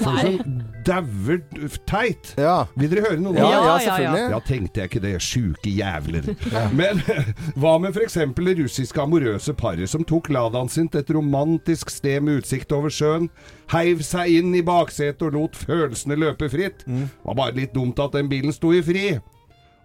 Sånn 0.00 0.18
som 0.20 0.62
dauer 0.86 1.40
teit. 1.88 2.32
Ja. 2.40 2.66
Vil 2.78 2.90
dere 2.92 3.04
høre 3.08 3.20
noe? 3.20 3.36
Ja, 3.36 3.48
ja, 3.52 3.74
selvfølgelig. 3.82 4.24
Ja, 4.32 4.40
tenkte 4.46 4.80
jeg 4.82 4.90
ikke 4.90 5.02
det, 5.04 5.12
sjuke 5.24 5.72
jævler. 5.72 6.28
Men 6.76 7.02
hva 7.60 7.74
med 7.82 7.96
f.eks. 7.96 8.16
det 8.36 8.56
russiske 8.62 9.02
amorøse 9.02 9.56
paret 9.58 9.90
som 9.92 10.06
tok 10.06 10.30
Ladaen 10.32 10.70
sin 10.72 10.88
til 10.92 11.02
et 11.04 11.14
romantisk 11.16 11.92
sted 11.92 12.22
med 12.24 12.42
utsikt 12.42 12.72
over 12.76 12.92
sjøen, 12.92 13.28
heiv 13.74 14.04
seg 14.06 14.38
inn 14.38 14.54
i 14.56 14.64
baksetet 14.66 15.26
og 15.28 15.36
lot 15.36 15.58
følelsene 15.58 16.18
løpe 16.18 16.48
fritt? 16.52 16.86
Mm. 16.86 17.08
Var 17.26 17.40
bare 17.42 17.58
litt 17.58 17.74
dumt 17.76 18.00
at 18.02 18.16
den 18.16 18.30
bilen 18.32 18.54
sto 18.56 18.72
i 18.76 18.82
fri. 18.86 19.08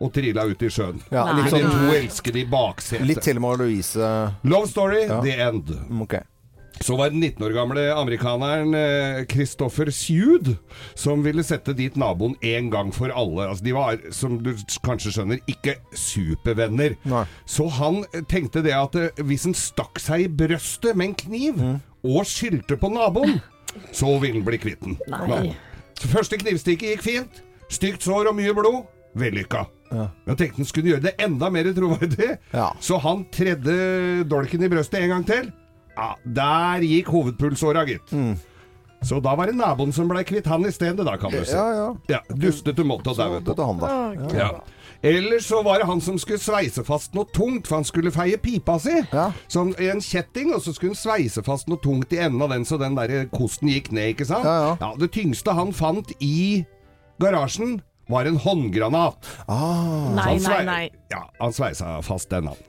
Og 0.01 0.09
trilla 0.15 0.47
ut 0.49 0.63
i 0.65 0.69
sjøen. 0.73 0.97
Ja, 1.13 1.27
litt 1.35 1.51
Med 1.51 1.51
de 1.51 1.57
sånn 1.67 1.75
to 1.75 1.93
elskede 1.93 2.41
i 2.41 2.47
baksetet. 2.49 3.05
Litt 3.05 3.21
til 3.21 3.37
og 3.37 3.59
Louise. 3.61 4.11
Love 4.49 4.69
story, 4.71 5.03
Ja. 5.05 5.19
the 5.21 5.35
end. 5.37 5.69
Okay. 6.01 6.23
Ok. 6.23 6.30
Så 6.81 6.95
var 6.97 7.11
den 7.13 7.19
19 7.21 7.43
år 7.45 7.53
gamle 7.53 7.81
amerikaneren 7.93 8.73
eh, 8.77 9.19
Christopher 9.29 9.91
Sewed 9.93 10.55
som 10.97 11.21
ville 11.25 11.43
sette 11.45 11.75
dit 11.77 11.95
naboen 11.99 12.33
en 12.41 12.69
gang 12.73 12.89
for 12.95 13.13
alle. 13.13 13.45
Altså, 13.51 13.63
de 13.67 13.73
var, 13.75 13.99
som 14.15 14.39
du 14.41 14.51
kanskje 14.85 15.13
skjønner, 15.13 15.41
ikke 15.51 15.75
supervenner. 15.93 16.95
Nei. 17.09 17.23
Så 17.45 17.67
han 17.77 18.01
eh, 18.13 18.23
tenkte 18.29 18.63
det 18.65 18.73
at 18.77 18.97
eh, 18.97 19.21
hvis 19.27 19.45
han 19.49 19.55
stakk 19.57 20.01
seg 20.01 20.25
i 20.25 20.31
brøstet 20.41 20.97
med 20.97 21.11
en 21.11 21.19
kniv 21.25 21.61
Mm. 21.61 21.77
og 22.07 22.23
skyldte 22.25 22.77
på 22.79 22.89
naboen, 22.89 23.37
så 23.97 24.15
ville 24.21 24.39
han 24.39 24.45
bli 24.47 24.57
kvitt 24.61 24.81
den. 24.85 24.97
Nei. 25.11 25.51
Så 25.99 26.09
Første 26.09 26.39
knivstikket 26.41 26.95
gikk 26.95 27.03
fint. 27.05 27.41
Stygt 27.71 28.03
sår 28.07 28.31
og 28.31 28.35
mye 28.39 28.53
blod. 28.57 28.81
Vellykka. 29.19 29.65
Ja. 29.91 30.05
Jeg 30.31 30.37
tenkte 30.39 30.61
han 30.63 30.69
skulle 30.69 30.93
gjøre 30.93 31.03
det 31.09 31.13
enda 31.21 31.49
mer 31.51 31.67
troverdig, 31.75 32.37
Ja. 32.55 32.69
så 32.81 32.97
han 33.03 33.25
tredde 33.35 34.23
dolken 34.31 34.63
i 34.63 34.69
brøstet 34.71 35.01
en 35.03 35.11
gang 35.13 35.25
til. 35.27 35.49
Ja, 35.97 36.15
Der 36.25 36.85
gikk 36.87 37.11
hovedpulsåra, 37.11 37.85
gitt. 37.89 38.13
Så 39.01 39.17
da 39.19 39.33
var 39.35 39.49
det 39.49 39.55
naboen 39.57 39.89
som 39.93 40.07
ble 40.11 40.21
kvitt 40.23 40.45
han 40.45 40.65
i 40.67 40.71
stedet, 40.71 41.01
da, 41.05 41.15
kan 41.17 41.31
du 41.33 41.39
si. 41.41 41.55
Ja, 41.57 41.65
ja. 41.73 41.87
Ja, 42.07 42.19
Dustete 42.37 42.85
måte 42.85 43.09
å 43.09 43.15
Så 43.17 43.25
daue 43.25 43.41
på. 43.41 43.55
han, 43.65 43.79
da. 43.81 44.37
Ja. 44.37 44.51
Eller 45.01 45.39
så 45.41 45.63
var 45.65 45.79
det 45.81 45.87
han 45.89 46.01
som 46.05 46.19
skulle 46.21 46.37
sveise 46.37 46.83
fast 46.85 47.15
noe 47.17 47.25
tungt, 47.33 47.65
for 47.65 47.79
han 47.79 47.87
skulle 47.87 48.11
feie 48.13 48.37
pipa 48.37 48.77
si. 48.79 48.93
Ja. 49.09 49.31
Sånn 49.49 49.73
i 49.81 49.89
en 49.89 50.03
kjetting, 50.05 50.53
og 50.53 50.61
så 50.61 50.75
skulle 50.77 50.93
han 50.93 51.01
sveise 51.01 51.41
fast 51.43 51.71
noe 51.71 51.81
tungt 51.81 52.13
i 52.13 52.19
enden 52.21 52.43
av 52.45 52.53
den, 52.53 52.65
så 52.69 52.77
den 52.77 52.93
der 52.99 53.25
kosten 53.33 53.71
gikk 53.73 53.89
ned, 53.91 54.13
ikke 54.13 54.29
sant? 54.29 54.45
Ja, 54.45 54.57
ja. 54.67 54.75
ja 54.83 54.91
det 55.01 55.09
tyngste 55.17 55.55
han 55.57 55.73
fant 55.73 56.13
i 56.21 56.61
garasjen, 57.21 57.79
var 58.11 58.27
en 58.29 58.37
håndgranat. 58.43 59.25
Ah, 59.49 60.11
Nei, 60.13 60.35
nei, 60.43 60.61
nei. 60.67 60.81
Ja, 61.13 61.23
han 61.39 61.53
sveisa 61.55 61.97
fast 62.05 62.29
den, 62.29 62.51
han. 62.53 62.67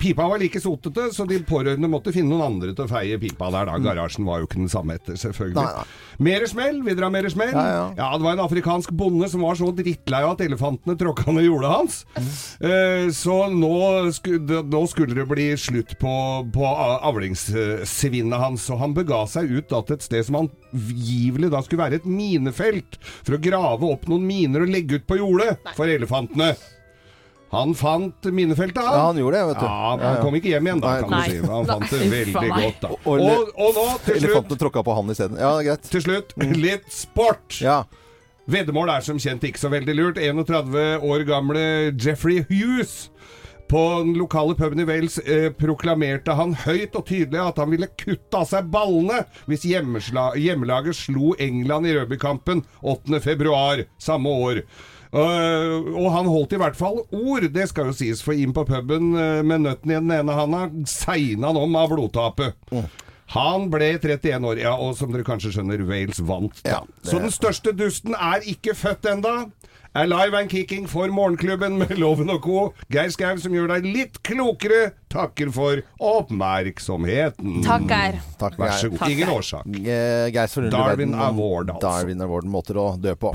Pipa 0.00 0.26
var 0.28 0.40
like 0.42 0.60
sotete, 0.60 1.08
så 1.14 1.26
de 1.28 1.38
pårørende 1.46 1.88
måtte 1.90 2.12
finne 2.14 2.32
noen 2.32 2.44
andre 2.46 2.74
til 2.74 2.86
å 2.86 2.90
feie 2.90 3.18
pipa 3.22 3.50
der. 3.54 3.70
da. 3.70 3.78
Garasjen 3.82 4.26
var 4.26 4.42
jo 4.42 4.48
ikke 4.48 4.60
den 4.62 4.72
samme 4.72 4.96
etter, 4.98 5.18
selvfølgelig. 5.20 5.56
Nei, 5.58 5.84
nei. 5.84 6.24
Mer 6.28 6.46
smell? 6.50 6.80
Vil 6.86 6.96
dere 6.96 7.08
ha 7.08 7.14
mer 7.14 7.28
smell? 7.32 7.52
Ja, 7.54 7.86
ja. 7.96 8.08
det 8.18 8.26
var 8.26 8.36
en 8.36 8.44
afrikansk 8.44 8.94
bonde 8.96 9.28
som 9.30 9.44
var 9.46 9.58
så 9.58 9.70
drittlei 9.74 10.22
av 10.24 10.34
at 10.34 10.44
elefantene 10.46 10.98
tråkka 11.00 11.34
ned 11.34 11.48
jordet 11.48 11.72
hans. 11.72 12.00
Eh, 12.64 13.08
så 13.14 13.38
nå, 13.52 13.74
sku, 14.16 14.36
nå 14.42 14.84
skulle 14.90 15.16
det 15.18 15.26
bli 15.30 15.48
slutt 15.60 15.96
på, 16.00 16.14
på 16.54 16.68
avlingssvinnet 17.10 18.40
hans. 18.40 18.68
Og 18.74 18.82
han 18.82 18.96
bega 18.96 19.24
seg 19.30 19.50
ut 19.50 19.70
da, 19.70 19.82
til 19.82 19.98
et 19.98 20.06
sted 20.06 20.28
som 20.28 20.40
angivelig 20.44 21.52
da 21.54 21.62
skulle 21.64 21.86
være 21.86 22.02
et 22.02 22.08
minefelt. 22.08 22.98
For 23.24 23.38
å 23.38 23.42
grave 23.42 23.90
opp 23.94 24.08
noen 24.10 24.26
miner 24.28 24.64
og 24.64 24.72
legge 24.74 25.00
ut 25.00 25.08
på 25.08 25.20
jordet 25.22 25.56
for 25.74 25.90
elefantene. 25.90 26.54
Han 27.54 27.74
fant 27.78 28.28
minefeltet, 28.34 28.80
han. 28.82 28.94
Ja, 28.98 29.06
han 29.06 29.16
gjorde 29.22 29.40
det, 29.40 29.46
vet 29.52 29.60
du. 29.60 29.66
Ja, 29.66 29.96
men 29.96 30.04
Ja, 30.04 30.08
han 30.08 30.16
ja. 30.16 30.22
kom 30.22 30.34
ikke 30.38 30.52
hjem 30.54 30.66
igjen, 30.70 30.80
da, 30.84 30.94
kan 31.00 31.10
Nei. 31.10 31.22
du 31.24 31.30
si. 31.30 31.40
Men 31.40 31.50
Han 31.50 31.66
fant 31.66 31.90
det 31.90 32.10
veldig 32.12 32.50
godt, 32.54 32.80
da. 32.80 32.88
Og- 32.88 33.06
og- 33.14 33.74
nå, 33.74 33.84
til 34.04 34.14
slutt, 34.14 34.22
Elefantene 34.22 34.58
tråkka 34.64 34.84
på 34.84 34.94
han 34.98 35.10
isteden. 35.14 35.38
Ja, 35.38 35.52
greit. 35.62 35.82
til 35.90 36.00
slutt 36.02 36.34
litt 36.56 36.90
sport. 36.92 37.60
Ja. 37.60 37.84
Veddemål 38.46 38.90
er 38.98 39.00
som 39.00 39.16
kjent 39.18 39.40
ikke 39.48 39.58
så 39.58 39.70
veldig 39.72 39.94
lurt. 39.96 40.18
31 40.18 41.00
år 41.00 41.24
gamle 41.24 41.96
Jeffrey 41.96 42.42
Hughes 42.50 43.08
på 43.66 43.80
den 44.04 44.12
lokale 44.20 44.54
puben 44.54 44.78
i 44.78 44.84
Wales 44.84 45.16
eh, 45.24 45.48
proklamerte 45.48 46.34
han 46.36 46.52
høyt 46.54 46.94
og 46.94 47.06
tydelig 47.08 47.40
at 47.40 47.56
han 47.56 47.70
ville 47.72 47.88
kutte 47.96 48.36
av 48.36 48.44
seg 48.46 48.68
ballene 48.70 49.22
hvis 49.48 49.64
hjemmelaget 49.64 50.94
slo 50.94 51.32
England 51.40 51.86
i 51.88 51.94
rugbykampen 51.96 52.60
8. 52.82 53.20
februar 53.24 53.86
samme 53.98 54.28
år. 54.28 54.60
Eh, 55.14 55.94
og 55.94 56.08
han 56.10 56.26
holdt 56.26 56.56
i 56.56 56.58
hvert 56.58 56.74
fall 56.78 57.04
ord, 57.14 57.46
det 57.54 57.68
skal 57.70 57.86
jo 57.92 57.94
sies, 57.94 58.22
for 58.24 58.34
inn 58.34 58.52
på 58.56 58.64
puben 58.66 59.12
eh, 59.14 59.42
med 59.46 59.62
nøtten 59.68 59.92
i 59.92 59.98
den 60.00 60.10
ene 60.10 60.34
handa 60.34 60.64
segna 60.90 61.52
han 61.52 61.60
om 61.60 61.76
av 61.78 61.92
blodtapet. 61.94 62.56
Han 63.34 63.68
ble 63.72 63.92
31 63.96 64.44
år, 64.44 64.58
ja, 64.60 64.74
og 64.76 64.96
som 64.98 65.12
dere 65.14 65.24
kanskje 65.24 65.54
skjønner, 65.54 65.80
Wales 65.88 66.18
vant. 66.20 66.58
da. 66.64 66.70
Ja, 66.70 66.80
det- 66.84 67.10
Så 67.10 67.20
den 67.22 67.30
største 67.32 67.72
dusten 67.72 68.14
er 68.18 68.42
ikke 68.42 68.74
født 68.74 69.06
enda. 69.10 69.46
Alive 69.96 70.34
and 70.34 70.50
kicking 70.50 70.88
for 70.90 71.06
Morgenklubben 71.06 71.78
med 71.78 71.96
Loven 71.98 72.28
og 72.34 72.42
co. 72.42 72.72
Geir 72.90 73.10
Skau, 73.14 73.36
som 73.38 73.52
gjør 73.54 73.68
deg 73.76 73.84
litt 73.86 74.18
klokere, 74.26 74.92
takker 75.08 75.52
for 75.54 75.82
oppmerksomheten. 76.00 77.62
Takk, 77.62 77.86
Geir. 77.88 78.18
Vær 78.40 78.74
så 78.74 78.90
Geir. 78.90 78.98
god. 78.98 79.08
Ingen 79.10 79.28
årsak. 79.28 79.66
Eh, 79.66 80.46
forunderlige 80.50 80.70
Darwin 80.74 81.14
Award, 81.14 81.70
altså. 81.70 81.80
Darwin 81.80 82.20
Award, 82.26 82.44
måter 82.44 82.74
å 82.74 83.00
dø 83.00 83.14
på. 83.14 83.32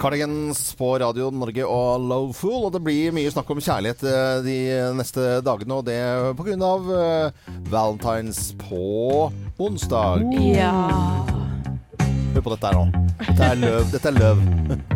Cardigans 0.00 0.74
på 0.76 0.90
Radio 1.00 1.30
Norge 1.32 1.64
og 1.64 2.04
Low 2.08 2.32
Fool, 2.36 2.66
og 2.68 2.72
det 2.74 2.82
blir 2.84 3.14
mye 3.16 3.30
snakk 3.32 3.48
om 3.52 3.62
kjærlighet 3.62 4.04
eh, 4.06 4.40
de 4.44 4.56
neste 4.98 5.38
dagene, 5.46 5.78
og 5.78 5.86
det 5.88 6.00
på 6.38 6.46
grunn 6.48 6.64
av 6.66 6.90
eh, 6.96 7.54
Valentines 7.72 8.50
på 8.60 9.30
onsdag. 9.56 10.26
Ja. 10.52 10.74
Hør 12.34 12.44
på 12.44 12.52
dette 12.52 12.68
her 12.68 12.76
nå. 12.76 13.08
Dette 13.22 13.50
er 13.52 13.64
løv. 13.64 13.88
Dette 13.94 14.12
er 14.12 14.20
løv. 14.20 14.46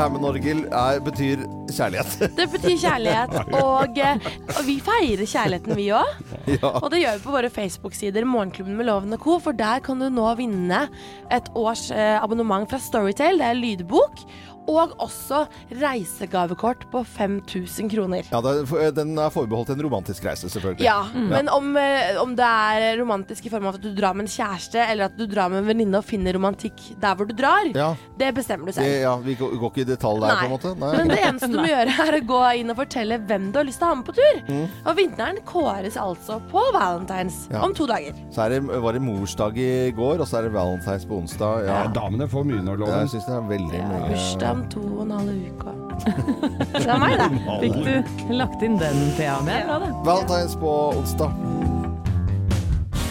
Hermenorgel 0.00 0.62
er, 0.72 1.00
betyr 1.04 1.42
kjærlighet. 1.68 2.14
Det 2.38 2.46
betyr 2.54 2.76
kjærlighet, 2.80 3.34
og, 3.58 3.98
eh, 4.00 4.28
og 4.54 4.62
vi 4.64 4.78
feirer 4.80 5.28
kjærligheten, 5.28 5.76
vi 5.76 5.90
òg. 5.92 6.14
ja. 6.54 6.70
Og 6.70 6.86
det 6.92 7.02
gjør 7.02 7.18
vi 7.18 7.24
på 7.26 7.34
våre 7.34 7.50
Facebook-sider, 7.52 8.24
Morgenklubben 8.24 8.78
med 8.78 8.88
Loven 8.88 9.12
og 9.12 9.20
Co. 9.20 9.36
For 9.44 9.56
der 9.56 9.82
kan 9.84 10.00
du 10.00 10.08
nå 10.08 10.30
vinne 10.40 10.86
et 11.30 11.50
års 11.52 11.90
eh, 11.92 12.16
abonnement 12.16 12.64
fra 12.70 12.80
Storytel. 12.80 13.42
Det 13.42 13.50
er 13.50 13.60
lydbok. 13.60 14.24
Og 14.70 14.92
også 15.02 15.42
reisegavekort 15.80 16.84
på 16.92 17.02
5000 17.06 17.90
kroner. 17.90 18.22
ja 18.30 18.40
det, 18.44 18.94
den 18.96 19.16
er 19.18 19.30
forbeholdt 19.34 19.72
en 19.74 19.82
romantisk 19.82 20.24
reise, 20.28 20.48
selvfølgelig. 20.52 20.84
Ja, 20.86 21.00
men 21.14 21.48
om, 21.52 21.72
eh, 21.76 22.14
om 22.22 22.34
det 22.38 22.46
er 22.46 22.96
romantisk 23.00 23.46
i 23.46 23.52
form 23.52 23.66
av 23.66 23.74
at 23.78 23.82
du 23.84 23.90
drar 23.96 24.14
med 24.14 24.28
en 24.28 24.32
kjæreste, 24.32 24.78
eller 24.84 25.08
at 25.10 25.16
du 25.18 25.26
drar 25.30 25.50
med 25.50 25.62
en 25.64 25.68
venninne 25.72 25.98
og 25.98 26.04
finner 26.06 26.36
romantikk 26.36 26.78
der 27.02 27.14
hvor 27.18 27.26
du 27.28 27.34
drar, 27.34 27.66
Ja. 27.74 27.94
det 28.18 28.30
bestemmer 28.36 28.66
du 28.66 28.72
Det, 28.72 28.74
selv. 28.74 29.00
ja, 29.02 29.16
vi 29.18 29.34
går 29.34 29.56
ikke 29.70 29.80
i 29.82 29.88
detalj 29.90 30.20
der, 30.20 30.36
på 30.36 30.44
en 30.46 30.54
måte. 30.54 30.74
Nei. 30.78 30.92
Men 30.96 31.08
det 31.08 31.18
eneste 31.18 31.50
du 31.50 31.58
må 31.58 31.66
gjøre, 31.74 31.96
er 32.06 32.18
å 32.20 32.22
gå 32.26 32.40
inn 32.60 32.70
og 32.70 32.76
fortelle 32.76 33.18
hvem 33.26 33.50
du 33.52 33.58
har 33.58 33.64
lyst 33.66 33.78
til 33.82 33.86
å 33.88 33.90
ha 33.90 33.94
med 34.00 34.06
på 34.06 34.14
tur. 34.20 34.68
Og 34.86 34.96
vinneren 34.96 35.40
kåres 35.44 35.96
altså 35.96 36.40
på 36.50 36.62
Valentines 36.76 37.46
Mm. 37.50 37.52
Ja. 37.54 37.60
om 37.64 37.74
to 37.74 37.86
dager. 37.86 38.14
Så 38.30 38.42
er 38.44 38.48
det, 38.50 38.62
var 38.82 38.92
det 38.92 39.00
morsdag 39.02 39.56
i 39.58 39.90
går, 39.96 40.20
og 40.20 40.26
så 40.28 40.38
er 40.38 40.42
det 40.48 40.52
valentines 40.52 41.04
på 41.06 41.16
onsdag. 41.18 41.64
Ja. 41.66 41.82
Ja, 41.84 41.88
damene 41.94 42.28
får 42.28 42.44
mye 42.46 42.62
når 42.62 42.78
loven. 42.82 43.00
Jeg 43.00 43.08
syns 43.14 43.26
det 43.26 43.34
er 43.34 43.46
veldig 43.48 43.78
Ja, 43.78 43.88
mye 43.88 44.08
Bursdag 44.10 44.59
om 44.60 44.68
to 44.72 44.82
og 44.84 45.04
en 45.06 45.14
halv 45.16 45.30
uke. 45.50 45.76
Det 46.80 46.86
er 46.88 47.00
meg, 47.00 47.16
det. 47.20 47.28
Fikk 47.62 47.78
du 47.84 48.34
lagt 48.36 48.62
inn 48.64 48.76
den, 48.80 49.00
Thea? 49.18 49.40
med? 49.44 49.52
det 49.52 49.62
er 49.62 49.68
bra, 49.68 49.78
det. 49.84 49.90
Valentines 50.06 50.56
på 50.60 50.74
onsdag. 50.96 51.34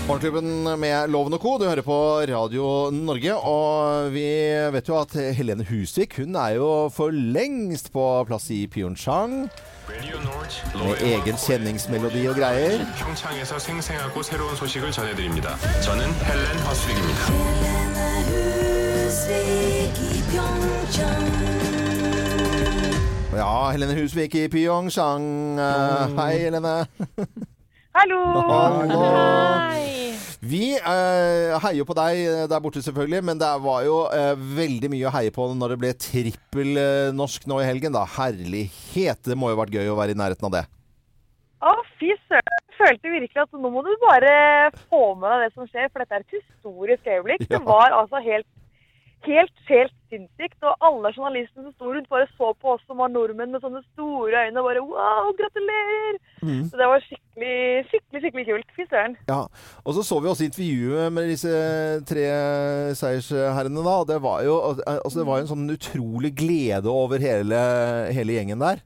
Morgenklubben 0.09 0.79
med 0.81 1.11
Loven 1.13 1.35
og 1.37 1.41
Co. 1.43 1.51
Du 1.61 1.67
hører 1.69 1.85
på 1.85 1.97
Radio 2.31 2.89
Norge. 2.93 3.35
Og 3.37 4.09
vi 4.15 4.25
vet 4.73 4.89
jo 4.89 4.97
at 4.97 5.13
Helene 5.37 5.65
Husvik 5.69 6.17
hun 6.17 6.33
er 6.39 6.55
jo 6.57 6.69
for 6.93 7.13
lengst 7.13 7.91
på 7.93 8.05
plass 8.29 8.49
i 8.55 8.63
Pyeongchang 8.73 9.43
Med 10.74 10.96
egen 11.00 11.36
kjenningsmelodi 11.36 12.26
og 12.26 12.34
greier. 12.34 12.84
평창에서 12.96 13.58
생생하고 13.58 14.22
새로운 14.22 14.56
소식을 14.56 14.90
전해드립니다. 14.92 15.56
저는 15.82 16.04
헬렌 16.24 16.58
허스릭입니다. 16.66 17.20
Ja, 23.36 23.70
Helene 23.72 23.94
Husvik 23.94 24.34
i 24.34 24.48
Pyeongchang. 24.48 25.58
Eh, 25.58 26.16
Hei, 26.16 26.38
Helene. 26.38 26.86
Hallo! 27.92 28.20
Hallo. 28.48 29.00
Hei. 29.70 30.07
Vi 30.39 30.71
eh, 30.77 31.53
heier 31.65 31.83
på 31.83 31.95
deg 31.97 32.19
eh, 32.23 32.45
der 32.47 32.61
borte, 32.63 32.79
selvfølgelig, 32.83 33.19
men 33.27 33.39
det 33.41 33.49
var 33.59 33.81
jo 33.83 33.97
eh, 34.15 34.31
veldig 34.39 34.89
mye 34.93 35.09
å 35.09 35.11
heie 35.11 35.33
på 35.35 35.49
når 35.51 35.73
det 35.73 35.77
ble 35.81 35.89
trippel 35.99 36.79
eh, 36.79 37.09
norsk 37.11 37.47
nå 37.51 37.57
i 37.59 37.67
helgen. 37.67 37.91
da. 37.95 38.05
Herlighet! 38.07 39.19
Det 39.27 39.35
må 39.35 39.51
jo 39.51 39.57
ha 39.57 39.63
vært 39.65 39.75
gøy 39.75 39.91
å 39.91 39.97
være 39.99 40.15
i 40.15 40.19
nærheten 40.21 40.47
av 40.47 40.53
det. 40.55 40.63
Å, 41.59 41.73
fy 41.99 42.13
søren. 42.29 42.55
Jeg 42.69 42.77
følte 42.79 43.11
virkelig 43.11 43.41
at 43.43 43.57
nå 43.59 43.69
må 43.73 43.83
du 43.83 43.91
bare 43.99 44.31
få 44.87 45.01
med 45.19 45.27
deg 45.27 45.41
det 45.43 45.51
som 45.57 45.67
skjer, 45.67 45.89
for 45.91 46.05
dette 46.05 46.15
er 46.15 46.23
et 46.23 46.37
historisk 46.37 47.09
øyeblikk. 47.11 47.43
Ja. 47.43 47.57
Det 47.57 47.61
var 47.67 47.97
altså 47.97 48.23
helt, 48.23 48.47
helt, 49.27 49.55
helt 49.69 49.95
sinnssykt. 50.09 50.57
Og 50.63 50.75
alle 50.87 51.11
journalistene 51.15 51.65
som 51.65 51.73
sto 51.75 51.91
rundt, 51.93 52.09
bare 52.09 52.27
så 52.37 52.51
på 52.61 52.73
oss 52.73 52.83
som 52.87 53.01
var 53.01 53.11
nordmenn 53.13 53.51
med 53.53 53.63
sånne 53.63 53.81
store 53.93 54.45
øyne. 54.45 54.59
og 54.61 54.67
bare 54.69 54.83
wow, 54.83 55.31
gratulerer! 55.39 56.19
Så 56.69 56.79
det 56.79 56.87
var 56.91 57.03
skikkelig, 57.05 57.55
skikkelig, 57.91 58.21
skikkelig 58.23 58.45
kult. 58.49 58.69
Fy 58.75 58.85
søren. 58.89 59.17
Ja, 59.27 59.41
Og 59.85 59.93
så 59.97 60.03
så 60.03 60.19
vi 60.19 60.31
også 60.31 60.47
intervjuet 60.47 61.13
med 61.13 61.31
disse 61.33 61.55
tre 62.09 62.27
seiersherrene, 63.01 63.83
da. 63.89 63.97
Det 64.13 64.21
var 64.23 64.43
jo 64.47 64.59
altså, 64.85 65.19
det 65.19 65.27
var 65.27 65.41
en 65.43 65.51
sånn 65.51 65.75
utrolig 65.75 66.35
glede 66.39 66.89
over 66.91 67.19
hele, 67.23 67.59
hele 68.15 68.37
gjengen 68.39 68.63
der. 68.63 68.85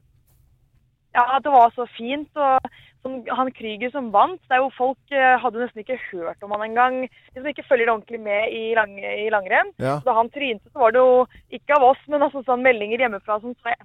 Ja, 1.14 1.38
det 1.38 1.52
var 1.54 1.70
så 1.76 1.86
fint. 1.96 2.30
og 2.34 2.58
som 3.04 3.18
han 3.38 3.52
Krüger 3.54 3.92
som 3.92 4.10
vant, 4.14 4.40
det 4.48 4.56
er 4.56 4.62
jo 4.64 4.70
folk 4.74 5.14
eh, 5.14 5.34
hadde 5.40 5.60
nesten 5.60 5.84
ikke 5.84 6.00
hørt 6.08 6.44
om 6.44 6.54
han 6.56 6.64
engang. 6.66 7.02
De 7.34 7.42
som 7.42 7.50
ikke 7.50 7.66
følger 7.68 7.92
ordentlig 7.92 8.22
med 8.24 8.54
i, 8.56 8.62
lang, 8.78 8.96
i 8.98 9.28
langrenn. 9.32 9.74
Ja. 9.82 9.98
Da 10.06 10.16
han 10.16 10.32
trynte, 10.32 10.70
så 10.72 10.86
var 10.86 10.94
det 10.94 11.02
jo 11.04 11.26
ikke 11.58 11.76
av 11.76 11.90
oss, 11.92 12.00
men 12.08 12.24
altså 12.24 12.42
sånn 12.46 12.64
meldinger 12.64 13.04
hjemmefra 13.04 13.38
som 13.44 13.52
sa 13.60 13.76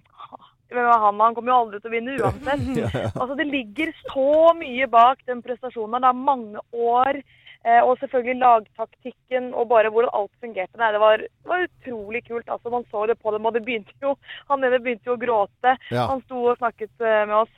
hvem 0.69 0.85
er 0.85 1.01
han? 1.01 1.17
Han 1.17 1.33
kommer 1.33 1.49
jo 1.49 1.57
aldri 1.63 1.79
til 1.81 1.89
å 1.89 1.95
vinne 1.95 2.15
uansett. 2.19 2.65
Altså 3.21 3.35
Det 3.39 3.47
ligger 3.49 3.91
så 4.05 4.53
mye 4.57 4.85
bak 4.91 5.23
den 5.25 5.41
prestasjonen. 5.45 6.03
Det 6.03 6.11
er 6.11 6.25
mange 6.29 6.63
år. 6.69 7.21
Eh, 7.67 7.81
og 7.83 7.97
selvfølgelig 7.99 8.39
lagtaktikken 8.39 9.49
og 9.51 9.65
bare 9.67 9.89
hvordan 9.91 10.13
alt 10.15 10.31
fungerte. 10.39 10.79
Nei, 10.79 10.91
det 10.95 11.01
var, 11.03 11.23
det 11.25 11.49
var 11.51 11.65
utrolig 11.65 12.21
kult. 12.27 12.47
altså 12.47 12.71
Man 12.71 12.85
så 12.91 13.05
det 13.09 13.17
på 13.19 13.33
dem, 13.35 13.45
og 13.45 13.53
det 13.53 13.65
begynte 13.65 13.91
jo 14.01 14.13
Han 14.47 14.63
ene 14.63 14.79
begynte 14.79 15.11
jo 15.11 15.17
å 15.17 15.23
gråte. 15.23 15.75
Ja. 15.91 16.05
Han 16.13 16.23
sto 16.27 16.45
og 16.53 16.61
snakket 16.61 16.93
eh, 17.01 17.25
med 17.25 17.35
oss. 17.41 17.55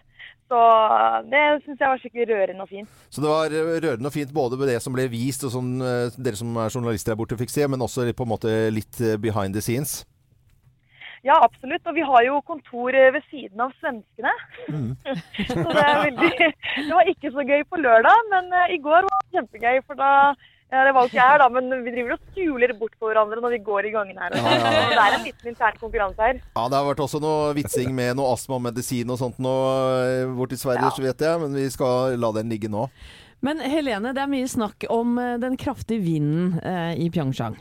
Så 0.51 0.61
det 1.31 1.41
syns 1.63 1.79
jeg 1.79 1.87
var 1.87 1.99
skikkelig 2.01 2.25
rørende 2.27 2.65
og 2.65 2.71
fint. 2.71 2.95
Så 3.07 3.23
det 3.23 3.29
var 3.31 3.53
eh, 3.55 3.75
rørende 3.85 4.09
og 4.09 4.15
fint 4.15 4.33
både 4.35 4.57
med 4.59 4.67
det 4.67 4.81
som 4.83 4.95
ble 4.95 5.05
vist, 5.11 5.45
og 5.47 5.53
som 5.53 5.69
eh, 5.79 6.17
dere 6.19 6.39
som 6.39 6.57
er 6.59 6.73
journalister 6.73 7.13
der 7.13 7.19
borte 7.21 7.37
fikk 7.39 7.53
se, 7.53 7.67
men 7.71 7.83
også 7.85 8.09
på 8.11 8.27
en 8.27 8.33
måte 8.33 8.51
litt 8.75 8.99
eh, 8.99 9.15
behind 9.21 9.55
the 9.55 9.63
scenes. 9.63 10.01
Ja, 11.23 11.37
absolutt. 11.37 11.85
Og 11.87 11.95
vi 11.95 12.03
har 12.03 12.25
jo 12.25 12.41
kontor 12.43 12.97
ved 13.15 13.23
siden 13.29 13.63
av 13.63 13.71
svenskene. 13.79 14.33
så 15.53 15.59
det 15.61 15.85
veldig 15.85 16.31
Det 16.33 16.95
var 16.97 17.11
ikke 17.13 17.31
så 17.31 17.45
gøy 17.45 17.61
på 17.69 17.79
lørdag, 17.79 18.31
men 18.33 18.49
i 18.73 18.79
går 18.81 19.05
var 19.07 19.21
det 19.21 19.37
kjempegøy. 19.37 19.83
For 19.85 20.01
da 20.01 20.11
ja, 20.71 20.83
Det 20.87 20.93
var 20.95 21.03
jo 21.03 21.11
ikke 21.11 21.19
jeg 21.19 21.31
her, 21.33 21.41
da, 21.41 21.47
men 21.51 21.73
vi 21.85 21.93
driver 21.95 22.13
og 22.15 22.21
skuler 22.31 22.73
bort 22.79 22.93
på 22.99 23.09
hverandre 23.09 23.41
når 23.43 23.55
vi 23.57 23.61
går 23.65 23.89
i 23.89 23.93
gangen 23.95 24.21
her. 24.23 24.35
Ja, 24.37 24.53
ja. 24.55 24.85
Det 24.91 25.01
er 25.03 25.17
en 25.17 25.25
liten 25.27 25.51
intern 25.51 25.81
konkurranse 25.81 26.27
her. 26.29 26.39
Ja, 26.55 26.67
det 26.71 26.79
har 26.79 26.85
vært 26.87 27.03
også 27.03 27.19
noe 27.23 27.49
vitsing 27.57 27.91
med 27.97 28.15
noe 28.19 28.31
astmamedisin 28.35 29.11
og 29.11 29.19
sånt 29.19 29.41
nå 29.43 29.55
bort 30.31 30.37
borti 30.45 30.61
Sverige, 30.61 30.93
så 30.95 31.03
vet 31.03 31.25
jeg. 31.27 31.41
Men 31.43 31.59
vi 31.59 31.67
skal 31.73 32.15
la 32.19 32.31
den 32.39 32.53
ligge 32.53 32.71
nå. 32.71 32.87
Men 33.41 33.59
Helene, 33.65 34.13
det 34.13 34.21
er 34.21 34.29
mye 34.29 34.47
snakk 34.47 34.85
om 34.93 35.17
eh, 35.17 35.37
den 35.41 35.57
kraftige 35.57 36.03
vinden 36.05 36.59
eh, 36.61 36.93
i 37.01 37.09
Pyeongchang. 37.09 37.57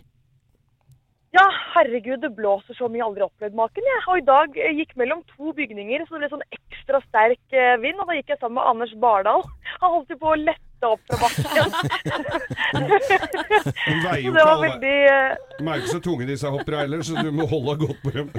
Ja, 1.31 1.45
herregud, 1.77 2.19
det 2.25 2.33
blåser 2.35 2.75
så 2.75 2.89
mye. 2.89 2.99
Jeg 2.99 3.05
har 3.05 3.13
aldri 3.13 3.27
opplevd 3.27 3.59
maken. 3.59 3.87
Jeg. 3.87 4.03
Og 4.11 4.19
i 4.19 4.27
dag 4.27 4.57
eh, 4.59 4.75
gikk 4.81 4.97
mellom 4.99 5.23
to 5.37 5.55
bygninger, 5.57 6.03
så 6.05 6.17
det 6.17 6.25
ble 6.25 6.31
sånn 6.33 6.49
ekstra 6.57 7.01
sterk 7.07 7.55
eh, 7.55 7.77
vind. 7.83 8.01
Og 8.03 8.11
da 8.11 8.19
gikk 8.19 8.35
jeg 8.35 8.41
sammen 8.43 8.59
med 8.59 8.67
Anders 8.73 8.97
Bardal. 9.03 9.47
Han 9.79 9.95
holdt 9.95 10.11
jo 10.13 10.19
på 10.21 10.33
å 10.33 10.41
lette 10.41 10.70
opp 10.89 11.03
fra 11.09 11.17
bakken. 11.21 11.69
Hun 13.91 14.03
veier 14.05 14.25
jo 14.25 14.33
det 14.33 14.41
ikke 14.41 14.47
var 14.47 14.51
alle. 14.55 14.69
veldig 14.69 14.97
eh, 15.11 15.37
Merker 15.61 15.71
er 15.71 15.81
jo 15.81 15.85
ikke 15.85 15.93
så 15.93 16.03
tunge 16.05 16.29
disse 16.29 16.53
hoppere 16.55 16.83
heller, 16.83 17.03
så 17.05 17.25
du 17.25 17.31
må 17.35 17.47
holde 17.51 17.77
godt 17.85 18.01
på 18.05 18.15
dem. 18.17 18.33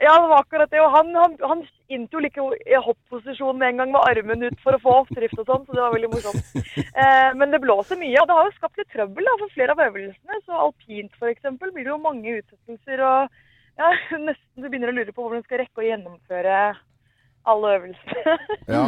Ja, 0.00 0.14
det 0.14 0.28
var 0.30 0.44
akkurat 0.44 0.70
det. 0.70 0.78
Og 0.80 0.92
han, 0.94 1.10
han, 1.18 1.32
han 1.42 1.62
inntok 1.92 2.22
like 2.22 2.44
i 2.70 2.78
hoppposisjon 2.80 3.58
med 3.58 3.72
en 3.72 3.80
gang 3.82 3.90
med 3.92 4.06
armen 4.06 4.46
ut 4.46 4.62
for 4.62 4.76
å 4.76 4.80
få 4.80 4.94
oppdrift 5.02 5.42
og 5.42 5.48
sånn, 5.48 5.64
så 5.66 5.74
det 5.74 5.82
var 5.82 5.96
veldig 5.96 6.12
morsomt. 6.14 6.46
Eh, 7.00 7.30
men 7.38 7.52
det 7.52 7.60
blåser 7.62 7.98
mye, 7.98 8.18
og 8.20 8.28
det 8.28 8.34
har 8.36 8.46
jo 8.46 8.54
skapt 8.56 8.78
litt 8.80 8.88
trøbbel 8.92 9.26
da, 9.26 9.32
for 9.40 9.52
flere 9.54 9.74
av 9.74 9.82
øvelsene. 9.84 10.38
Så 10.46 10.56
alpint 10.58 11.14
f.eks. 11.18 11.46
blir 11.60 11.84
det 11.84 11.92
jo 11.92 11.98
mange 12.02 12.34
utsettelser, 12.40 13.02
og 13.06 13.80
ja, 13.80 13.90
nesten 14.20 14.64
du 14.64 14.68
begynner 14.68 14.92
å 14.92 14.96
lure 14.96 15.14
på 15.14 15.24
hvordan 15.24 15.42
du 15.42 15.48
skal 15.48 15.62
rekke 15.62 15.82
å 15.82 15.86
gjennomføre 15.86 16.56
alle 17.50 17.72
øvelsene. 17.78 18.36
Ja. 18.68 18.84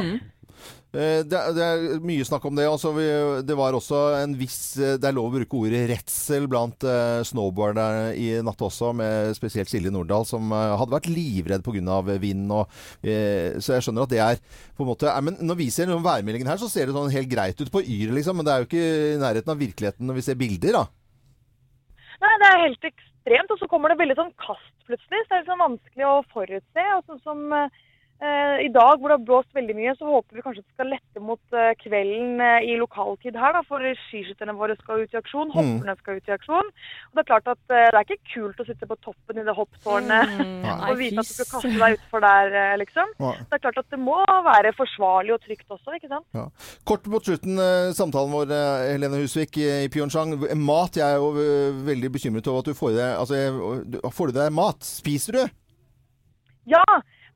Eh, 0.93 1.23
Det, 1.25 1.33
er- 1.39 1.55
det 1.57 1.65
er 1.65 2.01
mye 2.05 2.25
snakk 2.29 2.45
om 2.45 2.57
det. 2.59 2.67
Altså, 2.69 2.93
vi, 2.93 3.07
det 3.49 3.57
var 3.57 3.73
også 3.73 4.01
en 4.21 4.35
viss 4.37 4.77
eh, 4.77 4.99
Det 5.01 5.09
er 5.09 5.17
lov 5.17 5.31
å 5.31 5.35
bruke 5.39 5.57
ordet 5.57 5.87
redsel 5.89 6.45
blant 6.53 6.85
uh, 6.85 7.23
snowboardere 7.25 8.13
i 8.21 8.27
natt 8.45 8.61
også, 8.61 8.91
med 8.97 9.33
spesielt 9.39 9.71
Silje 9.73 9.93
Nordahl, 9.95 10.27
som 10.29 10.53
uh, 10.53 10.77
hadde 10.77 10.93
vært 10.93 11.09
livredd 11.09 11.65
pga. 11.65 12.01
vind. 12.21 12.51
Og, 12.53 12.69
eh, 13.03 13.57
så 13.59 13.79
jeg 13.79 13.87
skjønner 13.87 14.05
at 14.05 14.13
det 14.13 14.21
er 14.21 14.43
på 14.77 14.85
en 14.85 14.91
måte 14.93 15.09
er, 15.09 15.21
Men 15.25 15.39
når 15.41 15.57
vi 15.63 15.71
ser 15.73 15.89
noen 15.89 16.05
værmeldingen 16.05 16.51
her, 16.51 16.61
så 16.61 16.69
ser 16.69 16.87
det 16.87 16.97
sånn 16.97 17.13
helt 17.15 17.31
greit 17.33 17.61
ut 17.61 17.73
på 17.73 17.81
Yr, 17.83 18.13
liksom. 18.13 18.37
Men 18.37 18.45
det 18.45 18.53
er 18.53 18.61
jo 18.61 18.69
ikke 18.69 18.85
i 19.15 19.23
nærheten 19.23 19.55
av 19.55 19.63
virkeligheten 19.65 20.07
når 20.07 20.21
vi 20.21 20.27
ser 20.29 20.37
bilder, 20.41 20.77
da. 20.83 20.85
Nei, 22.23 22.35
det 22.39 22.51
er 22.53 22.61
helt 22.69 22.85
ekstremt, 22.93 23.51
og 23.51 23.59
så 23.59 23.67
kommer 23.71 23.91
det 23.91 23.99
veldig 24.03 24.19
sånn 24.21 24.35
kast 24.45 24.77
plutselig. 24.87 25.25
Så 25.25 25.31
det 25.33 25.39
er 25.39 25.41
litt 25.43 25.51
sånn 25.51 25.65
vanskelig 25.65 26.07
å 26.07 26.21
forutse. 26.35 26.85
Og 26.99 27.09
sånn 27.09 27.23
som 27.25 27.41
eh, 27.57 27.81
i 28.23 28.69
dag 28.71 29.01
hvor 29.01 29.11
det 29.11 29.17
har 29.19 29.25
blåst 29.27 29.55
veldig 29.57 29.75
mye, 29.75 29.93
så 29.99 30.07
håper 30.07 30.37
vi 30.39 30.43
kanskje 30.45 30.61
at 30.63 30.67
det 30.69 30.77
skal 30.77 30.91
lette 30.93 31.23
mot 31.27 31.57
eh, 31.59 31.73
kvelden 31.81 32.39
eh, 32.45 32.67
i 32.71 32.77
lokaltid 32.79 33.35
her, 33.35 33.57
da. 33.57 33.63
For 33.67 33.83
skiskytterne 34.07 34.55
våre 34.55 34.77
skal 34.79 35.03
ut 35.03 35.15
i 35.15 35.19
aksjon, 35.19 35.51
Mm. 35.53 35.57
hopperne 35.59 35.95
skal 35.99 36.21
ut 36.21 36.29
i 36.31 36.35
aksjon. 36.37 36.69
Og 36.71 37.19
det 37.19 37.23
er 37.25 37.29
klart 37.33 37.49
at 37.51 37.75
eh, 37.75 37.89
det 37.91 37.99
er 37.99 38.07
ikke 38.07 38.31
kult 38.35 38.61
å 38.63 38.67
sitte 38.69 38.87
på 38.87 38.97
toppen 39.03 39.41
i 39.43 39.47
det 39.49 39.55
hopptårnet 39.59 40.37
Mm. 40.39 40.63
og 40.89 40.95
vite 41.01 41.19
at 41.25 41.27
du 41.27 41.35
skal 41.35 41.51
kaste 41.57 41.73
deg 41.83 41.97
utfor 41.99 42.23
der, 42.25 42.55
eh, 42.63 42.77
liksom. 42.85 43.11
Ja. 43.19 43.33
Det 43.43 43.59
er 43.59 43.65
klart 43.67 43.81
at 43.83 43.91
det 43.91 43.99
må 43.99 44.19
være 44.47 44.73
forsvarlig 44.79 45.35
og 45.35 45.43
trygt 45.49 45.67
også, 45.75 45.97
ikke 45.99 46.13
sant. 46.13 46.27
Ja. 46.39 46.47
Kort 46.87 47.07
mot 47.11 47.27
slutten, 47.27 47.59
eh, 47.59 47.91
samtalen 47.99 48.31
vår, 48.37 48.53
eh, 48.55 48.85
Helene 48.93 49.19
Husvik 49.25 49.59
i 49.59 49.89
Pyeongchang. 49.91 50.37
Mat, 50.63 50.95
jeg 51.01 51.09
er 51.11 51.19
jo 51.19 51.33
eh, 51.43 51.75
veldig 51.91 52.13
bekymret 52.15 52.47
over 52.47 52.63
at 52.63 52.71
du 52.71 52.75
får 52.79 52.95
i 52.95 53.01
deg 53.01 53.19
altså, 53.19 54.13
Får 54.15 54.31
du 54.31 54.39
deg 54.39 54.53
mat? 54.55 54.79
Spiser 54.87 55.33
du? 55.41 55.43
Ja, 56.71 56.85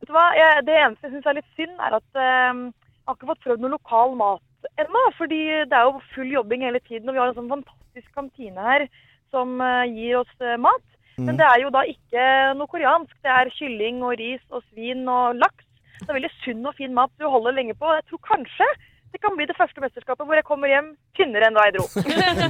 vet 0.06 0.12
du 0.12 0.14
hva? 0.14 0.26
Jeg, 0.38 0.66
det 0.66 0.74
eneste 0.78 1.08
jeg 1.08 1.14
syns 1.16 1.26
er 1.26 1.38
litt 1.40 1.54
synd, 1.58 1.78
er 1.82 1.96
at 1.98 2.18
eh, 2.20 2.58
jeg 2.62 3.06
har 3.10 3.16
ikke 3.16 3.30
fått 3.32 3.44
prøvd 3.44 3.62
noe 3.62 3.74
lokal 3.74 4.14
mat 4.18 4.70
ennå. 4.78 5.02
Fordi 5.18 5.40
det 5.66 5.74
er 5.74 5.88
jo 5.88 6.02
full 6.14 6.30
jobbing 6.30 6.62
hele 6.62 6.80
tiden, 6.86 7.08
og 7.08 7.16
vi 7.16 7.22
har 7.22 7.32
en 7.32 7.38
sånn 7.40 7.50
fantastisk 7.50 8.10
kantine 8.14 8.62
her 8.62 8.86
som 9.34 9.58
eh, 9.60 9.90
gir 9.90 10.20
oss 10.22 10.34
eh, 10.40 10.58
mat. 10.58 10.84
Men 11.16 11.38
det 11.38 11.46
er 11.48 11.62
jo 11.62 11.70
da 11.72 11.80
ikke 11.88 12.24
noe 12.58 12.68
koreansk. 12.68 13.14
Det 13.24 13.32
er 13.32 13.50
kylling 13.56 14.02
og 14.04 14.18
ris 14.20 14.42
og 14.52 14.60
svin 14.68 15.06
og 15.08 15.38
laks. 15.40 15.64
Det 15.96 16.10
er 16.10 16.18
veldig 16.18 16.32
sunn 16.42 16.68
og 16.68 16.76
fin 16.76 16.92
mat 16.92 17.12
du 17.16 17.24
holder 17.24 17.56
lenge 17.56 17.74
på. 17.78 17.88
Jeg 17.96 18.04
tror 18.10 18.20
kanskje 18.26 18.66
det 19.15 19.19
kan 19.19 19.35
bli 19.35 19.43
det 19.45 19.57
første 19.59 19.75
mesterskapet 19.83 20.23
hvor 20.23 20.35
jeg 20.39 20.45
kommer 20.47 20.71
hjem 20.71 20.95
tynnere 21.19 21.43
enn 21.49 21.55
da 21.57 21.65
jeg 21.67 21.73
dro. 21.75 21.83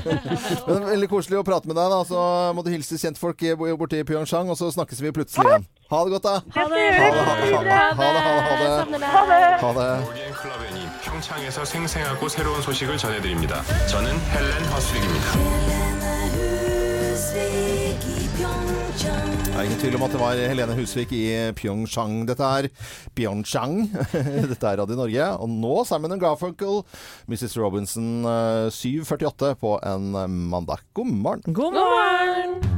Men 0.69 0.85
Veldig 0.91 1.09
koselig 1.09 1.39
å 1.39 1.43
prate 1.47 1.65
med 1.65 1.73
deg. 1.79 1.87
da 1.89 2.03
Så 2.05 2.19
må 2.53 2.61
du 2.63 2.69
hilse 2.69 2.99
kjentfolk 3.01 3.41
i- 3.41 3.55
borte 3.57 3.97
i 3.97 4.03
Pyeongchang, 4.05 4.45
og 4.53 4.57
så 4.59 4.69
snakkes 4.71 5.01
vi 5.01 5.09
plutselig 5.11 5.41
igjen. 5.49 5.65
Ha 5.89 6.03
det 6.05 6.11
godt, 6.13 6.21
da. 6.29 6.37
Ha 6.53 6.63
det. 6.69 6.85
Ha 7.01 7.09
det, 7.09 7.25
ha 7.25 7.33
det, 7.35 7.49
ha 7.49 7.65
det. 7.65 7.65
Ha 7.65 7.67
det, 7.97 7.97
ha 7.97 8.13
det, 8.13 8.21
ha 8.45 8.53
det. 8.61 8.69
Savner 8.77 9.01
Ha 9.01 9.25
det. 9.25 9.41
Ha 9.65 9.73
det. 9.73 10.05
코리안 10.05 10.29
클럽 10.37 10.61
애니 10.69 10.85
평창에서 11.03 11.65
생생하고 11.65 12.29
새로운 12.29 12.61
소식을 12.61 12.93
전해드립니다. 12.97 13.63
저는 13.89 14.13
헬렌 14.29 14.61
허스릭입니다. 14.71 16.64
det 18.96 19.52
er 19.52 19.66
ingen 19.66 19.80
tvil 19.80 19.96
om 19.98 20.04
at 20.06 20.14
det 20.14 20.20
var 20.22 20.38
Helene 20.40 20.76
Husvik 20.78 21.10
i 21.12 21.24
Pyeongchang. 21.58 22.22
Dette 22.28 22.48
er 22.60 22.68
Pyeongchang. 23.16 23.74
Dette 24.50 24.70
er 24.70 24.80
Radio 24.80 24.96
Norge. 24.96 25.26
Og 25.36 25.52
nå 25.52 25.74
sammen 25.88 26.14
med 26.14 26.22
Garfunkel, 26.22 26.80
Mrs. 27.28 27.58
Robinson 27.60 28.24
eh, 28.24 28.70
7.48 28.72 29.52
på 29.60 29.76
en 29.84 30.08
eh, 30.16 30.32
mandag. 30.56 30.80
God 30.96 31.12
morgen. 31.12 31.60
God 31.60 31.76
morgen! 31.76 32.75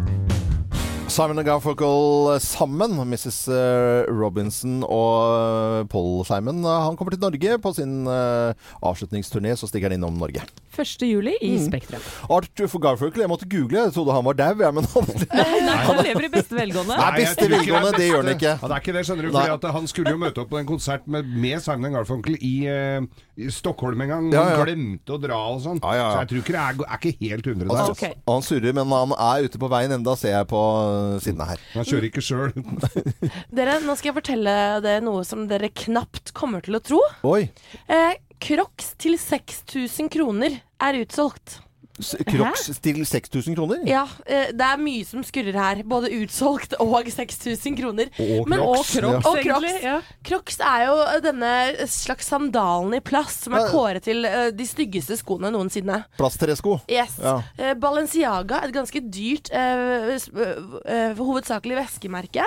Simon 1.09 1.41
og 1.41 1.47
Garfunkel 1.49 2.37
sammen, 2.45 2.93
Mrs. 3.09 3.39
eh, 3.51 4.05
Robinson 4.13 4.83
og 4.85 5.81
eh, 5.81 5.87
Paul 5.91 6.21
Simon. 6.29 6.61
Han 6.69 6.99
kommer 7.01 7.15
til 7.17 7.23
Norge 7.23 7.57
på 7.65 7.73
sin 7.75 8.03
eh, 8.07 8.53
avslutningsturné, 8.85 9.55
så 9.57 9.67
stikker 9.71 9.89
han 9.89 9.97
innom 9.97 10.19
Norge. 10.21 10.45
1. 10.79 11.03
juli 11.09 11.33
i 11.43 11.55
Mm. 11.59 11.65
Spektrum. 11.65 12.03
Arthur 12.31 12.69
for 12.71 12.79
Garfunkel, 12.85 13.25
jeg 13.25 13.31
måtte 13.33 13.49
google, 13.51 13.81
jeg 13.89 13.95
trodde 13.97 14.15
han 14.15 14.27
var 14.29 14.37
dau, 14.39 14.61
jeg, 14.63 14.75
men 14.77 14.85
han 14.93 15.09
Nei, 15.65 15.79
han 15.89 15.99
lever 16.07 16.27
i 16.29 16.31
beste 16.37 16.55
velgående. 16.55 16.99
Nei, 17.01 17.09
beste 17.17 17.49
velgående, 17.51 17.91
det 17.97 18.07
gjør 18.11 18.21
han 18.23 18.31
ikke. 18.37 18.53
Ja, 18.53 18.69
det 18.69 18.77
er 18.77 18.85
ikke 18.85 18.95
det, 18.99 19.03
skjønner 19.09 19.27
du. 19.33 19.39
At 19.57 19.67
Han 19.75 19.89
skulle 19.91 20.13
jo 20.15 20.21
møte 20.23 20.45
opp 20.45 20.53
på 20.53 20.61
en 20.61 20.69
konsert 20.69 21.09
med, 21.11 21.27
med 21.27 21.65
Simon 21.65 21.97
Garfunkel 21.97 22.37
i, 22.39 22.53
i 22.69 23.49
Stockholm 23.51 24.05
en 24.07 24.13
gang. 24.13 24.29
Han 24.37 24.53
ja. 24.53 24.61
glemte 24.69 25.17
å 25.17 25.19
dra 25.25 25.41
og 25.57 25.65
sånn. 25.67 25.81
Ja, 25.83 25.97
ja, 25.97 26.05
ja. 26.05 26.13
Så 26.13 26.23
jeg 26.23 26.31
tror 26.35 26.45
ikke 26.45 26.55
det 26.55 26.63
er, 26.63 26.87
er 26.87 27.03
ikke 27.03 27.17
helt 27.33 27.51
hundre 27.51 27.67
der. 27.67 27.75
Han, 27.75 27.83
Altså. 27.89 27.97
okay. 27.97 28.15
han 28.29 28.47
surrer, 28.47 28.77
men 28.79 28.95
han 28.95 29.17
er 29.19 29.49
ute 29.49 29.65
på 29.65 29.73
veien 29.73 29.97
enda, 29.99 30.15
ser 30.21 30.37
jeg 30.37 30.51
på 30.53 30.63
sidene 31.25 31.47
her. 31.51 31.63
Han 31.75 31.87
kjører 31.89 32.09
ikke 32.09 32.25
sjøl. 32.25 32.53
Dere, 33.59 33.79
nå 33.85 33.97
skal 33.99 34.11
jeg 34.13 34.19
fortelle 34.21 34.55
dere 34.85 35.05
noe 35.05 35.25
som 35.27 35.47
dere 35.51 35.71
knapt 35.85 36.33
kommer 36.37 36.65
til 36.65 36.79
å 36.79 36.83
tro. 36.85 37.01
Oi! 37.29 37.47
Eh, 37.91 38.19
Crocs 38.43 38.93
til 39.03 39.19
6000 39.19 40.11
kroner 40.15 40.61
er 40.85 41.01
utsolgt. 41.03 41.59
Crocs 41.99 42.69
til 42.85 43.01
6000 43.07 43.57
kroner? 43.59 43.83
Ja, 43.89 44.05
eh, 44.27 44.53
det 44.55 44.65
er 44.65 44.79
mye 44.81 45.05
som 45.07 45.23
skurrer 45.27 45.57
her. 45.59 45.83
Både 45.89 46.11
utsolgt 46.21 46.75
og 46.81 47.09
6000 47.11 47.77
kroner. 47.79 48.11
Og 48.19 48.49
Men- 48.49 48.59
Crocs. 48.61 48.95
Ja. 48.99 49.15
Og 49.19 49.39
Crocs. 49.43 49.83
ja. 49.83 49.97
Crocs 50.25 50.61
er 50.61 50.87
jo 50.87 50.97
denne 51.25 51.53
slags 51.89 52.27
sandalen 52.31 52.95
i 52.95 53.01
plast 53.01 53.45
som 53.45 53.55
er 53.55 53.67
Ja. 53.67 53.69
kåret 53.73 54.03
til 54.05 54.25
eh, 54.25 54.51
de 54.51 54.65
styggeste 54.67 55.17
skoene 55.19 55.51
noensinne. 55.51 56.05
Plasttresko. 56.19 56.81
Yes. 56.89 57.19
Ja. 57.23 57.43
Eh, 57.59 57.75
Balenciaga, 57.75 58.63
et 58.65 58.73
ganske 58.73 59.01
dyrt, 59.11 59.51
eh, 59.53 60.19
eh, 60.87 61.15
hovedsakelig 61.19 61.77
veskemerke, 61.83 62.45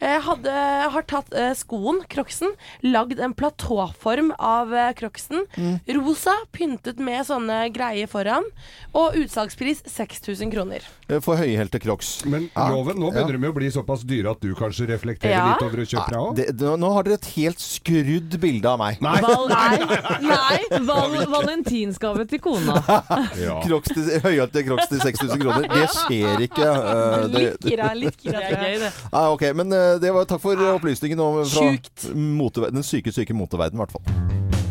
eh, 0.00 0.20
hadde, 0.20 0.52
har 0.92 1.02
tatt 1.02 1.32
eh, 1.34 1.52
skoen, 1.54 2.02
crocsen, 2.08 2.52
lagd 2.82 3.18
en 3.20 3.34
platåform 3.34 4.32
av 4.38 4.72
eh, 4.72 4.92
crocsen. 4.94 5.44
Mm. 5.56 5.80
Rosa, 5.98 6.34
pyntet 6.52 6.98
med 6.98 7.24
sånne 7.26 7.72
greier 7.72 8.06
foran. 8.10 8.44
Og 8.92 9.14
utsalgspris 9.16 9.78
6000 9.88 10.50
kroner. 10.52 10.84
Eh, 11.08 11.20
For 11.24 11.38
høyhælte 11.40 11.78
Crocs. 11.80 12.10
Men 12.28 12.50
loven, 12.54 12.98
nå 13.00 13.08
begynner 13.14 13.38
de 13.40 13.48
å 13.48 13.54
bli 13.56 13.70
såpass 13.72 14.02
dyre 14.04 14.34
at 14.34 14.42
du 14.44 14.50
kanskje 14.58 14.84
reflekterer 14.90 15.32
Ja. 15.32 15.46
litt 15.52 15.64
over 15.64 15.80
å 15.80 15.86
kjøpe 15.88 16.12
deg 16.12 16.60
òg? 16.60 16.78
Nå 16.82 16.90
har 16.92 17.06
dere 17.06 17.16
et 17.16 17.28
helt 17.36 17.62
skrudd 17.62 18.36
bilde 18.42 18.68
av 18.68 18.78
meg. 18.82 19.00
Nei. 19.00 19.14
Val 19.24 19.48
Nei! 19.48 19.78
Nei. 20.32 20.80
Val 20.84 21.16
valentinsgave 21.32 22.26
til 22.28 22.42
kona. 22.44 22.78
Ja. 23.42 23.56
Crocs 23.64 23.94
til, 23.94 24.08
høyhælte 24.22 24.62
Crocs 24.66 24.90
til 24.92 25.00
6000 25.00 25.40
kroner. 25.40 25.66
Det 25.72 25.88
skjer 25.96 26.44
ikke. 26.46 26.68
Uh, 26.68 27.26
det, 27.32 27.42
Litt 27.42 27.64
kira, 27.64 27.92
litt 27.96 28.18
kira. 28.20 28.42
Det 28.44 28.58
er 28.58 28.62
gøy, 28.66 28.78
det. 28.84 28.92
Ah, 29.10 29.32
ok, 29.32 29.46
men 29.56 29.72
eh, 29.72 29.96
det 30.02 30.12
var, 30.14 30.28
takk 30.28 30.42
for 30.44 30.60
opplysningen 30.76 31.20
om 31.22 31.40
fra 31.42 31.66
Sjukt. 31.72 32.08
den 32.12 32.86
syke, 32.86 33.14
syke 33.14 33.34
moteverden, 33.36 33.80
i 33.80 33.84
hvert 33.84 33.96
fall. 33.96 34.61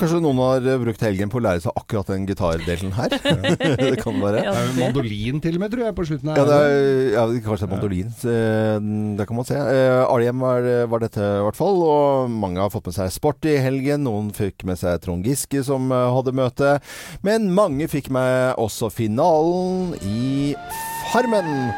Kanskje 0.00 0.20
noen 0.24 0.38
har 0.40 0.64
eh, 0.64 0.78
brukt 0.80 1.02
helgen 1.04 1.30
på 1.32 1.36
å 1.40 1.42
lære 1.44 1.60
seg 1.64 1.76
akkurat 1.76 2.08
den 2.08 2.22
gitardelen 2.28 2.94
her. 2.96 3.12
det 3.82 3.98
kan 4.00 4.16
være. 4.22 4.44
Ja, 4.46 4.54
Det 4.54 4.62
er 4.62 4.68
jo 4.70 4.76
mandolin 4.78 5.42
til 5.44 5.58
og 5.58 5.64
med, 5.64 5.74
tror 5.74 5.84
jeg, 5.84 5.96
på 5.98 6.06
slutten 6.08 6.30
her. 6.32 6.40
Ja, 6.40 6.46
det 6.48 6.60
er, 6.60 6.78
ja, 7.16 7.24
kanskje 7.44 7.60
det 7.60 7.68
er 7.68 7.74
mandolin. 7.74 8.14
Eh, 8.32 8.88
Det 9.20 9.26
kan 9.28 9.40
man 9.40 9.48
se. 9.50 9.58
Eh, 9.60 10.30
var, 10.40 10.70
var 10.94 11.04
dette 11.04 11.20
i 11.20 11.44
hvert 11.44 11.58
fall, 11.58 11.82
og 11.84 12.32
mange 12.32 12.62
har 12.62 12.72
fått 12.72 12.88
med 12.88 12.96
seg 12.96 13.12
sport 13.12 13.44
i 13.50 13.58
helgen. 13.60 14.06
Noen 14.08 14.32
fikk 14.36 14.64
med 14.68 14.80
seg 14.80 15.02
Trond 15.04 15.26
Giske 15.28 15.62
som 15.66 15.92
hadde 15.92 16.32
møte, 16.36 16.78
men 17.26 17.50
mange 17.52 17.88
fikk 17.90 18.08
med 18.14 18.56
også 18.60 18.88
finalen 18.94 19.92
i 20.00 20.54
Farmen. 21.12 21.70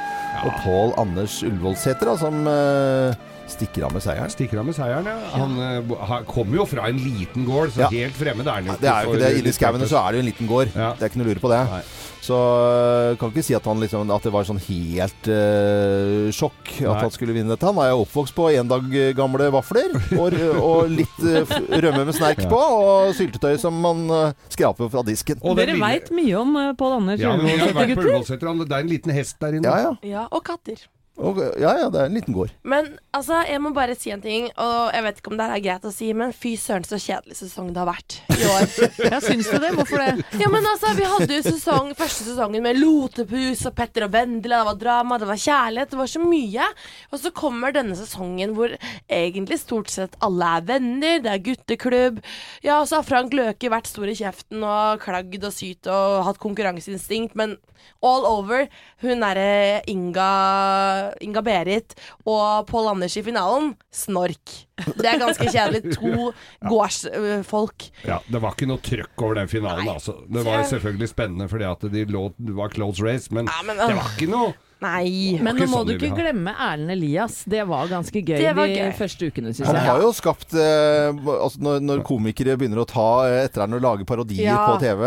Og 0.43 0.55
Pål 0.65 0.95
Anders 0.99 1.41
Ullevålseter, 1.47 2.09
da, 2.09 2.17
som 2.19 2.47
eh, 2.51 3.32
stikker 3.53 3.87
av 3.89 3.93
med 3.97 4.03
seieren. 4.05 4.33
Stikker 4.33 4.61
av 4.63 4.67
med 4.69 4.77
seieren, 4.77 5.09
ja. 5.09 5.19
Han 5.37 5.57
uh, 5.61 6.15
kommer 6.29 6.61
jo 6.63 6.69
fra 6.69 6.89
en 6.91 7.01
liten 7.03 7.45
gård, 7.49 7.73
så 7.77 7.85
Ja. 7.87 7.91
helt 7.93 8.17
fremmed 8.19 8.47
er 8.49 8.59
han 8.61 8.71
jo 8.73 8.79
Det 8.81 8.89
er 8.93 9.05
jo 9.05 9.13
ikke 9.13 9.25
det. 9.27 9.35
Inni 9.43 9.53
skauene 9.57 9.89
så 9.91 10.01
er 10.03 10.13
det 10.13 10.19
jo 10.21 10.25
en 10.27 10.31
liten 10.33 10.49
gård. 10.51 10.73
Ja. 10.75 10.93
Det 10.99 11.07
er 11.07 11.13
ikke 11.13 11.21
noe 11.23 11.29
å 11.29 11.33
lure 11.35 11.45
på 11.45 11.53
det. 11.53 11.61
Nei. 11.73 11.83
Så 12.23 12.37
øh, 12.39 13.17
kan 13.19 13.33
ikke 13.33 13.43
si 13.43 13.55
at, 13.59 13.65
han 13.67 13.81
liksom, 13.83 14.07
at 14.15 14.23
det 14.23 14.31
var 14.31 14.45
sånn 14.47 14.61
helt 14.63 15.27
uh, 15.27 16.29
sjokk 16.31 16.71
at 16.79 16.85
Nei. 16.87 17.01
han 17.03 17.11
skulle 17.11 17.35
vinne 17.35 17.51
dette. 17.51 17.67
Han 17.67 17.81
er 17.83 17.91
jo 17.91 18.05
oppvokst 18.05 18.37
på 18.37 18.47
en 18.55 18.71
dag 18.71 18.87
gamle 19.19 19.49
vafler 19.51 19.97
og, 20.21 20.37
og 20.63 20.93
litt 20.93 21.19
uh, 21.27 21.43
rømme 21.83 22.05
med 22.07 22.15
snerk 22.15 22.45
Ja. 22.45 22.49
på, 22.53 22.61
og 22.63 23.11
syltetøy 23.19 23.59
som 23.59 23.75
man 23.83 24.07
uh, 24.07 24.31
skraper 24.55 24.87
fra 24.95 25.03
disken. 25.11 25.43
Og 25.43 25.59
Dere 25.59 25.75
lille- 25.75 25.83
veit 25.83 26.15
mye 26.15 26.39
om 26.39 26.55
uh, 26.61 26.71
Pål 26.79 26.99
Anders 27.01 27.27
Ja, 27.27 27.35
på 27.35 27.87
gutter. 27.91 28.23
Det 28.63 28.79
er 28.79 28.81
en 28.85 28.93
liten 28.95 29.19
hest 29.19 29.41
der 29.43 29.59
inne. 29.59 29.67
Ja, 29.67 29.91
ja. 29.91 29.95
Ja, 30.15 30.27
og 30.31 30.47
katter. 30.47 30.79
Og, 31.23 31.39
ja, 31.61 31.73
ja, 31.79 31.89
det 31.93 32.01
er 32.03 32.11
en 32.11 32.17
liten 32.17 32.35
gård. 32.35 32.53
Men 32.67 32.89
altså, 33.15 33.43
jeg 33.47 33.63
må 33.63 33.71
bare 33.77 33.95
si 33.99 34.11
en 34.15 34.23
ting, 34.25 34.49
og 34.61 34.91
jeg 34.95 35.05
vet 35.07 35.21
ikke 35.21 35.33
om 35.33 35.39
det 35.39 35.47
er 35.47 35.63
greit 35.65 35.87
å 35.87 35.93
si, 35.95 36.11
men 36.17 36.35
fy 36.37 36.55
søren 36.61 36.87
så 36.87 36.99
kjedelig 37.01 37.39
sesong 37.39 37.71
det 37.73 37.83
har 37.83 37.91
vært 37.91 38.19
i 38.35 38.49
år. 38.51 38.67
Ja, 39.13 39.19
syns 39.23 39.49
du 39.51 39.59
det? 39.61 39.73
Hvorfor 39.77 40.01
det? 40.01 40.25
Ja, 40.41 40.49
men 40.53 40.67
altså, 40.69 40.93
Vi 40.97 41.07
hadde 41.09 41.37
jo 41.39 41.43
sesong, 41.47 41.93
første 41.99 42.27
sesongen 42.27 42.65
med 42.65 42.79
Lotepus 42.81 43.65
og 43.69 43.77
Petter 43.79 44.07
og 44.07 44.13
Vendela. 44.15 44.63
Det 44.63 44.71
var 44.71 44.81
drama, 44.83 45.19
det 45.21 45.29
var 45.31 45.41
kjærlighet, 45.43 45.93
det 45.93 46.01
var 46.01 46.13
så 46.13 46.23
mye. 46.23 46.69
Og 47.13 47.23
så 47.23 47.33
kommer 47.37 47.75
denne 47.75 47.97
sesongen 47.99 48.55
hvor 48.57 48.75
egentlig 49.13 49.61
stort 49.63 49.93
sett 49.93 50.17
alle 50.25 50.53
er 50.59 50.69
venner. 50.73 51.21
Det 51.25 51.33
er 51.33 51.45
gutteklubb. 51.49 52.23
Ja, 52.65 52.81
og 52.81 52.89
så 52.91 53.01
har 53.01 53.09
Frank 53.09 53.35
Løke 53.37 53.73
vært 53.73 53.91
stor 53.91 54.11
i 54.11 54.17
kjeften 54.19 54.65
og 54.65 55.03
klagd 55.05 55.45
og 55.45 55.55
syt 55.55 55.91
og 55.91 56.23
hatt 56.29 56.41
konkurranseinstinkt, 56.43 57.37
men 57.39 57.59
all 58.03 58.27
over. 58.27 58.67
Hun 59.03 59.23
derre 59.23 59.83
Inga, 59.91 61.12
Inga 61.21 61.43
Berit 61.45 61.95
og 62.25 62.67
Pål 62.71 62.89
Anders 62.95 63.17
i 63.17 63.23
finalen. 63.27 63.73
Snork. 63.93 64.55
Det 64.97 65.07
er 65.07 65.21
ganske 65.21 65.47
kjedelig. 65.53 65.93
To 65.99 66.33
gårdsfolk. 66.69 67.89
Ja, 68.07 68.19
Det 68.29 68.41
var 68.43 68.57
ikke 68.57 68.69
noe 68.71 68.83
trøkk 68.83 69.23
over 69.23 69.41
den 69.43 69.51
finalen, 69.53 69.89
altså. 69.93 70.17
Det 70.27 70.45
var 70.47 70.65
selvfølgelig 70.71 71.11
spennende 71.13 71.49
fordi 71.51 71.69
at 71.69 71.87
de 71.93 72.05
lå, 72.09 72.29
det 72.39 72.57
var 72.57 72.73
close 72.75 73.05
race, 73.05 73.33
men, 73.35 73.51
Ja, 73.51 73.63
men, 73.67 73.77
det 73.81 73.91
øh. 73.93 73.99
var 74.01 74.15
ikke 74.17 74.31
noe 74.33 74.53
Nei. 74.83 75.39
Men 75.43 75.57
nå 75.57 75.67
må 75.71 75.77
sånn 75.83 75.89
du 75.89 75.93
ikke 75.95 76.11
glemme 76.19 76.53
Erlend 76.59 76.91
Elias. 76.97 77.35
Det 77.49 77.63
var 77.71 77.85
ganske 77.91 78.19
gøy 78.23 78.39
Det 78.43 78.55
var 78.59 78.67
de 78.73 78.83
første 78.99 79.23
ukene, 79.31 79.49
syns 79.55 79.69
Han 79.71 79.77
har 79.87 79.99
jo 80.03 80.11
skapt 80.17 80.51
eh, 80.59 81.09
altså 81.37 81.59
når, 81.63 81.75
når 81.87 81.97
komikere 82.09 82.57
begynner 82.59 82.81
å 82.83 82.87
ta 82.91 83.09
eh, 83.29 83.45
etter 83.47 83.61
han 83.67 83.75
og 83.79 83.83
lage 83.85 84.05
parodier 84.09 84.47
Ja. 84.49 84.59
på 84.67 84.73
TV 84.83 85.03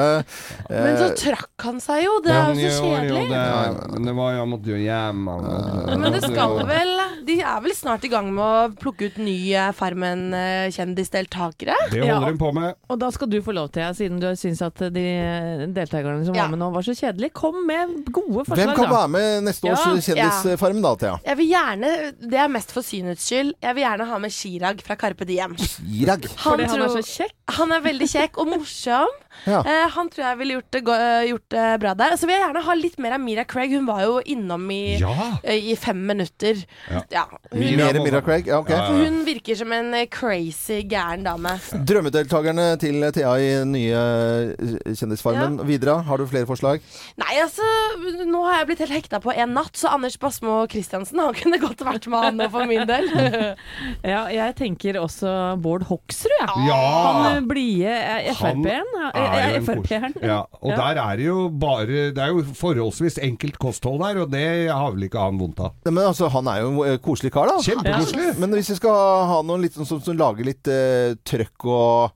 Men 0.70 0.98
så 1.00 1.06
eh, 1.12 1.16
trakk 1.20 1.60
han 1.68 1.78
seg 1.84 1.98
jo. 2.06 2.14
Det 2.26 2.34
er 2.34 2.38
jo 2.56 2.70
så 2.72 2.84
kjedelig. 2.94 3.10
jo 3.10 3.14
det, 3.34 3.46
men 3.96 4.02
det 4.10 4.14
var 4.18 4.30
jo 4.36 4.40
han 4.46 4.52
måtte 4.56 4.70
jo 4.72 4.78
hjem 4.80 5.20
Men 5.26 6.08
det 6.16 6.22
skal 6.24 6.52
vel 6.70 6.92
De 7.28 7.36
er 7.42 7.60
vel 7.66 7.74
snart 7.76 8.04
i 8.08 8.12
gang 8.14 8.28
med 8.34 8.44
å 8.46 8.70
plukke 8.80 9.04
ut 9.12 9.18
nye 9.24 9.62
Farmen-kjendisdeltakere? 9.76 11.76
Det 11.92 12.00
holder 12.02 12.16
holder 12.16 12.32
ja, 12.32 12.38
på 12.40 12.52
med. 12.56 12.76
Og 12.92 13.00
da 13.02 13.10
skal 13.14 13.30
du 13.32 13.38
få 13.46 13.52
lov 13.56 13.70
til, 13.76 13.86
siden 13.98 14.20
du 14.22 14.28
syns 14.40 14.62
at 14.66 14.78
de 14.94 15.06
deltakerne 15.76 16.26
som 16.28 16.36
Ja. 16.36 16.42
var 16.46 16.52
med 16.56 16.60
nå, 16.62 16.68
var 16.74 16.84
så 16.86 16.94
kjedelige. 16.96 17.34
Kom 17.36 17.56
med 17.68 17.88
gode 18.12 18.44
forslag, 18.46 18.58
Hvem 18.62 18.72
kan 18.76 18.86
da. 18.90 18.94
være 18.96 19.10
med 19.16 19.44
neste 19.50 19.65
års 19.72 20.08
Ja. 20.08 20.30
Kjendisfarmen 20.30 20.82
da, 20.86 20.94
Thea? 21.02 21.16
Jeg 21.26 21.38
vil 21.38 21.48
gjerne 21.50 21.92
Det 22.22 22.40
er 22.40 22.48
mest 22.52 22.72
for 22.76 22.82
synets 22.86 23.26
skyld. 23.26 23.54
Jeg 23.62 23.76
vil 23.76 23.84
gjerne 23.86 24.06
ha 24.10 24.18
med 24.20 24.32
Chirag 24.32 24.82
fra 24.86 24.96
Carpe 24.96 25.26
Diem. 25.26 25.56
Irag. 25.90 26.28
Fordi 26.38 26.64
han 26.70 26.82
er 26.86 26.94
så 26.94 27.04
kjekk. 27.06 27.36
Han 27.54 27.70
er 27.76 27.84
veldig 27.86 28.08
kjekk 28.10 28.40
og 28.42 28.50
morsom. 28.56 29.14
Ja. 29.46 29.60
Uh, 29.68 29.90
han 29.92 30.08
tror 30.10 30.24
jeg 30.24 30.38
ville 30.40 30.54
gjort 30.56 30.72
det, 30.72 30.80
eh, 30.96 31.26
gjort 31.28 31.44
det 31.52 31.64
bra 31.84 31.92
der. 32.00 32.14
Så 32.16 32.24
vil 32.26 32.38
jeg 32.38 32.42
gjerne 32.46 32.62
ha 32.64 32.74
litt 32.80 32.94
mer 33.04 33.16
av 33.18 33.20
Mira 33.20 33.44
Craig. 33.44 33.74
Hun 33.76 33.84
var 33.86 34.00
jo 34.06 34.14
innom 34.32 34.64
i, 34.72 34.96
Ja! 35.02 35.12
uh, 35.12 35.50
i 35.52 35.74
fem 35.76 36.00
minutter. 36.08 36.62
Ja. 37.12 37.26
hun, 37.52 37.60
Mira 37.60 37.90
Mer 37.92 38.00
Mira 38.00 38.22
Craig? 38.24 38.48
Ja, 38.48 38.62
ok. 38.64 38.72
Ja, 38.72 38.86
for 38.88 39.04
hun 39.04 39.18
virker 39.28 39.60
som 39.60 39.74
en 39.76 39.92
crazy 40.08 40.80
gæren 40.88 41.28
dame. 41.28 41.52
Drømmedeltakerne 41.76 42.70
til 42.82 43.04
Thea 43.14 43.34
i 43.44 43.50
nye 43.68 44.06
Kjendisfarmen. 44.96 45.60
Videre, 45.68 45.98
har 46.08 46.24
du 46.24 46.26
flere 46.32 46.48
forslag? 46.48 46.80
Nei, 47.20 47.36
altså, 47.44 47.68
nå 48.24 48.46
har 48.48 48.62
jeg 48.62 48.72
blitt 48.72 48.86
helt 48.86 48.96
hekta 49.02 49.20
på 49.24 49.36
en 49.36 49.54
natt, 49.60 49.76
så 49.78 49.92
Anders 49.92 50.16
Basmo 50.22 50.62
Christiansen 50.72 51.20
han 51.22 51.36
kunne 51.38 51.60
godt 51.62 51.84
vært 51.86 52.08
med 52.08 52.24
han 52.30 52.40
nå 52.40 52.50
for 52.56 52.72
min 52.72 52.88
del. 52.88 53.12
Ja, 54.06 54.26
jeg 54.32 54.56
tenker 54.58 54.98
også 55.02 55.30
Bård 55.62 55.86
Hoksrud, 55.90 56.32
jeg. 56.40 56.68
Ja! 56.70 56.80
Han 57.06 57.35
blide 57.44 57.92
eh, 57.92 58.30
Han 58.40 58.64
Frp-en. 58.64 58.92
er 59.14 59.56
eh, 59.56 59.60
Frp-eren. 59.66 60.16
Ja, 60.24 60.40
og 60.62 60.72
Ja. 60.72 60.76
der 60.80 61.02
er 61.04 61.18
det 61.20 61.26
jo 61.28 61.50
bare 61.50 61.86
Det 62.16 62.18
er 62.18 62.28
jo 62.34 62.44
forholdsvis 62.56 63.20
enkelt 63.22 63.58
kosthold 63.60 64.00
der, 64.02 64.22
og 64.24 64.32
det 64.32 64.46
har 64.72 64.92
vel 64.96 65.04
ikke 65.10 65.20
han 65.20 65.38
vondt 65.40 65.60
av. 65.60 65.74
Ja, 65.86 65.92
Men 65.92 66.04
altså, 66.08 66.30
han 66.30 66.48
er 66.48 66.62
jo 66.62 66.84
en 66.84 67.00
koselig 67.00 67.32
kar, 67.36 67.48
da. 67.52 67.58
Kjempekoselig. 67.62 68.38
Men 68.40 68.52
hvis 68.58 68.70
vi 68.70 68.76
skal 68.80 69.28
ha 69.32 69.42
noen 69.44 69.62
litt 69.62 69.74
sånn 69.78 69.86
som, 69.90 70.02
som 70.02 70.18
lager 70.18 70.46
litt 70.48 70.68
uh, 70.72 71.16
trøkk 71.28 71.66
og 71.66 72.12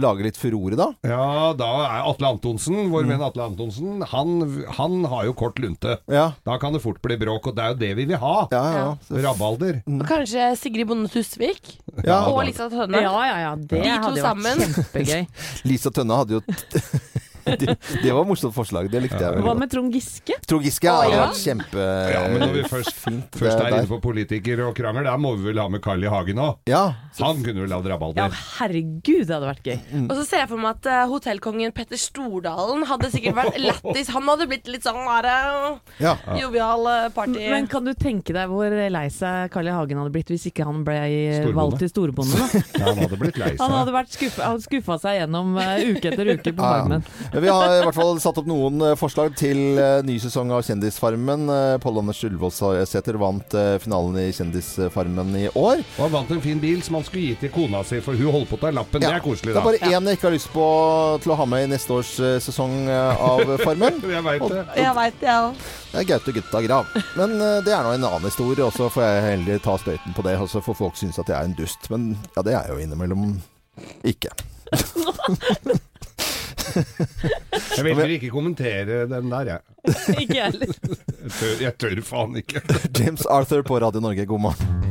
lager 0.00 0.24
litt 0.24 0.38
furore, 0.40 0.76
da? 0.78 0.86
Ja, 1.04 1.52
da 1.58 1.68
er 1.84 2.06
Atle 2.08 2.30
Antonsen, 2.32 2.88
vår 2.92 3.04
venn 3.10 3.20
Atle 3.24 3.44
Antonsen, 3.50 4.00
han, 4.08 4.34
han 4.78 5.04
har 5.12 5.26
jo 5.28 5.34
kort 5.36 5.60
lunte. 5.60 5.98
Ja. 6.08 6.30
Da 6.48 6.56
kan 6.62 6.72
det 6.72 6.80
fort 6.84 7.02
bli 7.04 7.18
bråk, 7.20 7.50
og 7.50 7.56
det 7.58 7.64
er 7.66 7.74
jo 7.74 7.78
det 7.82 7.90
vi 8.00 8.06
vil 8.12 8.20
ha. 8.22 8.34
Ja, 8.54 8.62
ja. 8.72 8.86
Rabalder. 9.26 9.82
Og 9.84 10.04
kanskje 10.08 10.48
Sigrid 10.60 10.88
Bonde 10.88 11.10
Tusvik. 11.12 11.74
Ja, 12.06 12.22
og. 12.30 12.40
Lisa 12.48 12.70
Tønne. 12.72 13.02
Ja, 13.04 13.14
ja, 13.28 13.36
ja. 13.44 13.52
Det 13.56 13.82
De 13.82 13.84
to 13.84 13.98
hadde 14.06 14.22
jo 14.22 14.24
vært 14.24 14.30
sammen. 14.30 14.64
kjempegøy. 14.78 15.26
Lisa 15.70 15.92
Tønne 15.94 16.20
hadde 16.22 16.38
jo 16.38 16.44
det, 17.60 17.76
det 18.02 18.12
var 18.12 18.22
et 18.22 18.30
morsomt 18.30 18.54
forslag. 18.54 18.88
Det 18.92 19.02
likte 19.02 19.18
jeg. 19.18 19.34
veldig 19.34 19.46
Hva 19.46 19.54
med 19.58 19.72
Trond 19.72 19.94
Giske? 19.94 20.36
Trond 20.46 20.66
Giske 20.66 20.88
ja, 20.88 20.96
hadde 21.00 21.14
ja. 21.16 21.22
vært 21.26 21.40
kjempe... 21.42 21.86
Ja, 22.12 22.22
men 22.30 22.44
når 22.44 22.54
vi 22.56 22.64
først, 22.70 22.94
fint 23.04 23.38
først 23.38 23.58
er 23.58 23.76
inne 23.76 23.88
på 23.90 23.98
politiker 24.04 24.64
og 24.68 24.74
krangel, 24.78 25.06
da 25.08 25.16
må 25.20 25.34
vi 25.38 25.48
vel 25.50 25.62
ha 25.62 25.68
med 25.72 25.82
Carl 25.84 26.02
I. 26.02 26.10
Hagen 26.12 26.42
òg. 26.44 26.58
Ja. 26.68 26.82
Han 27.18 27.42
kunne 27.44 27.64
vel 27.64 27.72
lagd 27.72 27.88
Ja, 28.16 28.28
herregud, 28.58 29.26
det 29.28 29.34
hadde 29.34 29.48
vært 29.48 29.66
gøy. 29.68 29.78
Og 30.06 30.14
så 30.18 30.24
ser 30.26 30.42
jeg 30.44 30.50
for 30.52 30.60
meg 30.60 30.78
at 30.78 30.88
uh, 30.88 31.00
hotellkongen 31.10 31.74
Petter 31.76 32.00
Stordalen 32.00 32.86
hadde 32.88 33.10
sikkert 33.12 33.38
vært 33.38 33.58
lættis. 33.66 34.12
Han 34.14 34.28
hadde 34.30 34.48
blitt 34.50 34.70
litt 34.70 34.86
sånn 34.86 35.00
der, 35.02 35.28
eh, 35.28 35.96
ja. 36.04 36.14
jovial 36.38 36.86
eh, 36.90 37.08
party. 37.14 37.40
Men 37.52 37.68
kan 37.70 37.86
du 37.86 37.92
tenke 37.98 38.34
deg 38.36 38.50
hvor 38.52 38.72
lei 38.72 39.04
seg 39.12 39.52
Carl 39.52 39.68
I. 39.68 39.72
Hagen 39.72 40.02
hadde 40.02 40.12
blitt 40.14 40.28
hvis 40.32 40.44
ikke 40.50 40.66
han 40.68 40.82
ble 40.86 40.98
Storbonde. 41.02 41.56
valgt 41.56 41.80
til 41.80 41.90
storbonde? 41.92 42.38
da? 42.38 42.62
Ja, 42.76 42.84
han 42.90 43.00
hadde 43.00 43.18
blitt 43.20 43.38
lei 43.40 43.50
Han 43.60 43.72
hadde 43.76 43.94
vært 43.94 44.12
skuffa, 44.14 44.50
han 44.52 44.60
skuffa 44.64 44.98
seg 45.00 45.18
gjennom 45.20 45.56
uh, 45.56 45.76
uke 45.92 46.12
etter 46.12 46.32
uke 46.34 46.52
på 46.52 46.62
Ja. 46.62 46.72
Farmen. 46.72 47.06
Vi 47.32 47.48
har 47.48 47.78
i 47.78 47.84
hvert 47.86 47.96
fall 47.96 48.18
satt 48.20 48.36
opp 48.42 48.48
noen 48.48 48.82
eh, 48.84 48.94
forslag 49.00 49.32
til 49.40 49.78
eh, 49.80 50.02
ny 50.04 50.18
sesong 50.20 50.50
av 50.52 50.60
Kjendisfarmen. 50.66 51.46
Eh, 51.48 51.76
Pål 51.80 52.02
Anders 52.02 52.18
Ullevålsæter 52.28 53.16
vant 53.16 53.54
finalen 53.80 54.18
i 54.20 54.26
Kjendisfarmen 54.36 55.30
i 55.40 55.46
år. 55.48 55.80
Og 55.80 56.02
han 56.02 56.12
vant 56.12 56.34
en 56.36 56.42
fin 56.44 56.60
bil 56.60 56.82
som 56.84 56.98
han 56.98 57.06
skulle 57.06 57.30
gi 57.30 57.38
til 57.40 57.52
kona 57.54 57.80
si, 57.88 58.02
for 58.04 58.20
hun 58.20 58.34
holdt 58.34 58.50
på 58.50 58.58
å 58.58 58.62
ta 58.66 58.72
lappen. 58.76 59.00
Det 59.00 59.08
er 59.08 59.24
koselig, 59.24 59.54
da. 59.54 59.62
Det 59.62 59.62
er 59.62 59.68
bare 59.70 59.96
én 59.96 60.10
jeg 60.10 60.18
ikke 60.18 60.28
har 60.28 60.36
lyst 60.36 60.50
på 60.52 60.66
til 61.24 61.32
å 61.32 61.38
ha 61.40 61.46
med 61.48 61.64
i 61.64 61.70
neste 61.72 61.96
års 61.96 62.10
sesong 62.44 62.74
av 62.92 63.54
Farmen. 63.62 63.96
Jeg 64.12 64.24
veit 64.26 64.44
det. 64.52 64.60
Jeg 64.76 64.96
veit 64.98 65.16
det, 65.22 65.28
jeg 65.30 65.46
òg. 65.46 65.62
Det 65.92 66.00
er 66.02 66.08
Gaute 66.10 66.34
Gutta 66.36 66.60
Grav. 66.66 66.96
Men 67.16 67.32
det 67.64 67.72
er 67.72 67.86
nå 67.86 67.94
en 67.96 68.08
annen 68.10 68.28
historie, 68.28 68.66
og 68.66 68.76
så 68.76 68.90
får 68.92 69.06
jeg 69.06 69.24
heller 69.30 69.62
ta 69.64 69.78
støyten 69.80 70.16
på 70.16 70.24
det. 70.26 70.36
Og 70.40 70.50
så 70.52 70.60
får 70.64 70.76
folk 70.82 71.00
synes 71.00 71.20
at 71.22 71.32
jeg 71.32 71.38
er 71.38 71.48
en 71.48 71.56
dust. 71.56 71.88
Men 71.92 72.12
ja, 72.36 72.44
det 72.44 72.52
er 72.52 72.68
jeg 72.68 72.76
jo 72.76 72.84
innimellom 72.84 73.30
ikke. 74.12 74.36
Jeg 77.76 77.96
vil 77.96 78.16
ikke 78.18 78.32
kommentere 78.32 79.04
den 79.10 79.30
der, 79.32 79.54
jeg. 79.54 79.60
Ikke 80.22 80.36
jeg 80.36 80.52
heller. 80.52 80.66
Jeg 81.22 81.32
tør, 81.38 81.52
jeg 81.64 81.76
tør 81.78 82.00
faen 82.06 82.38
ikke. 82.38 82.62
James 82.98 83.26
Arthur 83.26 83.62
på 83.66 83.80
Radio 83.82 84.00
Norge, 84.04 84.26
god 84.26 84.40
morgen. 84.48 84.90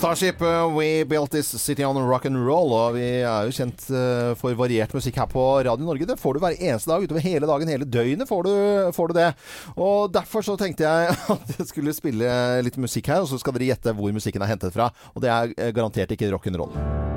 Starship, 0.00 0.40
We 0.72 1.04
Built 1.04 1.30
This 1.30 1.50
City 1.60 1.84
on 1.84 1.98
Rock 2.08 2.24
and 2.24 2.38
Roll. 2.46 2.72
Og 2.72 2.94
vi 2.94 3.04
er 3.20 3.44
jo 3.44 3.52
kjent 3.52 3.84
uh, 3.92 4.30
for 4.40 4.56
variert 4.56 4.94
musikk 4.96 5.18
her 5.20 5.28
på 5.28 5.44
Radio 5.66 5.84
Norge. 5.84 6.08
Det 6.08 6.16
får 6.16 6.38
du 6.38 6.40
hver 6.40 6.56
eneste 6.56 6.88
dag 6.88 7.04
utover 7.04 7.20
hele 7.20 7.50
dagen, 7.50 7.68
hele 7.68 7.84
døgnet 7.84 8.30
får 8.30 8.48
du, 8.48 8.54
får 8.96 9.12
du 9.12 9.18
det. 9.20 9.28
Og 9.76 10.08
derfor 10.16 10.46
så 10.46 10.56
tenkte 10.56 10.88
jeg 10.88 11.12
at 11.36 11.54
jeg 11.58 11.68
skulle 11.68 11.92
spille 11.92 12.32
litt 12.64 12.80
musikk 12.80 13.12
her, 13.12 13.20
og 13.20 13.28
så 13.28 13.42
skal 13.42 13.58
dere 13.58 13.74
gjette 13.74 13.96
hvor 14.00 14.16
musikken 14.16 14.40
er 14.40 14.54
hentet 14.54 14.72
fra. 14.72 14.88
Og 15.12 15.20
det 15.20 15.34
er 15.36 15.56
eh, 15.58 15.74
garantert 15.76 16.16
ikke 16.16 16.32
rock 16.32 16.48
and 16.48 16.64
roll. 16.64 17.09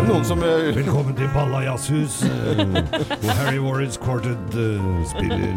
Var 0.00 0.08
noen 0.08 0.24
som 0.24 0.40
uh, 0.40 0.70
Velkommen 0.72 1.16
til 1.18 1.28
Balla 1.34 1.60
jazzhus, 1.66 2.20
eh, 2.24 2.60
hvor 3.20 3.32
Harry 3.42 3.58
Warrens 3.60 3.98
Quartet 4.00 4.54
eh, 4.56 4.86
spiller 5.10 5.50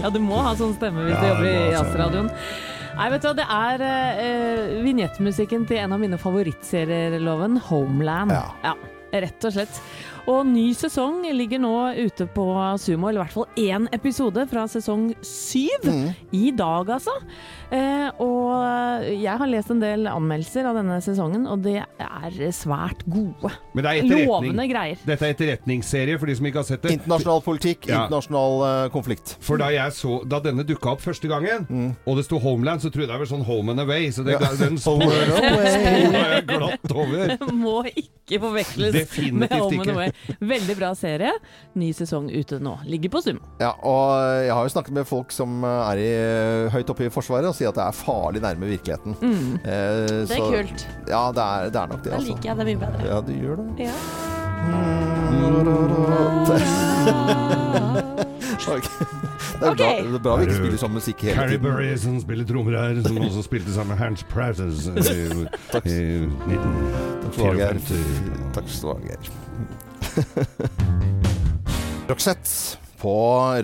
Ja, 0.00 0.10
du 0.10 0.18
må 0.22 0.40
ha 0.42 0.54
sånn 0.58 0.72
stemme 0.74 1.04
hvis 1.06 1.14
Ja, 1.14 1.20
du 1.20 1.28
jobber 1.28 1.46
i 1.46 1.52
sånn. 1.54 1.74
jazzradioen. 1.76 2.30
Nei, 2.92 3.06
vet 3.12 3.22
du 3.22 3.28
hva, 3.28 3.34
det 3.38 3.46
er 3.58 3.84
uh, 3.86 4.72
vignettmusikken 4.84 5.68
til 5.70 5.78
en 5.84 5.94
av 5.94 6.02
mine 6.02 6.18
favorittserier, 6.20 7.14
Loven. 7.22 7.60
Homeland. 7.68 8.34
Ja. 8.34 8.74
Rett 9.12 9.46
og 9.46 9.54
slett. 9.54 9.78
Og 10.30 10.44
ny 10.46 10.68
sesong 10.76 11.24
ligger 11.34 11.58
nå 11.58 11.72
ute 11.98 12.28
på 12.30 12.44
Sumo, 12.78 13.08
eller 13.10 13.20
i 13.20 13.24
hvert 13.24 13.34
fall 13.34 13.48
én 13.58 13.88
episode 13.96 14.44
fra 14.50 14.68
sesong 14.70 15.08
syv. 15.26 15.88
I 16.32 16.52
dag, 16.54 16.92
altså. 16.94 17.14
Eh, 17.72 18.08
og 18.22 19.02
jeg 19.10 19.34
har 19.40 19.50
lest 19.50 19.72
en 19.74 19.80
del 19.82 20.06
anmeldelser 20.06 20.68
av 20.68 20.78
denne 20.78 21.00
sesongen, 21.02 21.48
og 21.50 21.64
det 21.64 21.80
er 21.82 22.36
svært 22.54 23.02
gode. 23.10 23.50
Men 23.74 23.82
det 23.86 23.94
er. 23.96 24.10
Lovende 24.12 24.66
greier. 24.70 25.00
Dette 25.08 25.26
er 25.26 25.34
etterretningsserie 25.34 26.18
for 26.20 26.30
de 26.30 26.36
som 26.38 26.46
ikke 26.46 26.62
har 26.62 26.68
sett 26.70 26.86
det. 26.86 26.94
Internasjonal 27.00 27.42
politikk, 27.42 27.88
Ja. 27.90 28.04
internasjonal 28.04 28.56
uh, 28.62 28.88
konflikt. 28.94 29.34
For 29.42 29.58
da, 29.58 29.72
jeg 29.74 29.96
så, 29.96 30.20
da 30.28 30.38
denne 30.44 30.62
dukka 30.68 30.94
opp 30.94 31.02
første 31.02 31.30
gangen, 31.30 31.66
og 32.06 32.20
det 32.20 32.26
sto 32.28 32.38
Homeland, 32.42 32.84
så 32.84 32.92
trodde 32.92 33.08
jeg 33.08 33.16
det 33.16 33.22
var 33.24 33.32
sånn 33.34 33.46
Home 33.48 33.74
and 33.74 33.82
Away. 33.82 34.10
Så 34.14 34.22
det, 34.26 34.38
Ja. 34.38 34.52
den 34.54 34.78
jeg 34.82 36.46
glatt 36.46 36.94
over. 36.94 37.36
Må 37.64 37.82
ikke 37.90 38.21
forveksles 38.30 38.92
Definitivt 38.94 39.34
med 39.34 39.50
Home 39.52 39.66
and 39.66 39.82
ikke. 39.82 39.92
Away. 39.92 40.10
Veldig 40.40 40.76
bra 40.78 40.94
serie. 40.94 41.32
Ny 41.74 41.92
sesong 41.92 42.30
ute 42.30 42.58
nå. 42.62 42.76
Ligger 42.86 43.10
på 43.10 43.20
Sumo. 43.24 43.40
Ja, 43.60 43.72
og 43.82 44.14
jeg 44.46 44.52
har 44.54 44.62
jo 44.62 44.68
snakket 44.72 44.94
med 44.94 45.04
folk 45.10 45.32
som 45.34 45.64
er 45.66 45.96
i, 45.98 46.08
høyt 46.72 46.90
oppe 46.94 47.04
i 47.06 47.10
Forsvaret 47.12 47.46
og 47.50 47.54
sier 47.58 47.68
at 47.72 47.76
det 47.80 47.84
er 47.88 47.92
farlig 47.98 48.40
nærme 48.44 48.66
virkeligheten. 48.70 49.12
Mm. 49.20 49.58
Eh, 49.64 49.66
Det 49.66 50.30
er 50.30 50.36
så- 50.36 50.50
kult. 50.52 50.86
Ja, 51.10 51.24
det 51.34 51.42
er, 51.42 51.70
det 51.70 51.76
er 51.82 51.86
nok 51.86 52.02
det, 52.02 52.10
Da 52.12 52.16
altså. 52.18 52.28
liker 52.30 52.48
jeg 52.48 52.56
det 52.56 52.66
mye 52.66 52.80
bedre. 52.86 53.00
Ja, 53.10 53.20
du 53.20 53.32
gjør 53.32 53.56
det. 53.56 53.66
Ja. 53.86 53.94
Ok. 58.68 58.86
Det 59.62 59.68
er, 59.68 59.74
bra, 59.74 59.88
det 60.02 60.14
er 60.14 60.22
bra 60.24 60.36
vi 60.40 60.46
ikke 60.48 60.58
spiller 60.58 60.80
sånn 60.80 60.94
musikk 60.96 61.22
hele 61.26 61.36
Carrie 61.38 61.56
tiden. 61.56 61.64
Burry 61.66 61.90
som 62.02 62.14
spiller 62.22 62.46
trommer 62.48 62.74
her, 62.78 63.00
som 63.04 63.18
også 63.28 63.42
spilte 63.46 63.74
sammen 63.74 63.94
med 63.94 64.00
Hans 64.02 64.22
Prowses 64.32 64.86
i, 64.90 64.90
i 64.90 65.98
Geir. 67.58 67.78
1954. 67.78 68.52
Takk 68.56 68.66
skal 68.72 68.86
du 68.86 68.92
ha, 68.92 68.98
Geir. 69.06 69.22
Roxette 72.10 72.81
på 73.02 73.14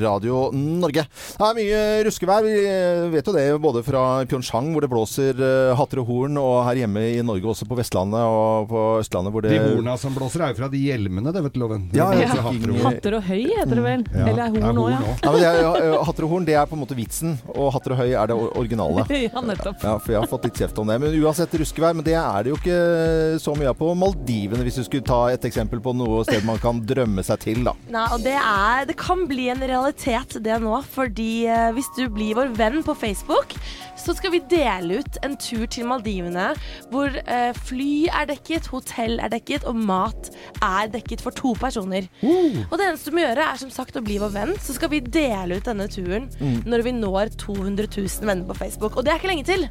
Radio 0.03 0.49
Norge. 0.53 1.05
Det 1.39 1.47
er 1.47 1.57
mye 1.59 1.83
ruskevær. 2.09 2.43
Vi 2.47 2.55
eh, 2.67 3.07
vet 3.13 3.29
jo 3.29 3.35
det 3.37 3.47
både 3.63 3.85
fra 3.87 4.03
Pyeongchang, 4.29 4.73
hvor 4.75 4.85
det 4.85 4.91
blåser 4.91 5.39
eh, 5.39 5.75
hatter 5.79 6.03
og 6.03 6.11
horn, 6.11 6.39
og 6.43 6.65
her 6.67 6.83
hjemme 6.83 7.05
i 7.13 7.21
Norge 7.27 7.53
også 7.53 7.69
på 7.69 7.79
Vestlandet 7.79 8.25
og 8.27 8.69
på 8.73 8.85
Østlandet, 9.03 9.35
hvor 9.35 9.45
det 9.47 9.55
De 9.55 9.61
horna 9.63 9.95
som 10.01 10.17
blåser, 10.17 10.43
er 10.43 10.55
jo 10.55 10.61
fra 10.63 10.71
de 10.73 10.81
hjelmene, 10.83 11.33
det 11.35 11.45
vet 11.47 11.55
du, 11.55 11.61
Loven. 11.63 11.87
Ja, 11.95 12.11
ja. 12.19 12.33
hatter 12.49 12.75
og. 12.75 12.81
Hatter 12.89 13.19
og 13.21 13.29
høy 13.29 13.45
heter 13.45 13.75
det 13.79 13.85
vel? 13.87 14.05
Ja, 14.11 14.27
Eller 14.27 14.43
er 14.43 14.59
er 14.59 14.67
horn 14.67 14.83
òg, 14.83 14.89
horn 14.89 14.97
ja. 14.97 15.15
Ja, 15.23 15.35
det 15.37 15.47
er, 15.49 15.87
eh, 15.93 15.97
hatter 16.09 16.27
og 16.27 16.35
horn 16.35 16.49
det 16.49 16.59
er 16.59 16.67
på 16.71 16.79
en 16.79 16.83
måte 16.83 16.99
vitsen, 16.99 17.39
og 17.55 17.71
hatter 17.77 17.95
og 17.95 18.03
høy 18.03 18.11
er 18.11 18.33
det 18.33 18.39
originale. 18.49 19.07
Ja, 19.29 19.43
nettopp. 19.45 19.83
Ja, 19.83 19.97
for 20.01 20.15
jeg 20.15 20.23
har 20.23 20.29
fått 20.31 20.47
litt 20.47 20.59
kjeft 20.61 20.79
om 20.81 20.89
det. 20.89 20.95
Men 21.03 21.13
uansett 21.19 21.53
ruskevær. 21.61 21.93
Men 21.99 22.07
det 22.07 22.15
er 22.17 22.47
det 22.47 22.53
jo 22.53 22.57
ikke 22.57 22.77
så 23.43 23.53
mye 23.59 23.73
av 23.73 23.77
på 23.77 23.91
Maldivene, 23.99 24.65
hvis 24.65 24.79
du 24.79 24.85
skulle 24.87 25.05
ta 25.05 25.19
et 25.35 25.45
eksempel 25.49 25.83
på 25.85 25.93
noe 25.97 26.23
sted 26.25 26.47
man 26.47 26.61
kan 26.63 26.81
drømme 26.87 27.25
seg 27.27 27.43
til, 27.43 27.61
da. 27.67 27.75
Nei, 27.93 28.07
og 28.15 28.23
det, 28.25 28.37
er, 28.39 28.87
det 28.89 28.97
kan 29.01 29.27
bli 29.29 29.49
en 29.53 29.63
realitet 29.63 30.39
det 30.45 30.57
nå, 30.63 30.79
fordi 30.95 31.47
eh, 31.51 31.69
hvis 31.77 31.91
du 31.97 32.07
blir 32.13 32.37
vår 32.39 32.55
venn 32.59 32.83
på 32.87 32.97
Facebook, 32.99 33.55
så 33.99 34.15
skal 34.15 34.33
vi 34.33 34.41
dele 34.49 35.01
ut 35.03 35.19
en 35.27 35.35
tur 35.41 35.67
til 35.71 35.89
Maldivene 35.89 36.53
hvor 36.93 37.13
eh, 37.25 37.51
fly 37.67 38.09
er 38.15 38.29
dekket, 38.31 38.71
hotell 38.73 39.19
er 39.21 39.33
dekket 39.33 39.67
og 39.69 39.77
mat 39.89 40.31
er 40.65 40.91
dekket 40.93 41.25
for 41.25 41.35
to 41.35 41.53
personer. 41.59 42.07
Og 42.23 42.77
det 42.79 42.87
eneste 42.87 43.11
du 43.11 43.19
må 43.19 43.25
gjøre 43.25 43.49
er 43.51 43.61
som 43.61 43.73
sagt 43.75 43.99
å 43.99 44.05
bli 44.05 44.19
vår 44.23 44.33
venn, 44.35 44.55
så 44.63 44.77
skal 44.77 44.93
vi 44.93 45.03
dele 45.03 45.59
ut 45.59 45.69
denne 45.69 45.89
turen 45.91 46.29
når 46.69 46.85
vi 46.87 46.95
når 46.97 47.35
200 47.41 47.89
000 47.91 48.29
venner 48.29 48.47
på 48.49 48.57
Facebook. 48.59 48.97
Og 48.97 49.05
det 49.05 49.13
er 49.13 49.21
ikke 49.21 49.33
lenge 49.33 49.49
til. 49.49 49.67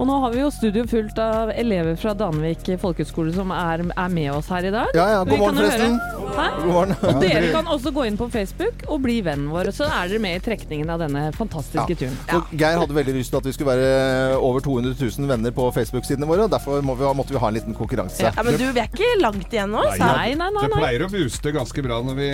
Og 0.00 0.08
nå 0.08 0.18
har 0.24 0.34
vi 0.34 0.42
jo 0.42 0.50
studio 0.54 0.86
fullt 0.88 1.20
av 1.22 1.52
elever 1.54 1.98
fra 2.00 2.14
Danvik 2.16 2.64
folkehøgskole 2.80 3.34
som 3.36 3.52
er, 3.54 3.84
er 3.92 4.12
med 4.12 4.30
oss 4.34 4.50
her 4.52 4.66
i 4.66 4.72
dag. 4.74 4.90
Ja, 4.96 5.06
ja, 5.16 5.24
god 5.28 5.38
morgen, 5.42 5.60
forresten. 5.60 5.98
God 6.36 6.72
morgen. 6.72 6.96
Og 7.06 7.22
dere 7.22 7.52
kan 7.54 7.70
også 7.70 7.92
gå 7.94 8.06
inn 8.08 8.18
på 8.18 8.28
Facebook 8.32 8.86
og 8.88 8.95
bli 9.02 9.18
vennen 9.26 9.48
vår, 9.52 9.70
så 9.76 9.86
er 9.88 10.08
dere 10.10 10.20
med 10.22 10.36
i 10.38 10.42
trekningen 10.44 10.90
av 10.92 11.00
denne 11.02 11.26
fantastiske 11.36 11.94
Ja. 11.94 11.98
turen. 12.00 12.16
Ja. 12.28 12.40
Geir 12.52 12.78
hadde 12.82 12.94
veldig 12.96 13.14
lyst 13.18 13.30
til 13.34 13.38
at 13.40 13.46
vi 13.48 13.52
skulle 13.56 13.74
være 13.76 14.36
over 14.40 14.60
200 14.64 14.94
000 14.98 15.28
venner 15.30 15.50
på 15.56 15.68
Facebook-sidene 15.74 16.26
våre. 16.28 16.44
og 16.46 16.50
Derfor 16.50 16.82
må 16.82 16.94
vi, 16.98 17.04
måtte 17.18 17.32
vi 17.34 17.38
ha 17.42 17.48
en 17.48 17.54
liten 17.58 17.74
konkurranse. 17.74 18.22
Ja, 18.22 18.32
men 18.42 18.56
du, 18.58 18.66
vi 18.72 18.80
er 18.80 18.88
ikke 18.90 19.10
langt 19.20 19.52
igjen 19.52 19.70
nå. 19.74 19.82
Nei, 19.86 19.98
Nei, 19.98 20.34
nei, 20.34 20.50
nei, 20.54 20.66
Det 20.66 20.80
pleier 20.80 21.06
å 21.06 21.10
booste 21.12 21.52
ganske 21.52 21.82
bra 21.86 22.00
når 22.02 22.14
vi, 22.20 22.30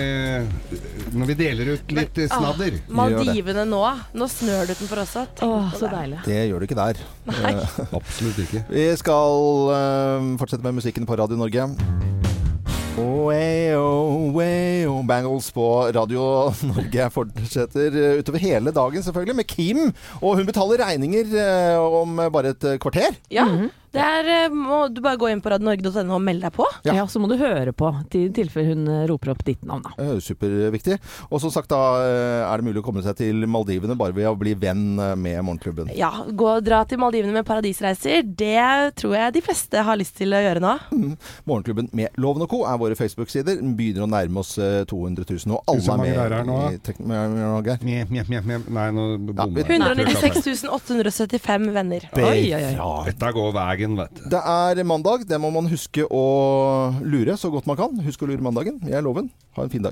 når 1.17 1.31
vi 1.33 1.37
deler 1.43 1.73
ut 1.75 1.91
litt 1.97 2.17
men, 2.17 2.29
snadder. 2.29 2.79
Maldivene 2.89 3.65
nå. 3.69 3.83
Nå 4.13 4.27
snør 4.31 4.67
det 4.67 4.77
utenfor 4.77 5.03
også. 5.05 5.27
Åh, 5.45 5.71
så 5.77 5.87
det. 5.87 5.93
deilig. 5.97 6.19
Det 6.25 6.41
gjør 6.49 6.59
det 6.63 6.69
ikke 6.71 6.81
der. 6.81 7.03
Nei. 7.29 7.53
Absolutt 7.99 8.39
ikke. 8.45 8.65
Vi 8.69 8.87
skal 8.99 9.73
eh, 9.77 10.31
fortsette 10.41 10.63
med 10.65 10.79
musikken 10.81 11.05
på 11.09 11.17
Radio 11.19 11.39
Norge. 11.39 11.69
Way, 13.23 13.75
oh, 13.77 14.33
way, 14.35 14.85
oh, 14.85 14.99
Bangles 15.07 15.47
på 15.55 15.65
Radio 15.95 16.51
Norge 16.67 17.05
fortsetter 17.13 17.95
eh, 17.95 18.17
utover 18.19 18.41
hele 18.43 18.73
dagen, 18.75 19.03
selvfølgelig, 19.05 19.35
med 19.37 19.47
Kim. 19.47 19.79
Og 20.19 20.41
hun 20.41 20.49
betaler 20.49 20.83
regninger 20.83 21.31
eh, 21.39 21.79
om 22.01 22.19
bare 22.33 22.51
et 22.51 22.67
eh, 22.67 22.79
kvarter. 22.83 23.15
Ja, 23.31 23.47
det 23.93 24.03
er, 24.03 24.29
eh, 24.35 24.53
må 24.53 24.85
du 24.93 25.01
bare 25.05 25.19
gå 25.21 25.29
inn 25.31 25.41
på 25.43 25.51
radionorge.no 25.53 26.17
og 26.17 26.23
melde 26.23 26.47
deg 26.47 26.55
på. 26.55 26.67
Ja. 26.87 26.97
Ja. 26.99 27.05
så 27.09 27.21
må 27.21 27.29
du 27.31 27.35
høre 27.39 27.73
på, 27.75 27.91
i 28.15 28.25
tilfelle 28.33 28.73
hun 28.73 28.87
eh, 28.89 29.03
roper 29.09 29.33
opp 29.33 29.43
ditt 29.45 29.63
navn, 29.67 29.85
da. 29.85 30.07
Superviktig. 30.23 30.97
Og 31.29 31.41
som 31.43 31.53
sagt, 31.53 31.71
da 31.73 31.81
eh, 32.03 32.41
er 32.47 32.61
det 32.61 32.67
mulig 32.67 32.83
å 32.83 32.85
komme 32.85 33.03
seg 33.05 33.17
til 33.19 33.45
Maldivene 33.49 33.97
bare 33.99 34.15
ved 34.15 34.29
å 34.29 34.35
bli 34.39 34.55
venn 34.59 34.95
med 34.95 35.43
Morgenklubben. 35.45 35.91
Ja, 35.97 36.11
gå 36.27 36.49
og 36.55 36.65
dra 36.65 36.83
til 36.89 37.01
Maldivene 37.01 37.35
med 37.35 37.47
paradisreiser. 37.47 38.23
Det 38.23 38.95
tror 38.99 39.15
jeg 39.17 39.35
de 39.37 39.43
fleste 39.45 39.83
har 39.85 39.99
lyst 39.99 40.17
til 40.19 40.35
å 40.35 40.41
gjøre 40.43 40.63
nå. 40.63 40.73
Morgenklubben 41.49 41.89
med 41.95 42.07
Loven 42.21 42.45
og 42.45 42.51
Co. 42.51 42.59
er 42.69 42.79
våre 42.81 42.97
Facebook-sider. 42.97 43.55
Begynner 43.77 44.05
å 44.05 44.09
nærme 44.09 44.43
oss 44.43 44.55
eh, 44.61 44.83
200 44.89 45.25
000, 45.29 45.53
og 45.53 45.59
alle 45.69 46.23
er 46.23 46.33
er 46.37 46.43
med. 48.47 48.59
Nei, 48.73 48.87
nå 48.95 49.03
bommer 49.29 49.63
jeg. 49.63 49.79
196 49.79 50.63
875 50.69 51.73
venner. 51.75 52.01
Oi, 52.17 52.23
oi, 52.23 52.53
oi. 52.57 52.61
Ja. 52.77 52.89
Dette 53.07 53.27
går 53.35 53.49
veien, 53.55 53.82
vet 53.91 54.15
du. 54.15 54.23
Det 54.31 54.39
er 54.39 54.79
mandag. 54.87 55.27
Det 55.27 55.39
må 55.43 55.51
man 55.51 55.67
huske 55.67 56.07
å 56.07 56.23
lure 57.03 57.35
så 57.35 57.51
godt 57.51 57.67
man 57.67 57.79
kan. 57.79 57.99
Husk 58.07 58.23
å 58.23 58.29
lure 58.31 58.39
mandagen. 58.43 58.79
Jeg 58.87 58.95
er 58.95 59.03
Loven. 59.03 59.27
Ha 59.57 59.67
en 59.67 59.73
fin 59.73 59.83
dag. 59.83 59.91